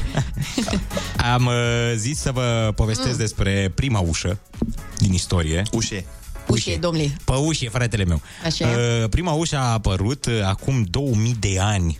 am 1.34 1.45
uh, 1.45 1.53
zis 1.95 2.20
să 2.20 2.32
vă 2.32 2.72
povestesc 2.76 3.11
Mm. 3.11 3.18
despre 3.18 3.72
prima 3.76 3.99
ușă 3.99 4.39
din 4.97 5.13
istorie. 5.13 5.63
Ușe. 5.72 6.05
Ușie, 6.47 6.78
domnule. 6.78 7.18
Pe 7.26 7.32
ușie, 7.32 7.70
fratele 7.70 8.03
meu. 8.05 8.22
Așa 8.45 8.72
e. 8.72 9.01
Uh, 9.03 9.09
prima 9.09 9.32
ușă 9.32 9.57
a 9.57 9.72
apărut 9.72 10.26
uh, 10.26 10.34
acum 10.43 10.84
2000 10.89 11.36
de 11.39 11.57
ani. 11.59 11.99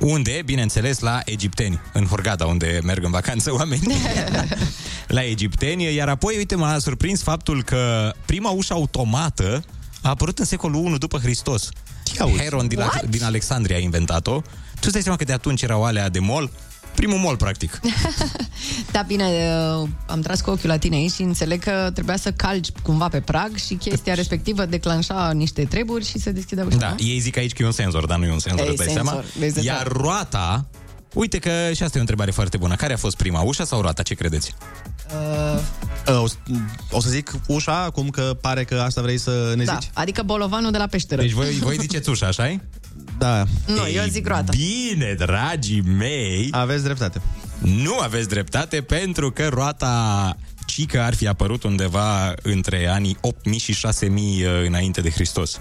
Unde, 0.00 0.42
bineînțeles, 0.44 0.98
la 0.98 1.20
egipteni, 1.24 1.80
în 1.92 2.06
Hurgada, 2.06 2.44
unde 2.46 2.80
merg 2.82 3.04
în 3.04 3.10
vacanță 3.10 3.52
oameni. 3.54 3.94
la 5.06 5.24
egipteni, 5.24 5.94
iar 5.94 6.08
apoi, 6.08 6.34
uite, 6.36 6.54
m-a 6.54 6.78
surprins 6.78 7.22
faptul 7.22 7.62
că 7.62 8.12
prima 8.26 8.50
ușă 8.50 8.72
automată 8.72 9.64
a 10.02 10.08
apărut 10.08 10.38
în 10.38 10.44
secolul 10.44 10.84
1 10.84 10.96
după 10.98 11.18
Hristos. 11.18 11.68
Heron 12.36 12.68
din, 12.68 12.78
What? 12.78 13.04
din 13.04 13.24
Alexandria 13.24 13.76
a 13.76 13.80
inventat-o. 13.80 14.40
Tu 14.40 14.80
îți 14.80 14.92
dai 14.92 15.02
seama 15.02 15.16
că 15.18 15.24
de 15.24 15.32
atunci 15.32 15.62
erau 15.62 15.84
alea 15.84 16.08
de 16.08 16.18
mol? 16.18 16.50
Primul 16.94 17.18
mol, 17.18 17.36
practic. 17.36 17.80
Da, 18.90 19.02
bine, 19.02 19.24
uh, 19.82 19.88
am 20.06 20.20
tras 20.20 20.40
cu 20.40 20.50
ochiul 20.50 20.68
la 20.68 20.76
tine 20.76 20.96
aici 20.96 21.12
și 21.12 21.22
înțeleg 21.22 21.62
că 21.62 21.90
trebuia 21.94 22.16
să 22.16 22.32
calci 22.32 22.68
cumva 22.82 23.08
pe 23.08 23.20
prag 23.20 23.56
și 23.56 23.74
chestia 23.74 24.14
respectivă 24.14 24.64
declanșa 24.64 25.32
niște 25.32 25.64
treburi 25.64 26.04
și 26.04 26.18
se 26.18 26.30
deschidea 26.30 26.64
ușa. 26.64 26.76
Da, 26.76 26.88
nu? 26.88 27.06
ei 27.06 27.18
zic 27.18 27.36
aici 27.36 27.52
că 27.52 27.62
e 27.62 27.66
un 27.66 27.72
senzor, 27.72 28.06
dar 28.06 28.18
nu 28.18 28.24
e 28.24 28.32
un 28.32 28.38
senzor, 28.38 28.64
Ei, 28.64 28.68
îți 28.68 28.76
dai 28.76 28.86
senzor, 28.86 29.04
seama? 29.04 29.24
vezi 29.38 29.54
de 29.54 29.60
Iar 29.62 29.76
fapt. 29.76 29.96
roata, 29.96 30.66
uite 31.14 31.38
că 31.38 31.50
și 31.50 31.82
asta 31.82 31.90
e 31.94 31.96
o 31.96 32.00
întrebare 32.00 32.30
foarte 32.30 32.56
bună. 32.56 32.74
Care 32.74 32.92
a 32.92 32.96
fost 32.96 33.16
prima, 33.16 33.40
ușa 33.40 33.64
sau 33.64 33.80
roata? 33.80 34.02
Ce 34.02 34.14
credeți? 34.14 34.54
Uh, 36.06 36.16
o, 36.16 36.24
o 36.90 37.00
să 37.00 37.08
zic 37.08 37.32
ușa, 37.46 37.82
acum 37.82 38.08
că 38.08 38.36
pare 38.40 38.64
că 38.64 38.80
asta 38.80 39.02
vrei 39.02 39.18
să 39.18 39.52
ne 39.56 39.64
Da, 39.64 39.78
zici. 39.80 39.90
adică 39.92 40.22
bolovanul 40.22 40.70
de 40.70 40.78
la 40.78 40.86
peșteră. 40.86 41.20
Deci 41.20 41.30
voi, 41.30 41.50
voi 41.50 41.76
ziceți 41.80 42.08
ușa, 42.08 42.26
așa 42.26 42.48
-i? 42.48 42.60
Da. 43.18 43.44
Nu, 43.66 43.88
eu 43.94 44.04
zic 44.08 44.26
roata. 44.26 44.52
Bine, 44.56 45.14
dragii 45.18 45.80
mei! 45.80 46.48
Aveți 46.50 46.82
dreptate. 46.82 47.20
Nu 47.58 47.98
aveți 47.98 48.28
dreptate 48.28 48.80
pentru 48.80 49.30
că 49.30 49.48
roata 49.48 50.36
cică 50.66 51.00
ar 51.00 51.14
fi 51.14 51.26
apărut 51.26 51.62
undeva 51.62 52.34
între 52.42 52.88
anii 52.88 53.16
8000 53.20 53.58
și 53.58 53.72
6000 53.72 54.44
înainte 54.66 55.00
de 55.00 55.10
Hristos. 55.10 55.60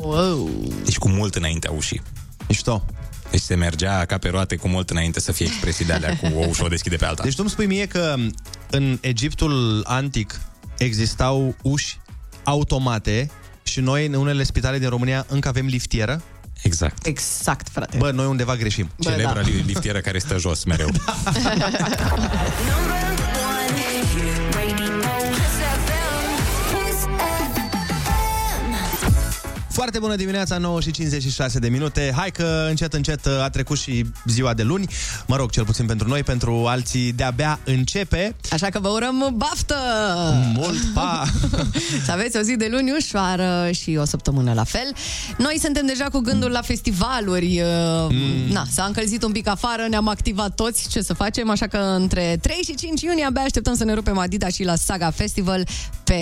Wow. 0.00 0.50
Deci 0.84 0.98
cu 0.98 1.08
mult 1.08 1.34
înaintea 1.34 1.70
ușii. 1.70 2.02
Mișto. 2.48 2.84
Deci 3.30 3.40
se 3.40 3.54
mergea 3.54 4.04
ca 4.04 4.18
pe 4.18 4.28
roate 4.28 4.56
cu 4.56 4.68
mult 4.68 4.90
înainte 4.90 5.20
să 5.20 5.32
fie 5.32 5.46
expresii 5.46 5.84
de 5.84 5.92
alea 5.92 6.16
cu 6.16 6.26
o 6.26 6.44
ușă 6.48 6.64
o 6.64 6.68
deschide 6.68 6.96
pe 6.96 7.04
alta. 7.04 7.22
Deci 7.22 7.32
tu 7.34 7.38
îmi 7.40 7.50
spui 7.50 7.66
mie 7.66 7.86
că 7.86 8.14
în 8.70 8.98
Egiptul 9.00 9.82
antic 9.86 10.40
existau 10.78 11.54
uși 11.62 11.98
automate 12.44 13.30
și 13.62 13.80
noi 13.80 14.06
în 14.06 14.14
unele 14.14 14.42
spitale 14.42 14.78
din 14.78 14.88
România 14.88 15.26
încă 15.28 15.48
avem 15.48 15.66
liftieră? 15.66 16.22
Exact. 16.62 17.06
Exact, 17.06 17.68
frate. 17.68 17.96
Bă, 17.96 18.10
noi 18.10 18.26
undeva 18.26 18.56
greșim. 18.56 18.90
Bă, 18.96 19.10
Celebra 19.10 19.32
da. 19.32 19.40
li- 19.40 19.62
liftieră 19.66 20.00
care 20.00 20.18
stă 20.18 20.38
jos 20.38 20.64
mereu. 20.64 20.88
Foarte 29.76 29.98
bună 29.98 30.16
dimineața, 30.16 30.58
9 30.58 30.80
și 30.80 30.90
56 30.90 31.58
de 31.58 31.68
minute. 31.68 32.12
Hai 32.16 32.30
că 32.30 32.66
încet, 32.68 32.92
încet 32.92 33.26
a 33.26 33.48
trecut 33.48 33.78
și 33.78 34.04
ziua 34.26 34.54
de 34.54 34.62
luni. 34.62 34.86
Mă 35.26 35.36
rog, 35.36 35.50
cel 35.50 35.64
puțin 35.64 35.86
pentru 35.86 36.08
noi, 36.08 36.22
pentru 36.22 36.64
alții 36.66 37.12
de-abia 37.12 37.60
începe. 37.64 38.36
Așa 38.50 38.68
că 38.68 38.78
vă 38.78 38.88
urăm 38.88 39.34
baftă! 39.34 39.74
Mult 40.54 40.84
pa! 40.94 41.24
Să 42.04 42.12
aveți 42.12 42.36
o 42.36 42.40
zi 42.40 42.56
de 42.56 42.68
luni 42.70 42.92
ușoară 42.98 43.70
și 43.70 43.96
o 44.00 44.04
săptămână 44.04 44.52
la 44.52 44.64
fel. 44.64 44.94
Noi 45.38 45.58
suntem 45.60 45.86
deja 45.86 46.04
cu 46.04 46.18
gândul 46.18 46.50
la 46.50 46.62
festivaluri. 46.62 47.62
Mm. 48.08 48.52
Na, 48.52 48.66
s-a 48.70 48.84
încălzit 48.84 49.22
un 49.22 49.32
pic 49.32 49.48
afară, 49.48 49.86
ne-am 49.88 50.08
activat 50.08 50.54
toți 50.54 50.88
ce 50.88 51.00
să 51.00 51.14
facem, 51.14 51.50
așa 51.50 51.66
că 51.66 51.76
între 51.76 52.38
3 52.40 52.56
și 52.64 52.74
5 52.74 53.02
iunie 53.02 53.24
abia 53.24 53.42
așteptăm 53.42 53.74
să 53.74 53.84
ne 53.84 53.94
rupem 53.94 54.18
Adidas 54.18 54.54
și 54.54 54.64
la 54.64 54.74
Saga 54.74 55.10
Festival 55.10 55.66
pe 56.04 56.16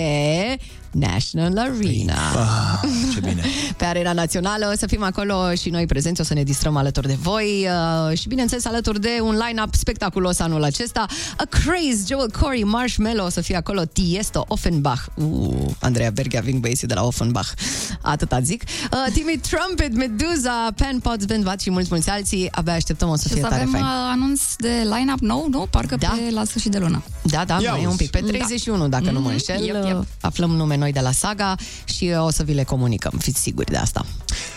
National 0.99 1.57
Arena. 1.57 2.13
Ah, 2.35 2.87
ce 3.13 3.19
bine! 3.19 3.43
Pe 3.77 3.85
Arena 3.85 4.13
Națională, 4.13 4.69
o 4.73 4.77
să 4.77 4.87
fim 4.87 5.03
acolo 5.03 5.53
și 5.55 5.69
noi 5.69 5.85
prezenți, 5.85 6.21
o 6.21 6.23
să 6.23 6.33
ne 6.33 6.43
distrăm 6.43 6.75
alături 6.75 7.07
de 7.07 7.17
voi 7.21 7.67
uh, 8.09 8.17
și 8.17 8.27
bineînțeles 8.27 8.65
alături 8.65 9.01
de 9.01 9.09
un 9.21 9.39
line-up 9.47 9.73
spectaculos 9.73 10.39
anul 10.39 10.63
acesta. 10.63 11.05
A 11.37 11.43
Craze, 11.49 12.03
Joel 12.07 12.31
Corey, 12.41 12.63
Marshmello, 12.63 13.23
o 13.23 13.29
să 13.29 13.41
fie 13.41 13.55
acolo, 13.55 13.81
Tiesto, 13.85 14.45
Offenbach, 14.47 15.01
uh, 15.15 15.53
Andreea 15.79 16.09
Berghia, 16.09 16.41
Ving 16.41 16.59
Basie 16.67 16.87
de 16.87 16.93
la 16.93 17.03
Offenbach, 17.03 17.47
atâta 18.01 18.39
zic. 18.41 18.63
Uh, 18.91 19.13
Timmy 19.13 19.39
Trumpet, 19.49 19.93
Meduza, 19.95 20.67
Pan 20.75 20.99
Pots, 20.99 21.25
Ben 21.25 21.41
Vat 21.43 21.61
și 21.61 21.69
mulți, 21.71 21.87
mulți 21.91 22.09
alții, 22.09 22.47
abia 22.51 22.73
așteptăm, 22.73 23.09
o 23.09 23.15
să 23.15 23.27
Și 23.27 23.33
fie 23.33 23.41
să 23.41 23.47
tare 23.47 23.61
avem 23.61 23.71
fain. 23.73 23.83
uh, 23.83 23.89
anunț 24.11 24.41
de 24.57 24.87
line-up 24.97 25.19
nou, 25.19 25.47
nu? 25.49 25.67
Parcă 25.69 25.95
Da. 25.95 26.07
pe 26.07 26.31
la 26.33 26.43
sfârșit 26.43 26.71
de 26.71 26.77
lună. 26.77 27.03
Da, 27.21 27.43
da, 27.45 27.57
Ia 27.61 27.71
mai 27.71 27.79
e 27.81 27.83
un 27.85 27.87
uzi. 27.87 27.97
pic. 27.97 28.09
Pe 28.11 28.19
Da. 28.19 28.27
31, 28.31 28.87
dacă 28.87 29.11
nu 29.11 29.19
mă 29.19 29.19
Mhm, 29.19 29.29
înșel, 29.31 29.65
yep, 29.65 29.85
yep. 29.85 30.05
aflăm 30.21 30.49
nume 30.49 30.77
noi 30.77 30.84
de 30.91 30.99
la 30.99 31.11
Saga 31.11 31.55
și 31.85 32.11
uh, 32.17 32.25
o 32.25 32.31
să 32.31 32.43
vi 32.43 32.53
le 32.53 32.63
comunicăm, 32.63 33.13
fiți 33.19 33.41
siguri 33.41 33.71
de 33.71 33.77
asta. 33.77 34.05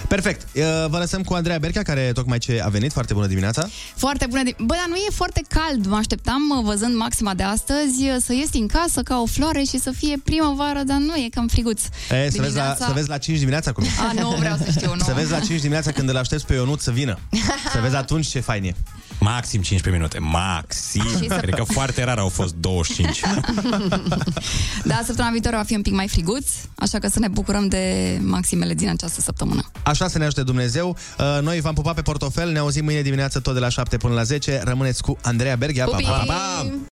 Perfect. 0.09 0.41
Uh, 0.57 0.62
Vă 0.89 0.99
lăsăm 0.99 1.22
cu 1.22 1.35
Andreea 1.35 1.59
Berchea, 1.59 1.83
care 1.83 2.11
tocmai 2.14 2.39
ce 2.39 2.61
a 2.64 2.68
venit. 2.68 2.93
Foarte 2.93 3.12
bună 3.14 3.26
dimineața. 3.26 3.68
Foarte 3.95 4.26
bună. 4.29 4.43
de- 4.43 4.55
Bă, 4.59 4.74
dar 4.74 4.87
nu 4.89 4.95
e 4.97 5.09
foarte 5.12 5.43
cald. 5.49 5.87
Mă 5.87 5.97
așteptam, 5.97 6.43
uh, 6.59 6.64
văzând 6.64 6.95
maxima 6.97 7.35
de 7.35 7.43
astăzi, 7.43 8.03
uh, 8.03 8.16
să 8.24 8.33
ies 8.33 8.49
din 8.51 8.66
casă 8.66 9.03
ca 9.03 9.20
o 9.20 9.26
floare 9.26 9.62
și 9.62 9.79
să 9.79 9.91
fie 9.91 10.16
primăvară, 10.24 10.83
dar 10.87 10.97
nu 10.99 11.14
e 11.14 11.29
cam 11.35 11.47
friguț. 11.49 11.83
E, 12.11 12.31
să, 12.31 12.41
vezi 12.41 12.57
la, 12.57 12.74
să 12.79 12.91
vezi 12.95 13.09
la 13.09 13.18
5 13.18 13.39
dimineața 13.39 13.72
cum 13.72 13.85
e. 13.85 13.89
A, 14.09 14.12
nu 14.22 14.31
vreau 14.39 14.57
să 14.57 14.70
știu, 14.70 14.95
nu. 14.99 15.05
Să 15.05 15.12
vezi 15.16 15.31
la 15.31 15.39
5 15.41 15.61
dimineața 15.61 15.91
când 15.93 16.09
îl 16.09 16.16
aștepți 16.16 16.47
pe 16.47 16.55
Ionut 16.55 16.81
să 16.81 16.91
vină. 16.91 17.18
Să 17.72 17.79
vezi 17.83 17.95
atunci 17.97 18.26
ce 18.26 18.41
fain 18.41 18.64
e. 18.64 18.74
Maxim 19.21 19.61
15 19.62 19.91
minute, 20.03 20.19
maxim. 20.19 21.03
Și 21.19 21.29
să- 21.29 21.37
Cred 21.41 21.55
că 21.55 21.62
foarte 21.64 22.05
rar 22.05 22.19
au 22.19 22.29
fost 22.29 22.55
25. 22.55 23.21
Da, 24.85 25.01
săptămâna 25.05 25.33
viitoare 25.33 25.57
va 25.57 25.62
fi 25.62 25.75
un 25.75 25.83
pic 25.83 25.93
mai 25.93 26.09
friguț, 26.09 26.47
așa 26.75 26.99
că 26.99 27.09
să 27.09 27.19
ne 27.19 27.29
bucurăm 27.29 27.69
de 27.69 28.19
maximele 28.23 28.75
din 28.75 28.89
această 28.89 29.21
săptămână. 29.21 29.71
Așa 29.83 30.09
să 30.09 30.19
ne 30.19 30.25
ajute 30.25 30.43
Dumnezeu. 30.43 30.97
Uh, 31.19 31.39
Noi 31.43 31.61
v-am 31.61 31.75
pupat 31.75 31.95
pe 31.95 32.03
portofel. 32.03 32.51
Ne 32.53 32.59
auzim 32.59 32.85
mâine 32.85 33.01
dimineață 33.03 33.41
tot 33.41 33.55
de 33.55 33.61
la 33.61 33.69
7 33.69 33.97
până 33.97 34.14
la 34.14 34.23
10. 34.23 34.61
Rămâneți 34.64 35.03
cu 35.03 35.19
Andreea 35.23 35.57
Berghia. 35.57 35.85
Pa, 35.85 35.97
pa, 36.03 36.11
pa, 36.11 36.25
pa! 36.27 36.66